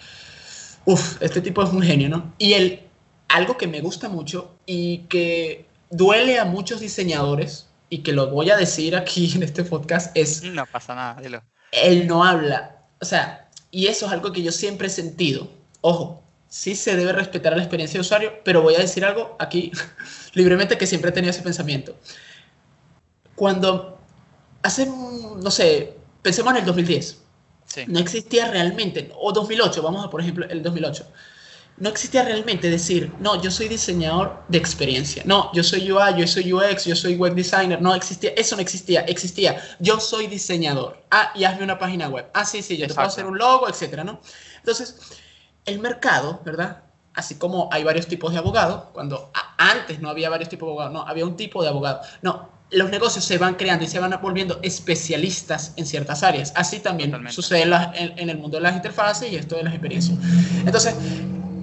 Uf, 0.85 1.21
este 1.21 1.41
tipo 1.41 1.61
es 1.63 1.69
un 1.71 1.81
genio, 1.81 2.07
¿no? 2.07 2.33
Y 2.37 2.53
él, 2.53 2.83
algo 3.27 3.57
que 3.57 3.67
me 3.67 3.81
gusta 3.81 4.07
mucho 4.07 4.55
y 4.65 4.99
que 5.09 5.65
duele 5.89 6.39
a 6.39 6.45
muchos 6.45 6.79
diseñadores 6.79 7.67
y 7.89 7.99
que 7.99 8.13
lo 8.13 8.29
voy 8.29 8.49
a 8.51 8.57
decir 8.57 8.95
aquí 8.95 9.33
en 9.35 9.43
este 9.43 9.63
podcast 9.63 10.15
es 10.15 10.43
No 10.43 10.65
pasa 10.65 10.95
nada, 10.95 11.21
dilo. 11.21 11.43
él 11.71 12.07
no 12.07 12.23
habla. 12.23 12.83
O 13.01 13.05
sea, 13.05 13.49
y 13.69 13.87
eso 13.87 14.05
es 14.05 14.11
algo 14.11 14.31
que 14.31 14.41
yo 14.41 14.51
siempre 14.51 14.87
he 14.87 14.89
sentido. 14.89 15.49
Ojo, 15.81 16.23
sí 16.47 16.75
se 16.75 16.95
debe 16.95 17.11
respetar 17.11 17.55
la 17.55 17.63
experiencia 17.63 17.97
de 17.97 18.01
usuario, 18.01 18.33
pero 18.43 18.61
voy 18.61 18.75
a 18.75 18.79
decir 18.79 19.03
algo 19.05 19.35
aquí 19.39 19.71
libremente 20.33 20.77
que 20.77 20.87
siempre 20.87 21.09
he 21.09 21.13
tenido 21.13 21.31
ese 21.31 21.41
pensamiento. 21.41 21.97
Cuando 23.35 23.96
hace, 24.67 24.85
no 24.85 25.49
sé, 25.51 25.97
pensemos 26.21 26.51
en 26.51 26.57
el 26.59 26.65
2010, 26.65 27.23
Sí. 27.65 27.83
no 27.87 27.99
existía 27.99 28.49
realmente, 28.49 29.11
o 29.19 29.31
2008, 29.33 29.81
vamos 29.81 30.05
a 30.05 30.09
por 30.09 30.21
ejemplo 30.21 30.45
el 30.49 30.63
2008, 30.63 31.05
no 31.79 31.89
existía 31.89 32.23
realmente 32.23 32.69
decir, 32.69 33.11
no, 33.19 33.41
yo 33.41 33.51
soy 33.51 33.67
diseñador 33.67 34.43
de 34.47 34.57
experiencia, 34.57 35.23
no, 35.25 35.51
yo 35.53 35.63
soy 35.63 35.91
UI, 35.91 36.15
yo 36.17 36.25
soy 36.27 36.51
UX, 36.53 36.85
yo 36.85 36.95
soy 36.95 37.15
web 37.15 37.35
designer, 37.35 37.81
no 37.81 37.93
existía, 37.93 38.31
eso 38.35 38.55
no 38.55 38.61
existía, 38.61 39.01
existía, 39.01 39.61
yo 39.79 39.99
soy 39.99 40.27
diseñador, 40.27 41.03
ah, 41.11 41.31
y 41.35 41.43
hazme 41.43 41.63
una 41.63 41.77
página 41.77 42.07
web, 42.09 42.25
ah, 42.33 42.45
sí, 42.45 42.61
sí, 42.63 42.77
yo 42.77 42.87
te 42.87 42.93
puedo 42.93 43.07
Exacto. 43.07 43.21
hacer 43.21 43.25
un 43.25 43.37
logo, 43.37 43.67
etcétera, 43.69 44.03
¿no? 44.03 44.21
Entonces, 44.57 44.95
el 45.65 45.79
mercado, 45.79 46.41
¿verdad? 46.45 46.83
Así 47.13 47.35
como 47.35 47.69
hay 47.71 47.83
varios 47.83 48.07
tipos 48.07 48.31
de 48.31 48.39
abogados, 48.39 48.85
cuando 48.93 49.31
antes 49.57 49.99
no 49.99 50.09
había 50.09 50.29
varios 50.29 50.49
tipos 50.49 50.67
de 50.67 50.71
abogados, 50.71 50.93
no, 50.93 51.01
había 51.01 51.25
un 51.25 51.35
tipo 51.35 51.61
de 51.61 51.69
abogado, 51.69 52.01
no, 52.21 52.49
los 52.71 52.89
negocios 52.89 53.23
se 53.23 53.37
van 53.37 53.55
creando 53.55 53.85
y 53.85 53.87
se 53.87 53.99
van 53.99 54.17
volviendo 54.21 54.59
especialistas 54.61 55.73
en 55.77 55.85
ciertas 55.85 56.23
áreas. 56.23 56.51
Así 56.55 56.79
también 56.79 57.11
Totalmente. 57.11 57.33
sucede 57.35 57.61
en, 57.63 57.69
la- 57.69 57.91
en- 57.95 58.17
en 58.19 58.29
el 58.29 58.37
mundo 58.37 58.57
de 58.57 58.63
las 58.63 58.75
interfaces 58.75 59.31
y 59.31 59.35
esto 59.35 59.55
de 59.55 59.63
las 59.63 59.73
experiencias. 59.73 60.17
Entonces, 60.65 60.95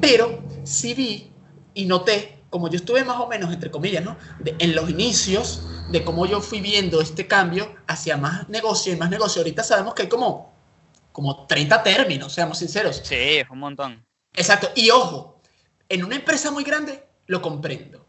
pero 0.00 0.42
sí 0.64 0.94
vi 0.94 1.30
y 1.74 1.84
noté, 1.86 2.38
como 2.50 2.68
yo 2.70 2.76
estuve 2.76 3.04
más 3.04 3.18
o 3.20 3.26
menos, 3.26 3.52
entre 3.52 3.70
comillas, 3.70 4.02
¿no? 4.04 4.16
De- 4.38 4.54
en 4.58 4.74
los 4.74 4.88
inicios 4.88 5.62
de 5.90 6.04
cómo 6.04 6.24
yo 6.26 6.40
fui 6.40 6.60
viendo 6.60 7.00
este 7.02 7.26
cambio 7.26 7.74
hacia 7.86 8.16
más 8.16 8.48
negocio 8.48 8.92
y 8.92 8.96
más 8.96 9.10
negocio. 9.10 9.40
Ahorita 9.40 9.62
sabemos 9.62 9.92
que 9.94 10.02
hay 10.02 10.08
como, 10.08 10.54
como 11.12 11.46
30 11.46 11.82
términos, 11.82 12.32
seamos 12.32 12.58
sinceros. 12.58 13.02
Sí, 13.04 13.14
es 13.14 13.50
un 13.50 13.58
montón. 13.58 14.06
Exacto. 14.34 14.70
Y 14.74 14.88
ojo, 14.90 15.40
en 15.88 16.02
una 16.04 16.16
empresa 16.16 16.50
muy 16.50 16.64
grande 16.64 17.04
lo 17.26 17.42
comprendo. 17.42 18.06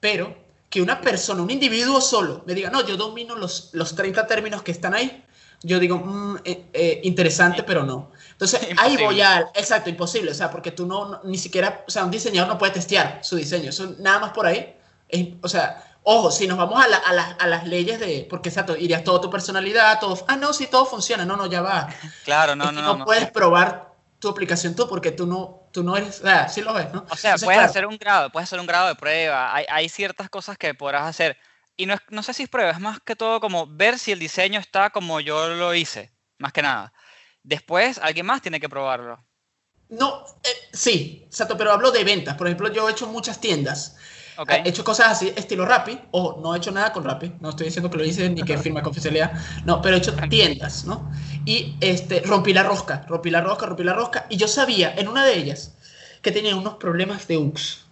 Pero 0.00 0.45
que 0.70 0.82
una 0.82 1.00
persona, 1.00 1.42
un 1.42 1.50
individuo 1.50 2.00
solo, 2.00 2.42
me 2.46 2.54
diga, 2.54 2.70
no, 2.70 2.84
yo 2.86 2.96
domino 2.96 3.34
los, 3.36 3.70
los 3.72 3.94
30 3.94 4.26
términos 4.26 4.62
que 4.62 4.72
están 4.72 4.94
ahí, 4.94 5.24
yo 5.62 5.78
digo, 5.78 5.98
mm, 5.98 6.36
eh, 6.44 6.66
eh, 6.72 7.00
interesante, 7.04 7.62
pero 7.62 7.82
no. 7.84 8.10
Entonces, 8.32 8.60
ahí 8.62 8.70
Imposible. 8.72 9.04
voy 9.04 9.20
al, 9.22 9.46
exacto, 9.54 9.88
imposible, 9.88 10.30
o 10.30 10.34
sea, 10.34 10.50
porque 10.50 10.70
tú 10.72 10.84
no, 10.86 11.06
no- 11.06 11.20
ni 11.24 11.38
siquiera, 11.38 11.84
o 11.86 11.90
sea, 11.90 12.04
un 12.04 12.10
diseñador 12.10 12.48
no 12.48 12.58
puede 12.58 12.72
testear 12.72 13.20
su 13.22 13.36
diseño, 13.36 13.70
eso 13.70 13.94
nada 13.98 14.18
más 14.18 14.30
por 14.32 14.46
ahí, 14.46 14.76
es- 15.08 15.28
o 15.42 15.48
sea, 15.48 15.82
ojo, 16.02 16.30
si 16.30 16.46
nos 16.46 16.58
vamos 16.58 16.84
a, 16.84 16.88
la- 16.88 16.98
a 16.98 17.12
la- 17.14 17.30
a 17.40 17.46
las 17.46 17.66
leyes 17.66 17.98
de, 17.98 18.26
porque 18.28 18.50
exacto, 18.50 18.76
irías 18.76 19.02
toda 19.02 19.20
tu 19.20 19.30
personalidad, 19.30 19.98
todo, 19.98 20.22
ah, 20.28 20.36
no, 20.36 20.52
sí, 20.52 20.66
todo 20.66 20.84
funciona, 20.84 21.24
no, 21.24 21.36
no, 21.36 21.46
ya 21.46 21.62
va. 21.62 21.88
Claro, 22.24 22.52
Es 22.52 22.58
no, 22.58 22.66
que 22.66 22.72
no, 22.72 22.82
no, 22.82 22.88
no. 22.92 22.96
no. 22.98 23.04
puedes 23.06 23.30
probar 23.30 23.94
tu 24.18 24.28
aplicación 24.28 24.74
tú 24.76 24.86
porque 24.88 25.10
tú 25.12 25.26
no, 25.26 25.65
tú 25.76 25.84
no 25.84 25.96
eres, 25.96 26.20
o 26.20 26.22
sea, 26.24 26.48
sí 26.48 26.62
lo 26.62 26.74
ves, 26.74 26.92
¿no? 26.92 27.06
O 27.08 27.16
sea, 27.16 27.36
Entonces, 27.36 27.38
puedes 27.38 27.60
claro, 27.60 27.72
hacer 27.72 27.86
un 27.86 27.96
grado, 27.98 28.30
puedes 28.30 28.48
hacer 28.48 28.60
un 28.60 28.66
grado 28.66 28.88
de 28.88 28.94
prueba. 28.96 29.54
Hay, 29.54 29.64
hay 29.68 29.88
ciertas 29.88 30.28
cosas 30.30 30.58
que 30.58 30.74
podrás 30.74 31.04
hacer. 31.06 31.36
Y 31.76 31.86
no, 31.86 31.94
es- 31.94 32.00
no 32.10 32.22
sé 32.22 32.34
si 32.34 32.44
es 32.44 32.48
prueba, 32.48 32.70
es 32.72 32.80
más 32.80 33.00
que 33.00 33.16
todo 33.16 33.40
como 33.40 33.66
ver 33.68 33.98
si 33.98 34.12
el 34.12 34.18
diseño 34.18 34.58
está 34.60 34.90
como 34.90 35.20
yo 35.20 35.48
lo 35.48 35.74
hice, 35.74 36.12
más 36.38 36.52
que 36.52 36.62
nada. 36.62 36.92
Después, 37.42 37.98
alguien 37.98 38.26
más 38.26 38.42
tiene 38.42 38.60
que 38.60 38.68
probarlo. 38.68 39.24
No, 39.88 40.24
eh, 40.42 40.48
sí, 40.72 41.22
exacto, 41.26 41.56
pero 41.56 41.70
hablo 41.72 41.90
de 41.92 42.02
ventas. 42.04 42.34
Por 42.36 42.46
ejemplo, 42.48 42.72
yo 42.72 42.88
he 42.88 42.92
hecho 42.92 43.06
muchas 43.06 43.40
tiendas. 43.40 43.96
¿Ok? 44.38 44.50
He 44.64 44.68
hecho 44.68 44.84
cosas 44.84 45.08
así, 45.12 45.32
estilo 45.36 45.64
Rappi. 45.64 45.98
Ojo, 46.10 46.40
no 46.42 46.54
he 46.54 46.58
hecho 46.58 46.70
nada 46.70 46.92
con 46.92 47.04
Rappi. 47.04 47.32
No 47.40 47.50
estoy 47.50 47.66
diciendo 47.66 47.90
que 47.90 47.96
lo 47.96 48.04
hice 48.04 48.28
ni 48.30 48.42
que 48.42 48.58
firme 48.58 48.82
confidencialidad. 48.82 49.32
No, 49.64 49.80
pero 49.80 49.96
he 49.96 49.98
hecho 49.98 50.14
tiendas, 50.28 50.84
¿no? 50.84 51.10
Y 51.44 51.76
este, 51.80 52.20
rompí 52.20 52.52
la 52.52 52.62
rosca, 52.62 53.04
rompí 53.08 53.30
la 53.30 53.40
rosca, 53.40 53.66
rompí 53.66 53.84
la 53.84 53.94
rosca. 53.94 54.26
Y 54.28 54.36
yo 54.36 54.48
sabía 54.48 54.94
en 54.96 55.08
una 55.08 55.24
de 55.24 55.36
ellas 55.38 55.74
que 56.22 56.32
tenía 56.32 56.56
unos 56.56 56.74
problemas 56.74 57.26
de 57.28 57.36
UX, 57.38 57.84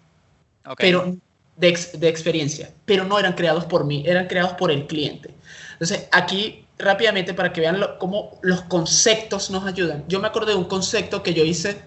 Ok. 0.67 0.77
pero 0.79 1.17
de, 1.57 1.69
ex- 1.69 1.99
de 1.99 2.09
experiencia. 2.09 2.71
Pero 2.85 3.05
no 3.05 3.19
eran 3.19 3.35
creados 3.35 3.65
por 3.65 3.85
mí, 3.85 4.03
eran 4.07 4.27
creados 4.27 4.53
por 4.55 4.71
el 4.71 4.87
cliente. 4.87 5.35
Entonces, 5.73 6.09
aquí 6.13 6.67
rápidamente 6.79 7.35
para 7.35 7.53
que 7.53 7.61
vean 7.61 7.81
lo- 7.81 7.99
cómo 7.99 8.39
los 8.43 8.63
conceptos 8.63 9.51
nos 9.51 9.65
ayudan. 9.67 10.05
Yo 10.09 10.21
me 10.21 10.27
acordé 10.29 10.53
de 10.53 10.59
un 10.59 10.65
concepto 10.65 11.23
que 11.23 11.33
yo 11.35 11.45
hice, 11.45 11.81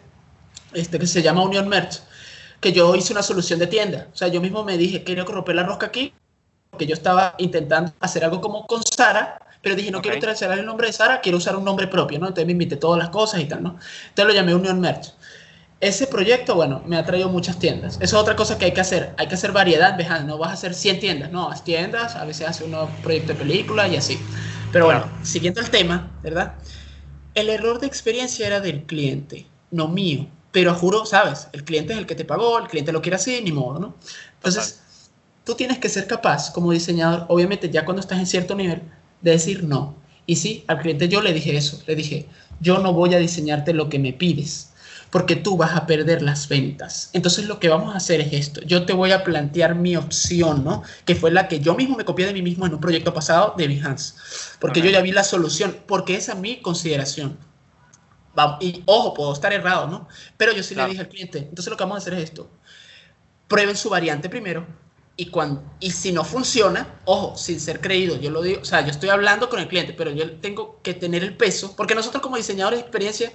este, 0.74 1.00
que 1.00 1.08
se 1.08 1.22
llama 1.22 1.44
Union 1.44 1.68
Merch, 1.68 2.02
que 2.60 2.72
yo 2.72 2.96
hice 2.96 3.14
una 3.14 3.24
solución 3.24 3.60
de 3.60 3.68
tienda. 3.68 4.08
O 4.14 4.18
sea, 4.18 4.28
yo 4.28 4.42
mismo 4.42 4.64
me 4.64 4.78
dije, 4.78 5.04
quiero 5.04 5.26
romper 5.26 5.56
la 5.56 5.64
rosca 5.64 5.88
aquí, 5.88 6.14
porque 6.72 6.86
yo 6.86 6.94
estaba 6.94 7.36
intentando 7.38 7.94
hacer 8.00 8.24
algo 8.24 8.42
como 8.42 8.66
con 8.68 8.82
Sara, 8.84 9.40
pero 9.62 9.76
dije, 9.76 9.92
no 9.92 10.02
quiero 10.02 10.18
utilizar 10.18 10.58
el 10.58 10.66
nombre 10.66 10.88
de 10.88 10.94
Sara, 10.94 11.22
quiero 11.22 11.38
usar 11.38 11.56
un 11.56 11.66
nombre 11.66 11.88
propio, 11.88 12.20
¿no? 12.20 12.28
Entonces 12.28 12.46
me 12.46 12.52
invité 12.54 12.78
todas 12.78 13.00
las 13.00 13.10
cosas 13.10 13.42
y 13.42 13.46
tal, 13.46 13.64
¿no? 13.64 13.78
Entonces 14.10 14.26
lo 14.26 14.34
llamé 14.34 14.56
Union 14.56 14.80
Merch. 14.80 15.14
Ese 15.80 16.08
proyecto, 16.08 16.56
bueno, 16.56 16.82
me 16.88 16.98
ha 16.98 17.06
traído 17.06 17.30
muchas 17.30 17.60
tiendas. 17.60 17.96
Eso 17.96 18.04
es 18.18 18.22
otra 18.22 18.36
cosa 18.36 18.58
que 18.58 18.66
hay 18.66 18.72
que 18.74 18.82
hacer. 18.82 19.14
Hay 19.18 19.28
que 19.28 19.36
hacer 19.36 19.52
variedad, 19.52 19.96
vejan, 19.96 20.26
no 20.26 20.38
vas 20.38 20.50
a 20.50 20.54
hacer 20.54 20.74
100 20.74 21.00
tiendas, 21.00 21.32
no, 21.32 21.50
haz 21.50 21.64
tiendas, 21.64 22.16
a 22.16 22.26
veces 22.26 22.48
hace 22.48 22.64
uno 22.64 22.90
proyecto 23.04 23.34
de 23.34 23.40
película 23.40 23.88
y 23.88 23.96
así. 23.96 24.20
Pero 24.72 24.86
bueno, 24.86 25.06
siguiendo 25.22 25.62
el 25.62 25.70
tema, 25.70 26.12
¿verdad? 26.24 26.56
El 27.36 27.50
error 27.50 27.80
de 27.80 27.88
experiencia 27.88 28.48
era 28.48 28.60
del 28.60 28.84
cliente, 28.84 29.46
no 29.70 29.88
mío. 29.88 30.28
Pero 30.58 30.74
juro, 30.74 31.06
sabes, 31.06 31.50
el 31.54 31.64
cliente 31.64 31.94
es 31.94 32.00
el 32.00 32.08
que 32.08 32.16
te 32.16 32.26
pagó, 32.26 32.58
el 32.58 32.68
cliente 32.68 32.92
lo 32.92 33.04
quiere 33.04 33.18
así, 33.18 33.40
ni 33.44 33.52
modo, 33.52 33.78
¿no? 33.78 33.94
Entonces, 34.38 34.80
tú 35.44 35.54
tienes 35.54 35.78
que 35.78 35.88
ser 35.88 36.08
capaz, 36.08 36.50
como 36.50 36.72
diseñador, 36.72 37.28
obviamente 37.30 37.70
ya 37.70 37.86
cuando 37.86 38.02
estás 38.02 38.18
en 38.18 38.26
cierto 38.26 38.56
nivel, 38.56 38.82
de 39.22 39.30
decir 39.30 39.64
no. 39.64 39.94
Y 40.26 40.38
sí, 40.38 40.64
al 40.66 40.80
cliente 40.80 41.10
yo 41.10 41.22
le 41.22 41.32
dije 41.32 41.56
eso, 41.56 41.80
le 41.86 41.96
dije, 41.96 42.26
yo 42.60 42.80
no 42.80 42.92
voy 42.92 43.14
a 43.14 43.20
diseñarte 43.20 43.72
lo 43.72 43.88
que 43.88 44.00
me 44.00 44.14
pides, 44.14 44.72
porque 45.12 45.36
tú 45.36 45.58
vas 45.58 45.76
a 45.76 45.86
perder 45.86 46.24
las 46.24 46.50
ventas. 46.50 47.12
Entonces 47.14 47.46
lo 47.46 47.60
que 47.60 47.70
vamos 47.70 47.94
a 47.94 47.98
hacer 47.98 48.20
es 48.20 48.34
esto, 48.34 48.62
yo 48.62 48.84
te 48.88 48.94
voy 48.94 49.12
a 49.12 49.24
plantear 49.24 49.76
mi 49.76 49.96
opción, 49.96 50.64
¿no? 50.64 50.82
Que 51.06 51.14
fue 51.14 51.30
la 51.30 51.48
que 51.48 51.60
yo 51.60 51.76
mismo 51.76 51.98
me 51.98 52.04
copié 52.04 52.26
de 52.26 52.34
mí 52.34 52.42
mismo 52.42 52.66
en 52.66 52.74
un 52.74 52.82
proyecto 52.82 53.14
pasado 53.14 53.54
de 53.60 53.68
Behance, 53.68 54.16
porque 54.58 54.82
yo 54.82 54.90
ya 54.90 55.02
vi 55.02 55.12
la 55.12 55.24
solución, 55.24 55.78
porque 55.86 56.16
esa 56.16 56.34
es 56.34 56.40
mi 56.40 56.62
consideración. 56.62 57.38
Vamos, 58.38 58.58
y 58.62 58.84
ojo, 58.86 59.16
puedo 59.16 59.34
estar 59.34 59.52
errado, 59.52 59.88
¿no? 59.88 60.08
Pero 60.38 60.52
yo 60.52 60.62
sí 60.62 60.76
Claro. 60.76 60.90
le 60.90 60.92
dije 60.94 61.02
al 61.02 61.10
cliente, 61.10 61.40
entonces 61.40 61.72
lo 61.72 61.76
que 61.76 61.84
vamos 61.84 61.96
a 61.96 61.98
hacer 61.98 62.14
es 62.14 62.26
esto, 62.26 62.48
prueben 63.48 63.76
su 63.76 63.90
variante 63.90 64.30
primero 64.30 64.64
y, 65.16 65.32
cuando, 65.32 65.64
y 65.80 65.90
si 65.90 66.12
no 66.12 66.24
funciona, 66.24 67.00
ojo, 67.06 67.36
sin 67.36 67.60
ser 67.60 67.82
creído, 67.82 68.16
yo 68.18 68.30
lo 68.30 68.44
digo, 68.44 68.62
o 68.62 68.66
sea, 68.66 68.82
yo 68.82 68.92
estoy 68.92 69.10
hablando 69.10 69.50
con 69.50 69.60
el 69.60 69.68
cliente, 69.68 69.92
pero 69.94 70.12
yo 70.12 70.40
tengo 70.40 70.80
que 70.84 70.94
tener 70.94 71.24
el 71.24 71.36
peso, 71.36 71.76
porque 71.76 71.96
nosotros 71.96 72.22
como 72.22 72.38
diseñadores 72.38 72.78
de 72.78 72.84
experiencia 72.84 73.32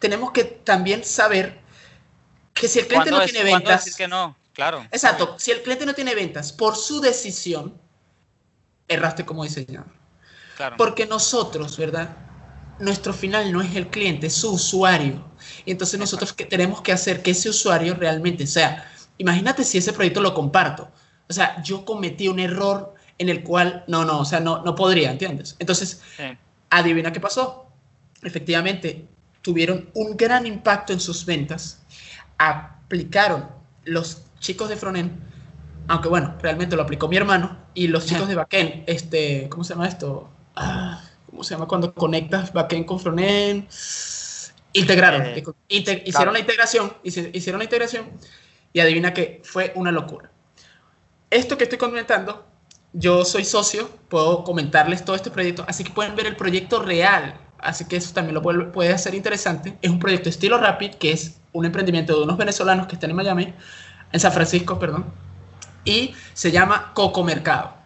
tenemos 0.00 0.32
que 0.32 0.42
también 0.42 1.04
saber 1.04 1.60
que 2.52 2.66
si 2.66 2.80
el 2.80 2.88
cliente 2.88 3.10
¿Cuándo 3.10 3.24
no 3.24 3.30
tiene 3.30 3.54
ventas, 3.54 3.84
decir 3.84 3.96
que 3.96 4.08
no? 4.08 4.36
Claro. 4.52 4.84
exacto, 4.90 5.36
si 5.38 5.52
el 5.52 5.62
cliente 5.62 5.86
no 5.86 5.94
tiene 5.94 6.12
ventas 6.16 6.52
por 6.52 6.74
su 6.74 7.00
decisión, 7.00 7.80
erraste 8.88 9.24
como 9.24 9.44
diseñador. 9.44 9.92
Claro. 10.56 10.76
Porque 10.76 11.06
nosotros, 11.06 11.76
¿verdad? 11.78 12.16
Nuestro 12.80 13.12
final 13.12 13.52
no 13.52 13.60
es 13.62 13.76
el 13.76 13.88
cliente, 13.88 14.26
es 14.28 14.34
su 14.34 14.52
usuario. 14.52 15.24
Y 15.64 15.70
entonces 15.70 16.00
nosotros 16.00 16.32
que 16.32 16.44
tenemos 16.44 16.80
que 16.80 16.92
hacer 16.92 17.22
que 17.22 17.32
ese 17.32 17.50
usuario 17.50 17.94
realmente, 17.94 18.46
sea, 18.46 18.90
imagínate 19.18 19.64
si 19.64 19.78
ese 19.78 19.92
proyecto 19.92 20.20
lo 20.20 20.34
comparto. 20.34 20.90
O 21.28 21.32
sea, 21.32 21.62
yo 21.62 21.84
cometí 21.84 22.28
un 22.28 22.40
error 22.40 22.94
en 23.18 23.28
el 23.28 23.42
cual, 23.42 23.84
no, 23.86 24.04
no, 24.04 24.20
o 24.20 24.24
sea, 24.24 24.40
no, 24.40 24.62
no 24.64 24.74
podría, 24.74 25.10
¿entiendes? 25.10 25.56
Entonces, 25.58 26.00
Sí. 26.16 26.24
adivina 26.70 27.12
qué 27.12 27.20
pasó. 27.20 27.66
Efectivamente, 28.22 29.06
tuvieron 29.42 29.90
un 29.94 30.16
gran 30.16 30.46
impacto 30.46 30.92
en 30.92 31.00
sus 31.00 31.24
ventas. 31.24 31.82
Aplicaron 32.38 33.48
los 33.84 34.22
chicos 34.38 34.68
de 34.68 34.76
Frontend, 34.76 35.12
aunque 35.88 36.08
bueno, 36.08 36.34
realmente 36.40 36.76
lo 36.76 36.82
aplicó 36.82 37.08
mi 37.08 37.16
hermano, 37.16 37.58
y 37.74 37.88
los 37.88 38.06
chicos 38.06 38.26
de 38.28 38.34
Backend, 38.34 38.84
este, 38.86 39.48
¿cómo 39.50 39.64
se 39.64 39.74
llama 39.74 39.86
esto? 39.88 40.30
Ah, 40.56 41.00
¿Cómo 41.40 41.48
se 41.48 41.54
llama 41.54 41.66
cuando 41.68 41.94
conectas 41.94 42.52
Backend 42.52 42.84
con 42.84 43.00
Frontend? 43.00 43.66
Integraron, 44.74 45.22
Eh, 45.22 45.42
inte- 45.70 46.02
hicieron 46.04 46.12
claro. 46.12 46.32
la 46.32 46.38
integración, 46.38 46.92
hicieron 47.02 47.60
la 47.60 47.64
integración, 47.64 48.10
y 48.74 48.80
adivina 48.80 49.14
que 49.14 49.40
fue 49.42 49.72
una 49.74 49.90
locura. 49.90 50.30
Esto 51.30 51.56
que 51.56 51.64
estoy 51.64 51.78
comentando, 51.78 52.44
yo 52.92 53.24
soy 53.24 53.46
socio, 53.46 53.88
puedo 54.10 54.44
comentarles 54.44 55.02
todo 55.02 55.16
este 55.16 55.30
proyecto, 55.30 55.64
así 55.66 55.82
que 55.82 55.92
pueden 55.92 56.14
ver 56.14 56.26
el 56.26 56.36
proyecto 56.36 56.82
real, 56.82 57.40
así 57.58 57.86
que 57.86 57.96
eso 57.96 58.12
también 58.12 58.34
lo 58.34 58.42
puede, 58.42 58.64
puede 58.64 58.92
hacer 58.92 59.14
interesante. 59.14 59.78
Es 59.80 59.90
un 59.90 59.98
proyecto 59.98 60.28
estilo 60.28 60.58
Rapid, 60.58 60.96
que 60.96 61.12
es 61.12 61.40
un 61.52 61.64
emprendimiento 61.64 62.14
de 62.18 62.22
unos 62.24 62.36
venezolanos 62.36 62.86
que 62.86 62.96
están 62.96 63.08
en 63.08 63.16
Miami, 63.16 63.54
en 64.12 64.20
San 64.20 64.32
Francisco, 64.34 64.78
perdón, 64.78 65.06
y 65.86 66.12
se 66.34 66.52
llama 66.52 66.92
Coco 66.92 67.24
Mercado. 67.24 67.79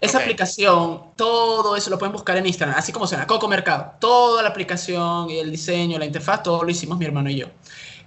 Esa 0.00 0.18
Ok. 0.18 0.24
aplicación, 0.24 1.14
todo 1.16 1.74
eso 1.76 1.88
lo 1.90 1.98
pueden 1.98 2.12
buscar 2.12 2.36
en 2.36 2.46
Instagram, 2.46 2.78
así 2.78 2.92
como 2.92 3.06
suena, 3.06 3.26
Coco 3.26 3.48
Mercado. 3.48 3.94
Toda 3.98 4.42
la 4.42 4.50
aplicación, 4.50 5.30
y 5.30 5.38
el 5.38 5.50
diseño, 5.50 5.98
la 5.98 6.04
interfaz, 6.04 6.42
todo 6.42 6.62
lo 6.64 6.70
hicimos 6.70 6.98
mi 6.98 7.06
hermano 7.06 7.30
y 7.30 7.36
yo. 7.36 7.46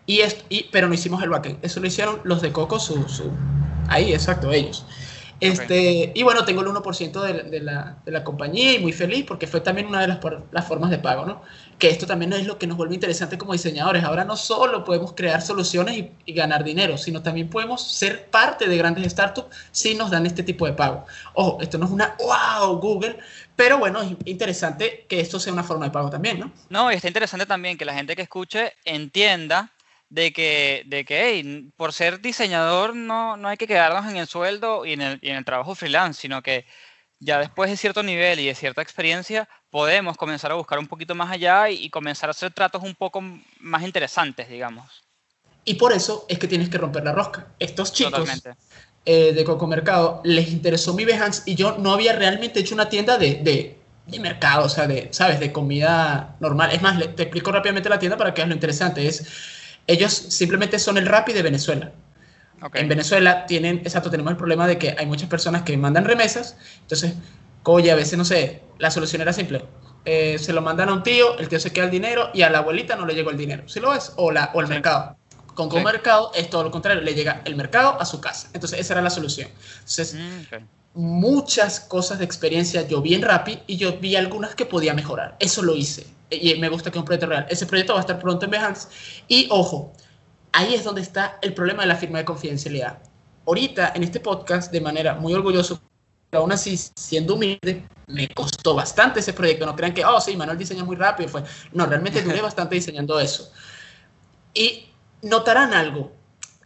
Y 0.06 0.20
esto, 0.22 0.46
y, 0.50 0.64
pero 0.72 0.88
no 0.88 0.94
hicimos 0.94 1.22
el 1.24 1.30
backend, 1.30 1.60
eso 1.64 1.80
lo 1.80 1.88
hicieron 1.88 2.22
los 2.24 2.42
de 2.42 2.52
Coco, 2.52 2.80
su, 2.80 3.08
su- 3.10 3.44
ahí, 3.88 4.14
exacto, 4.14 4.52
ellos. 4.52 4.86
Este, 5.40 6.12
Y 6.16 6.24
bueno, 6.24 6.44
tengo 6.46 6.62
el 6.62 6.68
1% 6.68 7.22
de, 7.22 7.44
de 7.44 7.60
la, 7.62 7.98
de 8.06 8.12
la 8.12 8.24
compañía 8.24 8.74
y 8.74 8.80
muy 8.80 8.92
feliz 8.94 9.24
porque 9.28 9.48
fue 9.48 9.62
también 9.62 9.88
una 9.88 10.02
de 10.02 10.08
las, 10.08 10.18
por- 10.18 10.48
las 10.52 10.68
formas 10.68 10.90
de 10.92 10.98
pago, 11.00 11.26
¿no? 11.26 11.42
Que 11.78 11.90
esto 11.90 12.06
también 12.06 12.34
es 12.34 12.46
lo 12.46 12.58
que 12.58 12.68
nos 12.68 12.76
vuelve 12.76 12.94
interesante 12.96 13.38
como 13.38 13.54
diseñadores. 13.54 14.04
Ahora 14.04 14.26
no 14.26 14.36
solo 14.36 14.84
podemos 14.84 15.14
crear 15.14 15.42
soluciones 15.42 15.98
y, 15.98 16.12
y 16.26 16.34
ganar 16.34 16.64
dinero, 16.64 16.98
sino 16.98 17.22
también 17.24 17.50
podemos 17.50 17.82
ser 17.82 18.30
parte 18.30 18.68
de 18.68 18.78
grandes 18.78 19.10
startups 19.12 19.56
si 19.72 19.96
nos 19.96 20.12
dan 20.12 20.26
este 20.26 20.44
tipo 20.44 20.66
de 20.66 20.74
pago. 20.74 21.06
Ojo, 21.36 21.60
esto 21.62 21.78
no 21.78 21.86
es 21.86 21.92
una 21.92 22.16
wow 22.20 22.78
Google, 22.80 23.18
pero 23.56 23.78
bueno, 23.78 24.02
es 24.02 24.12
interesante 24.26 25.06
que 25.08 25.20
esto 25.22 25.40
sea 25.40 25.54
una 25.54 25.64
forma 25.64 25.86
de 25.86 25.92
pago 25.92 26.10
también, 26.10 26.40
¿no? 26.40 26.52
No, 26.70 26.92
y 26.92 26.96
está 26.96 27.08
interesante 27.08 27.46
también 27.46 27.78
que 27.78 27.86
la 27.86 27.94
gente 27.94 28.16
que 28.16 28.24
escuche 28.24 28.74
entienda 28.84 29.72
de 30.10 30.34
que, 30.34 30.84
de 30.88 31.06
que 31.06 31.24
hey, 31.24 31.72
por 31.76 31.94
ser 31.94 32.20
diseñador 32.20 32.96
no, 32.96 33.38
no 33.38 33.48
hay 33.48 33.58
que 33.58 33.68
quedarnos 33.68 34.10
en 34.12 34.18
el 34.18 34.28
sueldo 34.28 34.86
y 34.86 34.94
en 34.94 35.02
el, 35.02 35.20
y 35.22 35.30
en 35.30 35.38
el 35.38 35.46
trabajo 35.46 35.76
freelance, 35.76 36.22
sino 36.22 36.42
que 36.42 36.66
ya 37.20 37.38
después 37.40 37.70
de 37.70 37.78
cierto 37.78 38.02
nivel 38.02 38.40
y 38.40 38.48
de 38.48 38.56
cierta 38.56 38.82
experiencia 38.82 39.48
podemos 39.70 40.18
comenzar 40.18 40.52
a 40.52 40.56
buscar 40.56 40.80
un 40.80 40.88
poquito 40.88 41.16
más 41.16 41.32
allá 41.32 41.70
y, 41.70 41.84
y 41.86 41.90
comenzar 41.90 42.30
a 42.30 42.32
hacer 42.32 42.52
tratos 42.52 42.84
un 42.84 42.96
poco 42.96 43.22
más 43.60 43.84
interesantes, 43.84 44.50
digamos. 44.50 45.04
Y 45.66 45.76
por 45.76 45.94
eso 45.94 46.26
es 46.28 46.40
que 46.40 46.48
tienes 46.48 46.70
que 46.70 46.80
romper 46.80 47.04
la 47.04 47.12
rosca. 47.12 47.48
Estos 47.60 47.94
chicos 47.94 48.28
eh, 49.06 49.34
de 49.34 49.44
Coco 49.44 49.68
Mercado 49.68 50.22
les 50.24 50.50
interesó 50.50 50.94
mi 50.94 51.06
Behance 51.06 51.44
y 51.46 51.56
yo 51.56 51.78
no 51.78 51.94
había 51.94 52.14
realmente 52.14 52.60
hecho 52.60 52.74
una 52.74 52.90
tienda 52.90 53.18
de, 53.18 53.36
de, 53.36 53.78
de 54.08 54.20
mercado, 54.20 54.66
o 54.66 54.70
sea, 54.70 54.88
de, 54.88 55.10
¿sabes? 55.12 55.40
De 55.40 55.52
comida 55.52 56.36
normal. 56.40 56.72
Es 56.72 56.82
más, 56.82 56.98
te 57.16 57.24
explico 57.24 57.52
rápidamente 57.52 57.90
la 57.90 58.00
tienda 58.00 58.18
para 58.18 58.34
que 58.34 58.42
veas 58.42 58.50
lo 58.50 58.56
interesante. 58.56 59.06
Es, 59.06 59.59
ellos 59.92 60.14
simplemente 60.14 60.80
son 60.80 60.98
el 60.98 61.06
Rappi 61.06 61.34
de 61.34 61.42
Venezuela. 61.42 61.92
Ok. 62.62 62.76
En 62.76 62.88
Venezuela 62.90 63.46
tienen, 63.46 63.78
exacto, 63.80 64.10
tenemos 64.10 64.32
el 64.32 64.38
problema 64.38 64.68
de 64.68 64.78
que 64.78 64.96
hay 64.98 65.06
muchas 65.06 65.30
personas 65.30 65.64
que 65.64 65.76
mandan 65.78 66.06
remesas, 66.06 66.58
entonces, 66.82 67.14
oye, 67.64 67.92
a 67.92 67.96
veces, 67.96 68.18
no 68.18 68.26
sé, 68.26 68.62
la 68.78 68.92
solución 68.92 69.22
era 69.22 69.34
simple. 69.34 69.66
Eh, 70.06 70.38
se 70.40 70.54
lo 70.54 70.62
mandan 70.62 70.90
a 70.90 70.94
un 70.94 71.04
tío, 71.04 71.38
el 71.40 71.48
tío 71.50 71.60
se 71.60 71.72
queda 71.72 71.86
el 71.86 71.92
dinero 71.92 72.30
y 72.34 72.42
a 72.42 72.50
la 72.50 72.60
abuelita 72.60 72.96
no 72.96 73.06
le 73.06 73.14
llegó 73.16 73.30
el 73.32 73.38
dinero. 73.38 73.64
¿Sí 73.68 73.80
lo 73.80 73.92
ves? 73.92 74.14
O, 74.18 74.32
la, 74.32 74.52
o 74.54 74.62
el 74.62 74.68
Sí. 74.68 74.74
mercado. 74.74 75.18
Con 75.56 75.70
Sí. 75.70 75.76
GoMercado 75.78 76.32
es 76.36 76.50
todo 76.50 76.64
lo 76.64 76.72
contrario, 76.72 77.02
le 77.02 77.14
llega 77.14 77.42
el 77.46 77.56
mercado 77.56 78.00
a 78.00 78.06
su 78.06 78.22
casa. 78.22 78.50
Entonces, 78.54 78.80
esa 78.80 78.94
era 78.94 79.02
la 79.02 79.10
solución. 79.10 79.50
Entonces, 79.80 80.14
Mm, 80.16 80.40
ok. 80.42 80.62
Muchas 81.00 81.80
cosas 81.80 82.20
de 82.20 82.26
experiencia 82.26 82.86
yo 82.86 83.02
vi 83.02 83.14
en 83.14 83.22
Rappi 83.22 83.60
y 83.68 83.78
yo 83.78 83.98
vi 84.00 84.18
algunas 84.18 84.54
que 84.54 84.66
podía 84.66 84.94
mejorar. 84.94 85.38
Eso 85.40 85.62
lo 85.62 85.74
hice. 85.74 86.06
Y 86.30 86.54
me 86.56 86.68
gusta 86.68 86.92
que 86.92 86.98
es 86.98 87.00
un 87.00 87.06
proyecto 87.06 87.28
real. 87.28 87.46
Ese 87.50 87.66
proyecto 87.66 87.94
va 87.94 88.00
a 88.00 88.02
estar 88.02 88.20
pronto 88.20 88.44
en 88.44 88.52
Behance. 88.52 88.90
Y 89.30 89.48
ojo, 89.50 89.94
ahí 90.52 90.76
es 90.76 90.84
donde 90.84 91.00
está 91.00 91.40
el 91.42 91.54
problema 91.54 91.84
de 91.84 91.88
la 91.88 91.96
firma 91.96 92.18
de 92.18 92.26
confidencialidad. 92.26 93.00
Ahorita, 93.48 93.94
en 93.96 94.04
este 94.04 94.20
podcast, 94.20 94.74
de 94.74 94.82
manera 94.82 95.16
muy 95.16 95.34
orgulloso, 95.34 95.82
pero 96.30 96.42
aún 96.42 96.52
así, 96.52 96.78
siendo 96.78 97.36
humilde, 97.36 97.88
me 98.08 98.28
costó 98.28 98.76
bastante 98.76 99.22
ese 99.22 99.32
proyecto. 99.32 99.66
No 99.66 99.78
crean 99.78 99.94
que, 99.94 100.04
oh, 100.04 100.20
sí, 100.20 100.36
Manuel 100.36 100.58
diseña 100.58 100.84
muy 100.84 100.98
rápido. 100.98 101.30
Fue. 101.30 101.44
No, 101.72 101.86
realmente 101.86 102.22
duré 102.22 102.42
bastante 102.42 102.76
diseñando 102.76 103.18
eso. 103.22 103.54
Y 104.54 104.90
notarán 105.22 105.74
algo. 105.74 106.12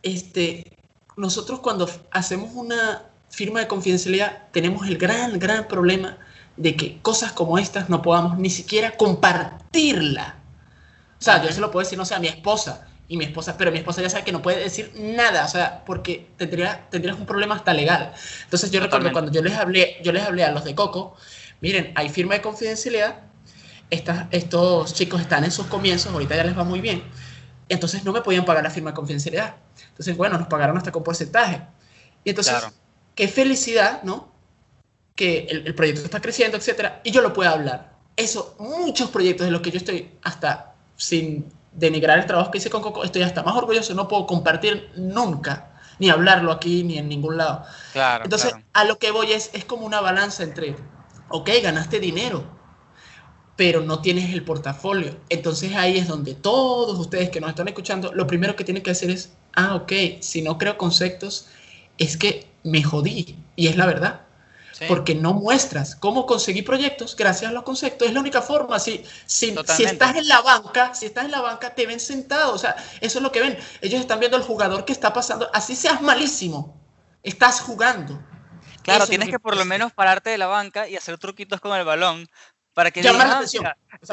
Este, 0.01 0.75
nosotros 1.17 1.59
cuando 1.59 1.87
hacemos 2.11 2.49
una 2.55 3.12
firma 3.33 3.61
de 3.61 3.67
confidencialidad 3.67 4.43
tenemos 4.51 4.87
el 4.87 4.97
gran, 4.97 5.39
gran 5.39 5.67
problema 5.67 6.17
de 6.55 6.75
que 6.75 6.99
cosas 7.01 7.31
como 7.31 7.57
estas 7.57 7.89
no 7.89 8.03
podamos 8.03 8.37
ni 8.37 8.51
siquiera 8.51 8.95
compartirla. 8.95 10.35
O 11.19 11.23
sea, 11.23 11.43
yo 11.43 11.51
se 11.51 11.59
lo 11.59 11.71
puedo 11.71 11.83
decir, 11.83 11.97
no 11.97 12.05
sé, 12.05 12.13
a 12.13 12.19
mi 12.19 12.27
esposa, 12.27 12.85
y 13.07 13.17
mi 13.17 13.25
esposa, 13.25 13.57
pero 13.57 13.71
mi 13.71 13.79
esposa 13.79 14.03
ya 14.03 14.09
sabe 14.09 14.23
que 14.23 14.31
no 14.31 14.43
puede 14.43 14.59
decir 14.59 14.91
nada, 14.95 15.45
o 15.45 15.47
sea, 15.47 15.83
porque 15.83 16.29
tendría, 16.37 16.87
tendrías 16.91 17.17
un 17.17 17.25
problema 17.25 17.55
hasta 17.55 17.73
legal. 17.73 18.13
Entonces 18.43 18.69
yo 18.69 18.79
recuerdo 18.79 19.11
cuando 19.11 19.31
yo 19.31 19.41
les 19.41 19.53
hablé, 19.55 19.97
yo 20.03 20.11
les 20.11 20.23
hablé 20.23 20.43
a 20.43 20.51
los 20.51 20.63
de 20.63 20.75
Coco, 20.75 21.15
miren, 21.59 21.91
hay 21.95 22.09
firma 22.09 22.35
de 22.35 22.41
confidencialidad, 22.41 23.21
estas, 23.89 24.27
estos 24.29 24.93
chicos 24.93 25.21
están 25.21 25.43
en 25.43 25.51
sus 25.51 25.65
comienzos, 25.65 26.13
ahorita 26.13 26.35
ya 26.35 26.43
les 26.43 26.57
va 26.57 26.63
muy 26.63 26.81
bien, 26.81 27.03
entonces 27.67 28.03
no 28.03 28.13
me 28.13 28.21
podían 28.21 28.45
pagar 28.45 28.63
la 28.63 28.69
firma 28.69 28.91
de 28.91 28.95
confidencialidad. 28.95 29.55
Entonces, 29.89 30.15
bueno, 30.15 30.37
nos 30.37 30.47
pagaron 30.47 30.77
hasta 30.77 30.91
con 30.91 31.03
porcentaje. 31.03 31.61
Y 32.23 32.29
entonces, 32.29 32.53
Claro. 32.53 32.82
Qué 33.15 33.27
felicidad, 33.27 34.03
¿no? 34.03 34.31
Que 35.15 35.47
el, 35.49 35.67
el 35.67 35.75
proyecto 35.75 36.03
está 36.03 36.21
creciendo, 36.21 36.57
etcétera, 36.57 37.01
y 37.03 37.11
yo 37.11 37.21
lo 37.21 37.33
puedo 37.33 37.49
hablar. 37.49 37.93
Eso, 38.15 38.55
muchos 38.59 39.09
proyectos 39.09 39.45
de 39.45 39.51
los 39.51 39.61
que 39.61 39.71
yo 39.71 39.77
estoy 39.77 40.11
hasta 40.23 40.75
sin 40.95 41.51
denigrar 41.73 42.19
el 42.19 42.25
trabajo 42.25 42.51
que 42.51 42.59
hice 42.59 42.69
con 42.69 42.81
Coco, 42.81 43.03
estoy 43.03 43.23
hasta 43.23 43.43
más 43.43 43.55
orgulloso, 43.55 43.93
no 43.93 44.07
puedo 44.07 44.27
compartir 44.27 44.91
nunca, 44.95 45.71
ni 45.99 46.09
hablarlo 46.09 46.51
aquí, 46.51 46.83
ni 46.83 46.97
en 46.97 47.09
ningún 47.09 47.37
lado. 47.37 47.65
Claro, 47.91 48.23
Entonces, 48.23 48.51
claro. 48.51 48.65
a 48.73 48.83
lo 48.85 48.97
que 48.99 49.11
voy 49.11 49.31
es, 49.31 49.49
es 49.53 49.65
como 49.65 49.85
una 49.85 50.01
balanza 50.01 50.43
entre, 50.43 50.75
ok, 51.29 51.49
ganaste 51.61 51.99
dinero, 51.99 52.43
pero 53.55 53.81
no 53.81 54.01
tienes 54.01 54.31
el 54.33 54.43
portafolio. 54.43 55.15
Entonces 55.29 55.75
ahí 55.75 55.97
es 55.97 56.07
donde 56.07 56.35
todos 56.35 56.99
ustedes 56.99 57.29
que 57.29 57.39
nos 57.39 57.49
están 57.49 57.67
escuchando, 57.67 58.11
lo 58.13 58.27
primero 58.27 58.55
que 58.55 58.63
tienen 58.63 58.83
que 58.83 58.91
hacer 58.91 59.09
es, 59.09 59.33
ah, 59.53 59.75
ok, 59.75 59.91
si 60.21 60.41
no 60.41 60.57
creo 60.57 60.77
conceptos, 60.77 61.47
es 61.97 62.17
que 62.17 62.52
me 62.63 62.83
jodí. 62.83 63.37
Y 63.55 63.67
es 63.67 63.75
la 63.77 63.85
verdad. 63.85 64.21
Sí, 64.71 64.85
Porque 64.87 65.13
no 65.13 65.33
muestras 65.33 65.95
cómo 65.95 66.25
conseguir 66.25 66.65
proyectos 66.65 67.15
gracias 67.15 67.51
a 67.51 67.53
los 67.53 67.61
conceptos. 67.63 68.07
Es 68.07 68.13
la 68.13 68.19
única 68.21 68.41
forma. 68.41 68.79
Si, 68.79 69.05
si, 69.27 69.55
si 69.67 69.83
estás 69.83 70.15
en 70.15 70.27
la 70.27 70.41
banca, 70.41 70.95
si 70.95 71.05
estás 71.05 71.25
en 71.25 71.31
la 71.31 71.41
banca, 71.41 71.75
te 71.75 71.85
ven 71.85 71.99
sentado. 71.99 72.53
O 72.53 72.57
sea, 72.57 72.75
eso 72.99 73.19
es 73.19 73.23
lo 73.23 73.31
que 73.31 73.39
ven. 73.41 73.57
Ellos 73.81 74.01
están 74.01 74.19
viendo 74.19 74.35
al 74.35 74.43
jugador 74.43 74.83
que 74.85 74.91
está 74.91 75.13
pasando. 75.13 75.47
Así 75.53 75.75
seas 75.75 76.01
malísimo. 76.01 76.75
Estás 77.21 77.61
jugando. 77.61 78.19
claro, 78.81 79.03
Eso 79.03 79.09
tienes 79.11 79.29
que 79.29 79.39
por 79.39 79.55
lo 79.55 79.63
menos 79.63 79.93
pararte 79.93 80.31
de 80.31 80.39
la 80.39 80.47
banca 80.47 80.89
y 80.89 80.95
hacer 80.95 81.19
truquitos 81.19 81.61
con 81.61 81.77
el 81.77 81.85
balón 81.85 82.27
para 82.73 82.89
que 82.89 83.03
Llamar 83.03 83.27
digan, 83.27 83.29
la 83.29 83.35
"Ah, 83.35 83.37
atención. 83.37 83.65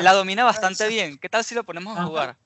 la 0.05 0.13
domina 0.13 0.45
bastante 0.45 0.89
bien. 0.89 1.19
¿Qué 1.19 1.31
tal 1.31 1.43
si 1.43 1.55
lo 1.55 1.65
ponemos 1.65 1.97
a 1.97 2.01
Ajá. 2.01 2.09
jugar? 2.09 2.37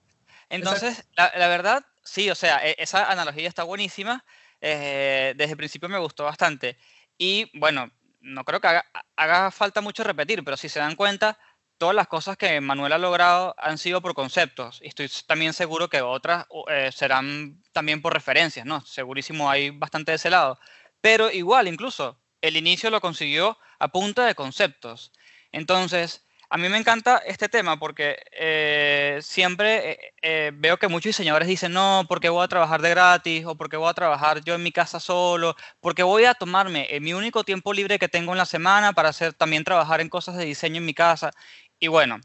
Entonces, 0.49 1.05
la, 1.17 1.33
la 1.37 1.49
verdad, 1.49 1.85
sí, 2.05 2.31
o 2.31 2.35
sea, 2.37 2.65
e- 2.65 2.77
esa 2.79 3.11
analogía 3.11 3.49
está 3.49 3.65
buenísima. 3.65 4.25
Eh, 4.67 5.35
desde 5.37 5.53
el 5.53 5.59
principio 5.59 5.91
me 5.91 5.99
gustó 5.99 6.25
bastante. 6.25 6.79
Y 7.19 7.51
bueno, 7.59 7.91
no 8.21 8.45
creo 8.45 8.63
que 8.63 8.81
haga, 9.17 9.51
falta 9.51 9.83
mucho 9.83 10.03
repetir, 10.05 10.43
pero 10.43 10.57
si 10.57 10.71
se 10.71 10.79
dan 10.79 10.97
cuenta, 10.97 11.39
todas 11.77 11.95
las 11.95 12.09
cosas 12.09 12.39
que 12.39 12.63
Manuel 12.63 12.95
ha 12.95 12.99
logrado 12.99 13.55
han 13.59 13.77
sido 13.77 14.01
por 14.01 14.15
conceptos. 14.15 14.81
Y 14.83 14.89
estoy 14.89 15.11
también 15.27 15.53
seguro 15.53 15.91
que 15.91 16.01
otras 16.01 16.47
eh, 16.71 16.91
serán 16.93 17.63
también 17.73 18.01
por 18.01 18.15
referencias, 18.15 18.65
¿no? 18.65 18.81
Segurísimo 18.87 19.51
hay 19.51 19.69
bastante 19.69 20.13
de 20.13 20.17
ese 20.17 20.31
lado. 20.31 20.59
Pero 21.03 21.31
igual, 21.31 21.69
incluso, 21.69 22.19
el 22.41 22.57
inicio 22.57 22.89
lo 22.89 23.03
consiguió 23.03 23.59
a 23.79 23.89
punta 23.89 24.25
de 24.25 24.35
conceptos. 24.35 25.13
Entonces, 25.53 26.24
a 26.55 26.57
mí 26.57 26.69
me 26.69 26.79
encanta 26.79 27.19
este 27.27 27.49
tema 27.49 27.81
porque 27.81 28.17
eh, 28.31 29.19
siempre 29.23 29.91
eh, 29.91 29.99
eh, 30.23 30.53
veo 30.55 30.77
que 30.77 30.87
muchos 30.87 31.07
diseñadores 31.07 31.49
dicen, 31.49 31.73
no, 31.73 32.05
porque 32.09 32.29
voy 32.29 32.45
a 32.45 32.49
trabajar 32.49 32.81
de 32.81 32.91
gratis 32.91 33.45
o 33.45 33.57
porque 33.57 33.77
voy 33.77 33.91
a 33.91 33.95
trabajar 33.95 34.41
yo 34.45 34.55
en 34.55 34.63
mi 34.63 34.71
casa 34.71 35.01
solo, 35.01 35.57
porque 35.81 36.05
voy 36.05 36.27
a 36.27 36.35
tomarme 36.35 36.89
mi 37.01 37.13
único 37.13 37.43
tiempo 37.43 37.73
libre 37.73 37.99
que 37.99 38.09
tengo 38.09 38.31
en 38.31 38.39
la 38.39 38.47
semana 38.47 38.93
para 38.93 39.09
hacer 39.09 39.33
también 39.33 39.65
trabajar 39.65 40.01
en 40.01 40.09
cosas 40.09 40.37
de 40.37 40.45
diseño 40.45 40.77
en 40.77 40.85
mi 40.85 40.95
casa. 40.95 41.33
Y 41.81 41.89
bueno, 41.89 42.21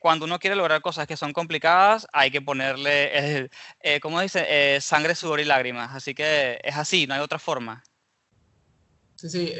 cuando 0.00 0.24
uno 0.24 0.40
quiere 0.40 0.56
lograr 0.56 0.82
cosas 0.82 1.06
que 1.06 1.16
son 1.16 1.32
complicadas, 1.32 2.08
hay 2.12 2.32
que 2.32 2.42
ponerle, 2.42 3.48
eh, 3.80 4.00
¿cómo 4.00 4.20
dice? 4.20 4.80
Sangre, 4.80 5.14
sudor 5.14 5.38
y 5.38 5.44
lágrimas. 5.44 5.94
Así 5.94 6.16
que 6.16 6.58
es 6.64 6.74
así, 6.74 7.06
no 7.06 7.14
hay 7.14 7.20
otra 7.20 7.38
forma. 7.38 7.84
Sí, 9.14 9.28
sí. 9.28 9.52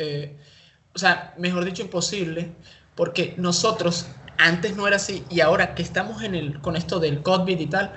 o 0.92 0.98
sea, 0.98 1.34
mejor 1.38 1.64
dicho, 1.64 1.82
imposible, 1.82 2.50
porque 2.96 3.34
nosotros 3.38 4.06
antes 4.38 4.76
no 4.76 4.86
era 4.86 4.96
así 4.96 5.24
y 5.30 5.40
ahora 5.40 5.74
que 5.74 5.82
estamos 5.82 6.22
en 6.22 6.34
el, 6.34 6.60
con 6.60 6.76
esto 6.76 6.98
del 6.98 7.22
COVID 7.22 7.58
y 7.58 7.66
tal, 7.66 7.92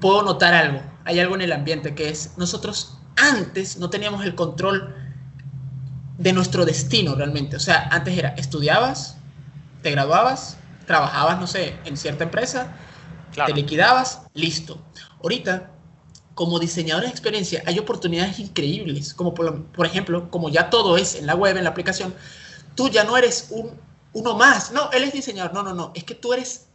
puedo 0.00 0.22
notar 0.22 0.54
algo. 0.54 0.82
Hay 1.04 1.20
algo 1.20 1.34
en 1.36 1.42
el 1.42 1.52
ambiente 1.52 1.94
que 1.94 2.08
es, 2.08 2.36
nosotros 2.36 2.98
antes 3.16 3.78
no 3.78 3.90
teníamos 3.90 4.24
el 4.24 4.34
control 4.34 4.94
de 6.18 6.32
nuestro 6.32 6.64
destino 6.64 7.14
realmente. 7.14 7.56
O 7.56 7.60
sea, 7.60 7.88
antes 7.90 8.16
era, 8.18 8.30
estudiabas, 8.30 9.16
te 9.82 9.90
graduabas, 9.90 10.58
trabajabas, 10.86 11.38
no 11.38 11.46
sé, 11.46 11.76
en 11.84 11.96
cierta 11.96 12.24
empresa, 12.24 12.74
Claro. 13.32 13.52
te 13.52 13.60
liquidabas, 13.60 14.22
listo. 14.34 14.80
Ahorita, 15.22 15.70
como 16.34 16.58
diseñador 16.58 17.04
de 17.04 17.10
experiencia, 17.10 17.62
hay 17.66 17.78
oportunidades 17.78 18.38
increíbles, 18.38 19.12
como 19.12 19.34
por, 19.34 19.64
por 19.66 19.86
ejemplo, 19.86 20.30
como 20.30 20.48
ya 20.48 20.70
todo 20.70 20.96
es 20.96 21.14
en 21.14 21.26
la 21.26 21.34
web, 21.34 21.56
en 21.56 21.64
la 21.64 21.70
aplicación, 21.70 22.14
tú 22.74 22.88
ya 22.88 23.04
no 23.04 23.16
eres 23.16 23.48
un, 23.50 23.72
uno 24.12 24.34
más. 24.36 24.72
No, 24.72 24.90
él 24.92 25.04
es 25.04 25.12
diseñador. 25.12 25.52
No, 25.54 25.62
no, 25.62 25.74
no. 25.74 25.92
Es 25.94 26.04
que 26.04 26.14
tú 26.14 26.32
eres 26.32 26.66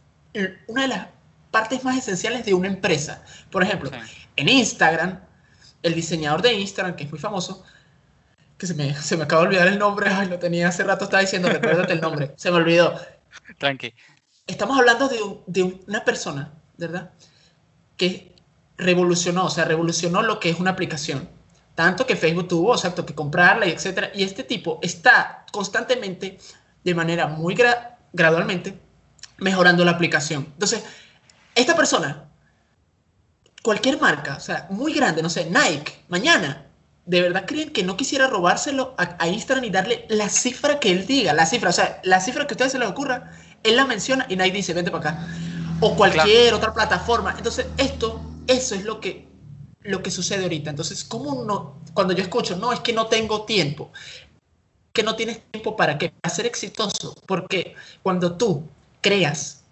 una 0.66 0.82
de 0.82 0.88
las 0.88 1.08
partes 1.50 1.84
más 1.84 1.96
esenciales 1.96 2.44
de 2.44 2.54
una 2.54 2.68
empresa. 2.68 3.22
Por 3.50 3.62
ejemplo, 3.62 3.90
Sí. 3.90 3.96
en 4.36 4.48
Instagram, 4.48 5.20
el 5.82 5.94
diseñador 5.94 6.42
de 6.42 6.52
Instagram, 6.54 6.96
que 6.96 7.04
es 7.04 7.10
muy 7.10 7.18
famoso, 7.20 7.62
que 8.58 8.66
se 8.66 8.74
me, 8.74 8.94
se 8.94 9.16
me 9.16 9.24
acaba 9.24 9.42
de 9.42 9.48
olvidar 9.48 9.68
el 9.68 9.78
nombre, 9.78 10.08
ay, 10.10 10.28
lo 10.28 10.38
tenía 10.38 10.68
hace 10.68 10.82
rato, 10.84 11.04
estaba 11.04 11.20
diciendo, 11.20 11.48
recuérdate 11.48 11.92
el 11.92 12.00
nombre, 12.00 12.32
se 12.36 12.50
me 12.50 12.56
olvidó 12.56 12.98
Tranqui. 13.58 13.92
estamos 14.46 14.78
hablando 14.78 15.08
de, 15.08 15.22
un- 15.22 15.42
de 15.46 15.62
una 15.88 16.04
persona, 16.04 16.52
¿verdad? 16.76 17.10
Que 17.96 18.34
revolucionó, 18.76 19.44
o 19.46 19.50
sea, 19.50 19.64
revolucionó 19.64 20.22
lo 20.22 20.40
que 20.40 20.50
es 20.50 20.58
una 20.58 20.70
aplicación. 20.70 21.28
Tanto 21.74 22.06
que 22.06 22.16
Facebook 22.16 22.48
tuvo, 22.48 22.74
exacto, 22.74 23.04
que 23.04 23.14
comprarla 23.14 23.66
y 23.66 23.70
etcétera. 23.72 24.10
Y 24.14 24.22
este 24.22 24.44
tipo 24.44 24.78
está 24.82 25.44
constantemente, 25.52 26.38
de 26.84 26.94
manera 26.94 27.26
muy 27.26 27.54
gra- 27.54 27.96
gradualmente, 28.12 28.78
mejorando 29.38 29.84
la 29.84 29.92
aplicación. 29.92 30.46
Entonces, 30.52 30.84
esta 31.54 31.74
persona, 31.76 32.24
cualquier 33.62 34.00
marca, 34.00 34.36
o 34.36 34.40
sea, 34.40 34.66
muy 34.70 34.92
grande, 34.92 35.22
no 35.22 35.30
sé, 35.30 35.46
Nike, 35.46 35.92
mañana, 36.08 36.66
¿de 37.06 37.20
verdad 37.22 37.44
creen 37.46 37.70
que 37.70 37.82
no 37.82 37.96
quisiera 37.96 38.26
robárselo 38.26 38.94
a, 38.98 39.16
a 39.18 39.28
Instagram 39.28 39.64
y 39.64 39.70
darle 39.70 40.06
la 40.08 40.28
cifra 40.28 40.78
que 40.80 40.90
él 40.90 41.06
diga? 41.06 41.32
La 41.32 41.46
cifra, 41.46 41.70
o 41.70 41.72
sea, 41.72 42.00
la 42.04 42.20
cifra 42.20 42.46
que 42.46 42.54
a 42.54 42.56
ustedes 42.56 42.72
se 42.72 42.78
les 42.78 42.88
ocurra, 42.88 43.32
él 43.62 43.76
la 43.76 43.86
menciona 43.86 44.26
y 44.28 44.36
Nike 44.36 44.56
dice, 44.58 44.74
vente 44.74 44.90
para 44.90 45.10
acá. 45.10 45.26
O 45.80 45.96
cualquier 45.96 46.54
otra 46.54 46.72
plataforma. 46.72 47.34
Entonces, 47.36 47.66
esto, 47.76 48.22
eso 48.46 48.74
es 48.74 48.84
lo 48.84 49.00
que, 49.00 49.28
lo 49.82 50.02
que 50.02 50.10
sucede 50.10 50.42
ahorita. 50.44 50.70
Entonces, 50.70 51.04
¿cómo 51.04 51.44
no? 51.44 51.80
Cuando 51.94 52.12
yo 52.14 52.22
escucho, 52.22 52.56
no, 52.56 52.72
es 52.72 52.80
que 52.80 52.92
no 52.92 53.06
tengo 53.06 53.44
tiempo. 53.44 53.92
Que 54.94 55.02
no 55.02 55.16
tienes 55.16 55.40
tiempo 55.50 55.76
para 55.76 55.98
qué? 55.98 56.10
Para 56.20 56.34
ser 56.34 56.46
exitoso. 56.46 57.14
Porque 57.26 57.74
cuando 58.02 58.36
tú 58.36 58.62
creas, 59.00 59.64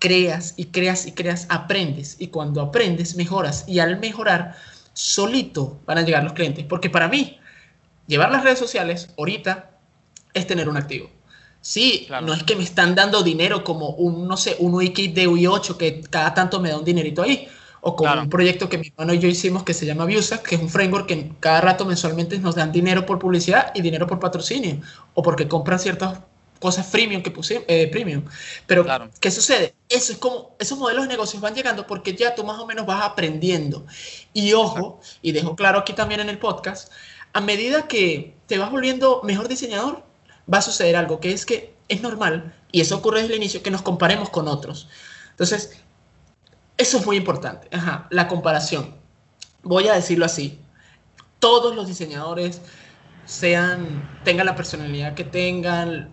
creas 0.00 0.54
y 0.56 0.66
creas 0.66 1.06
y 1.06 1.12
creas, 1.12 1.46
aprendes. 1.48 2.16
Y 2.18 2.26
cuando 2.28 2.60
aprendes, 2.60 3.14
mejoras. 3.14 3.64
Y 3.68 3.78
al 3.78 3.98
mejorar, 4.00 4.56
solito 4.92 5.78
van 5.86 5.98
a 5.98 6.02
llegar 6.02 6.24
los 6.24 6.32
clientes. 6.32 6.64
Porque 6.68 6.90
para 6.90 7.08
mí, 7.08 7.38
llevar 8.08 8.32
las 8.32 8.42
redes 8.42 8.58
sociales 8.58 9.08
ahorita 9.16 9.70
es 10.34 10.46
tener 10.46 10.68
un 10.68 10.76
activo. 10.76 11.08
Sí, 11.60 12.04
Claro. 12.08 12.26
no 12.26 12.34
es 12.34 12.42
que 12.42 12.56
me 12.56 12.64
están 12.64 12.94
dando 12.96 13.22
dinero 13.22 13.62
como 13.64 13.90
un, 13.90 14.26
no 14.28 14.36
sé, 14.36 14.56
un 14.58 14.74
wiki 14.74 15.08
de 15.08 15.28
UI8 15.28 15.76
que 15.76 16.00
cada 16.10 16.34
tanto 16.34 16.60
me 16.60 16.68
da 16.70 16.78
un 16.78 16.84
dinerito 16.84 17.22
ahí. 17.22 17.48
O 17.86 17.94
Claro. 17.96 18.22
un 18.22 18.30
proyecto 18.30 18.70
que 18.70 18.78
mi 18.78 18.88
hermano 18.88 19.12
y 19.12 19.18
yo 19.18 19.28
hicimos 19.28 19.62
que 19.62 19.74
se 19.74 19.84
llama 19.84 20.06
Viusa, 20.06 20.42
que 20.42 20.54
es 20.54 20.60
un 20.60 20.70
framework 20.70 21.06
que 21.06 21.30
cada 21.38 21.60
rato 21.60 21.84
mensualmente 21.84 22.38
nos 22.38 22.54
dan 22.54 22.72
dinero 22.72 23.04
por 23.04 23.18
publicidad 23.18 23.72
y 23.74 23.82
dinero 23.82 24.06
por 24.06 24.18
patrocinio. 24.18 24.80
O 25.12 25.22
porque 25.22 25.46
compran 25.46 25.78
ciertos 25.78 26.16
cosas 26.60 26.86
premium 26.86 27.22
que 27.22 27.30
puse, 27.30 27.62
eh, 27.68 27.88
premium. 27.88 28.24
Pero, 28.66 28.84
Claro. 28.84 29.10
¿qué 29.20 29.30
sucede? 29.30 29.74
Eso 29.90 30.12
es 30.12 30.18
como, 30.18 30.56
esos 30.58 30.78
modelos 30.78 31.02
de 31.04 31.08
negocios 31.08 31.42
van 31.42 31.54
llegando 31.54 31.86
porque 31.86 32.14
ya 32.14 32.34
tú 32.34 32.42
más 32.42 32.58
o 32.58 32.64
menos 32.66 32.86
vas 32.86 33.02
aprendiendo. 33.04 33.84
Y 34.32 34.54
ojo, 34.54 34.98
y 35.20 35.32
dejo 35.32 35.54
claro 35.54 35.80
aquí 35.80 35.92
también 35.92 36.20
en 36.20 36.30
el 36.30 36.38
podcast, 36.38 36.90
a 37.34 37.42
medida 37.42 37.86
que 37.86 38.34
te 38.46 38.56
vas 38.56 38.70
volviendo 38.70 39.20
mejor 39.24 39.46
diseñador, 39.48 40.02
va 40.52 40.58
a 40.58 40.62
suceder 40.62 40.96
algo, 40.96 41.20
que 41.20 41.32
es 41.32 41.44
que 41.44 41.74
es 41.88 42.00
normal, 42.00 42.54
y 42.72 42.80
eso 42.80 42.96
ocurre 42.96 43.20
desde 43.20 43.34
el 43.34 43.40
inicio, 43.40 43.62
que 43.62 43.70
nos 43.70 43.82
comparemos 43.82 44.30
con 44.30 44.48
otros. 44.48 44.88
Entonces, 45.32 45.83
eso 46.76 46.98
es 46.98 47.06
muy 47.06 47.16
importante, 47.16 47.68
ajá, 47.74 48.06
la 48.10 48.28
comparación. 48.28 48.94
Voy 49.62 49.88
a 49.88 49.94
decirlo 49.94 50.24
así, 50.24 50.60
todos 51.38 51.74
los 51.74 51.86
diseñadores, 51.86 52.60
sean, 53.26 54.20
tengan 54.24 54.46
la 54.46 54.54
personalidad 54.56 55.14
que 55.14 55.24
tengan 55.24 56.10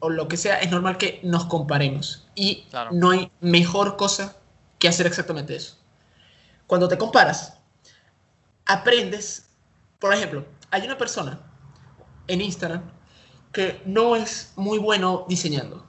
o 0.00 0.10
lo 0.10 0.26
que 0.28 0.36
sea, 0.36 0.60
es 0.60 0.70
normal 0.70 0.96
que 0.98 1.20
nos 1.22 1.46
comparemos. 1.46 2.26
Y 2.34 2.64
Claro. 2.70 2.90
no 2.92 3.10
hay 3.10 3.30
mejor 3.40 3.96
cosa 3.96 4.36
que 4.78 4.88
hacer 4.88 5.06
exactamente 5.06 5.54
eso. 5.54 5.76
Cuando 6.66 6.88
te 6.88 6.98
comparas, 6.98 7.58
aprendes, 8.66 9.48
por 10.00 10.12
ejemplo, 10.12 10.44
hay 10.70 10.82
una 10.82 10.98
persona 10.98 11.38
en 12.26 12.40
Instagram 12.40 12.82
que 13.52 13.80
no 13.84 14.16
es 14.16 14.52
muy 14.56 14.78
bueno 14.78 15.24
diseñando, 15.28 15.86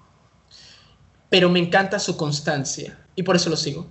pero 1.29 1.49
me 1.49 1.59
encanta 1.59 1.97
su 1.97 2.15
constancia 2.17 2.99
y 3.15 3.23
por 3.23 3.35
eso 3.35 3.49
lo 3.49 3.57
sigo. 3.57 3.87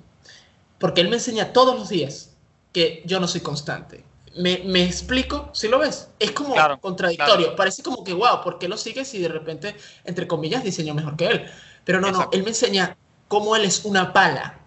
Porque 0.82 1.00
él 1.00 1.08
me 1.08 1.14
enseña 1.14 1.52
todos 1.52 1.78
los 1.78 1.88
días 1.90 2.30
que 2.72 3.04
yo 3.06 3.20
no 3.20 3.28
soy 3.28 3.40
constante. 3.40 4.04
Me, 4.36 4.62
me 4.64 4.82
explico, 4.82 5.48
si 5.54 5.68
lo 5.68 5.78
ves, 5.78 6.08
es 6.18 6.32
como 6.32 6.54
Claro, 6.54 6.80
contradictorio. 6.80 7.44
claro. 7.46 7.56
Parece 7.56 7.84
como 7.84 8.02
que, 8.02 8.12
wow, 8.12 8.42
¿por 8.42 8.58
qué 8.58 8.66
lo 8.66 8.76
sigues 8.76 9.06
si 9.06 9.20
de 9.20 9.28
repente, 9.28 9.76
entre 10.02 10.26
comillas, 10.26 10.64
diseño 10.64 10.92
mejor 10.92 11.16
que 11.16 11.26
él? 11.28 11.50
Pero 11.84 12.00
no, 12.00 12.08
Exacto. 12.08 12.30
no, 12.32 12.36
él 12.36 12.42
me 12.42 12.48
enseña 12.48 12.96
cómo 13.28 13.54
él 13.54 13.64
es 13.64 13.84
una 13.84 14.12
pala. 14.12 14.58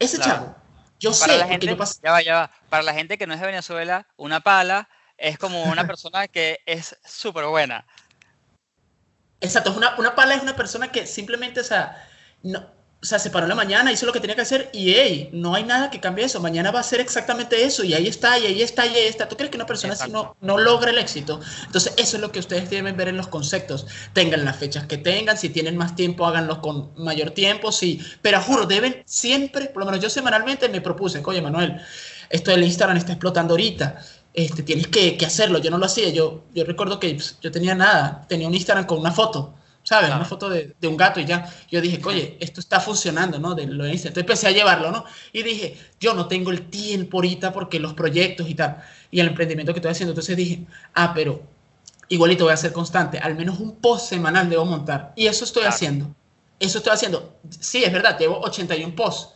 Ese 0.00 0.16
Claro. 0.16 0.32
chavo, 0.32 0.56
yo 0.98 1.12
Para 1.12 1.34
sé, 1.34 1.38
la 1.38 1.46
gente, 1.46 1.66
yo 1.66 1.76
pasé- 1.76 2.00
ya 2.02 2.10
va, 2.10 2.22
ya 2.22 2.34
va. 2.34 2.50
Para 2.68 2.82
la 2.82 2.92
gente 2.92 3.16
que 3.16 3.28
no 3.28 3.34
es 3.34 3.40
de 3.40 3.46
Venezuela, 3.46 4.08
una 4.16 4.40
pala 4.40 4.88
es 5.16 5.38
como 5.38 5.68
una 5.68 5.86
persona 5.86 6.26
que 6.26 6.58
es 6.66 6.96
súper 7.04 7.44
buena. 7.46 7.86
Exacto, 9.40 9.72
una, 9.76 9.94
una 9.96 10.16
pala 10.16 10.34
es 10.34 10.42
una 10.42 10.56
persona 10.56 10.90
que 10.90 11.06
simplemente, 11.06 11.60
o 11.60 11.64
sea, 11.64 12.04
no, 12.42 12.66
o 13.06 13.08
sea, 13.08 13.20
se 13.20 13.30
paró 13.30 13.44
en 13.44 13.50
la 13.50 13.54
mañana, 13.54 13.92
hizo 13.92 14.04
lo 14.04 14.12
que 14.12 14.18
tenía 14.18 14.34
que 14.34 14.42
hacer 14.42 14.68
y, 14.72 14.90
hey, 14.90 15.30
no 15.32 15.54
hay 15.54 15.62
nada 15.62 15.90
que 15.90 16.00
cambie 16.00 16.24
eso. 16.24 16.40
Mañana 16.40 16.72
va 16.72 16.80
a 16.80 16.82
ser 16.82 16.98
exactamente 16.98 17.64
eso 17.64 17.84
y 17.84 17.94
ahí 17.94 18.08
está, 18.08 18.36
y 18.36 18.46
ahí 18.46 18.62
está, 18.62 18.84
y 18.84 18.96
ahí 18.96 19.06
está. 19.06 19.28
¿Tú 19.28 19.36
crees 19.36 19.52
que 19.52 19.56
una 19.56 19.64
persona 19.64 19.92
así 19.92 20.10
no, 20.10 20.34
no 20.40 20.58
logra 20.58 20.90
el 20.90 20.98
éxito? 20.98 21.38
Entonces, 21.66 21.94
eso 21.96 22.16
es 22.16 22.20
lo 22.20 22.32
que 22.32 22.40
ustedes 22.40 22.68
deben 22.68 22.96
ver 22.96 23.06
en 23.06 23.16
los 23.16 23.28
conceptos. 23.28 23.86
Tengan 24.12 24.44
las 24.44 24.56
fechas 24.56 24.88
que 24.88 24.98
tengan, 24.98 25.38
si 25.38 25.50
tienen 25.50 25.76
más 25.76 25.94
tiempo, 25.94 26.26
háganlo 26.26 26.60
con 26.60 26.90
mayor 26.96 27.30
tiempo, 27.30 27.70
sí. 27.70 28.00
Pero 28.22 28.42
juro, 28.42 28.66
deben 28.66 29.04
siempre, 29.06 29.66
por 29.66 29.84
lo 29.84 29.86
menos 29.86 30.02
yo 30.02 30.10
semanalmente 30.10 30.68
me 30.68 30.80
propuse, 30.80 31.22
oye, 31.24 31.40
Manuel, 31.40 31.80
esto 32.28 32.50
del 32.50 32.64
Instagram 32.64 32.96
está 32.96 33.12
explotando 33.12 33.54
ahorita. 33.54 34.02
Este, 34.34 34.62
tienes 34.62 34.88
que, 34.88 35.16
que 35.16 35.26
hacerlo. 35.26 35.58
Yo 35.58 35.70
no 35.70 35.78
lo 35.78 35.86
hacía. 35.86 36.10
Yo, 36.10 36.42
yo 36.52 36.64
recuerdo 36.64 37.00
que 37.00 37.14
pss, 37.14 37.38
yo 37.40 37.50
tenía 37.50 37.74
nada. 37.74 38.26
Tenía 38.28 38.48
un 38.48 38.54
Instagram 38.54 38.84
con 38.84 38.98
una 38.98 39.12
foto, 39.12 39.54
¿sabes? 39.88 40.06
Claro. 40.08 40.16
Una 40.16 40.24
foto 40.24 40.48
de, 40.50 40.74
de 40.80 40.88
un 40.88 40.96
gato 40.96 41.20
y 41.20 41.24
ya. 41.26 41.48
Yo 41.70 41.80
dije, 41.80 42.00
oye, 42.04 42.36
esto 42.40 42.58
está 42.60 42.80
funcionando, 42.80 43.38
¿no? 43.38 43.54
De 43.54 43.66
lo 43.66 43.84
de. 43.84 43.92
Entonces 43.92 44.16
empecé 44.16 44.48
a 44.48 44.50
llevarlo, 44.50 44.90
¿no? 44.90 45.04
Y 45.32 45.42
dije, 45.44 45.78
yo 46.00 46.12
no 46.14 46.26
tengo 46.26 46.50
el 46.50 46.68
tiempo 46.68 47.18
ahorita 47.18 47.52
porque 47.52 47.78
los 47.78 47.94
proyectos 47.94 48.48
y 48.50 48.54
tal. 48.56 48.82
Y 49.12 49.20
el 49.20 49.28
emprendimiento 49.28 49.72
que 49.72 49.78
estoy 49.78 49.92
haciendo. 49.92 50.10
Entonces 50.10 50.36
dije, 50.36 50.66
ah, 50.94 51.12
pero 51.14 51.40
igualito 52.08 52.44
voy 52.44 52.52
a 52.52 52.56
ser 52.56 52.72
constante. 52.72 53.18
Al 53.18 53.36
menos 53.36 53.60
un 53.60 53.76
post 53.76 54.08
semanal 54.08 54.50
debo 54.50 54.64
montar. 54.64 55.12
Y 55.14 55.26
eso 55.28 55.44
estoy 55.44 55.62
Claro. 55.62 55.74
haciendo. 55.76 56.14
Eso 56.58 56.78
estoy 56.78 56.92
haciendo. 56.92 57.36
Sí, 57.60 57.84
es 57.84 57.92
verdad, 57.92 58.18
llevo 58.18 58.40
81 58.40 58.94
posts. 58.96 59.34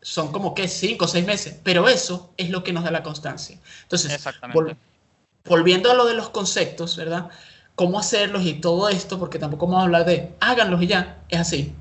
Son 0.00 0.32
como 0.32 0.54
que 0.54 0.66
5 0.68 1.04
o 1.04 1.08
6 1.08 1.26
meses. 1.26 1.56
Pero 1.62 1.88
eso 1.88 2.32
es 2.36 2.48
lo 2.50 2.62
que 2.64 2.72
nos 2.72 2.84
da 2.84 2.90
la 2.90 3.02
constancia. 3.02 3.58
Entonces, 3.82 4.12
Exactamente. 4.12 4.58
vol- 4.60 4.76
volviendo 5.46 5.90
a 5.90 5.94
lo 5.94 6.04
de 6.06 6.14
los 6.14 6.30
conceptos, 6.30 6.96
¿verdad? 6.96 7.28
Cómo 7.74 7.98
hacerlos 7.98 8.44
y 8.44 8.54
todo 8.54 8.88
esto, 8.88 9.18
porque 9.18 9.38
tampoco 9.38 9.66
vamos 9.66 9.80
a 9.82 9.84
hablar 9.84 10.04
de 10.04 10.32
háganlos 10.40 10.80
y 10.82 10.86
ya, 10.86 11.18
es 11.28 11.40
así. 11.40 11.74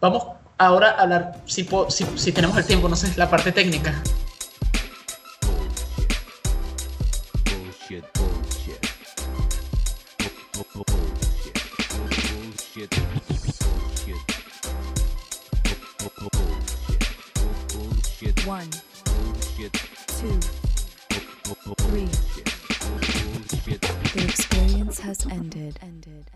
Vamos 0.00 0.24
ahora 0.58 0.90
a 0.90 1.02
hablar, 1.02 1.40
si, 1.46 1.64
po- 1.64 1.90
si, 1.90 2.04
si 2.16 2.32
tenemos 2.32 2.56
el 2.58 2.66
tiempo, 2.66 2.86
no 2.88 2.96
sé, 2.96 3.12
la 3.16 3.30
parte 3.30 3.50
técnica. 3.50 4.02
Bullshit, 7.46 8.04
bullshit. 8.14 8.80
Bu- 10.52 10.66
bu- 10.74 10.84
Bullshit. 10.84 11.56
Bullshit. 11.96 12.90
Bullshit. 13.24 14.20
Bu- 15.98 16.12
bu- 16.20 16.30
Bullshit. 16.36 17.02
Bullshit. 17.72 18.46
One, 18.46 18.68
Bullshit. 19.06 19.72
two, 20.20 20.38
three. 21.88 22.08
Has 25.00 25.26
ended. 25.26 25.78
Ended. 25.82 26.30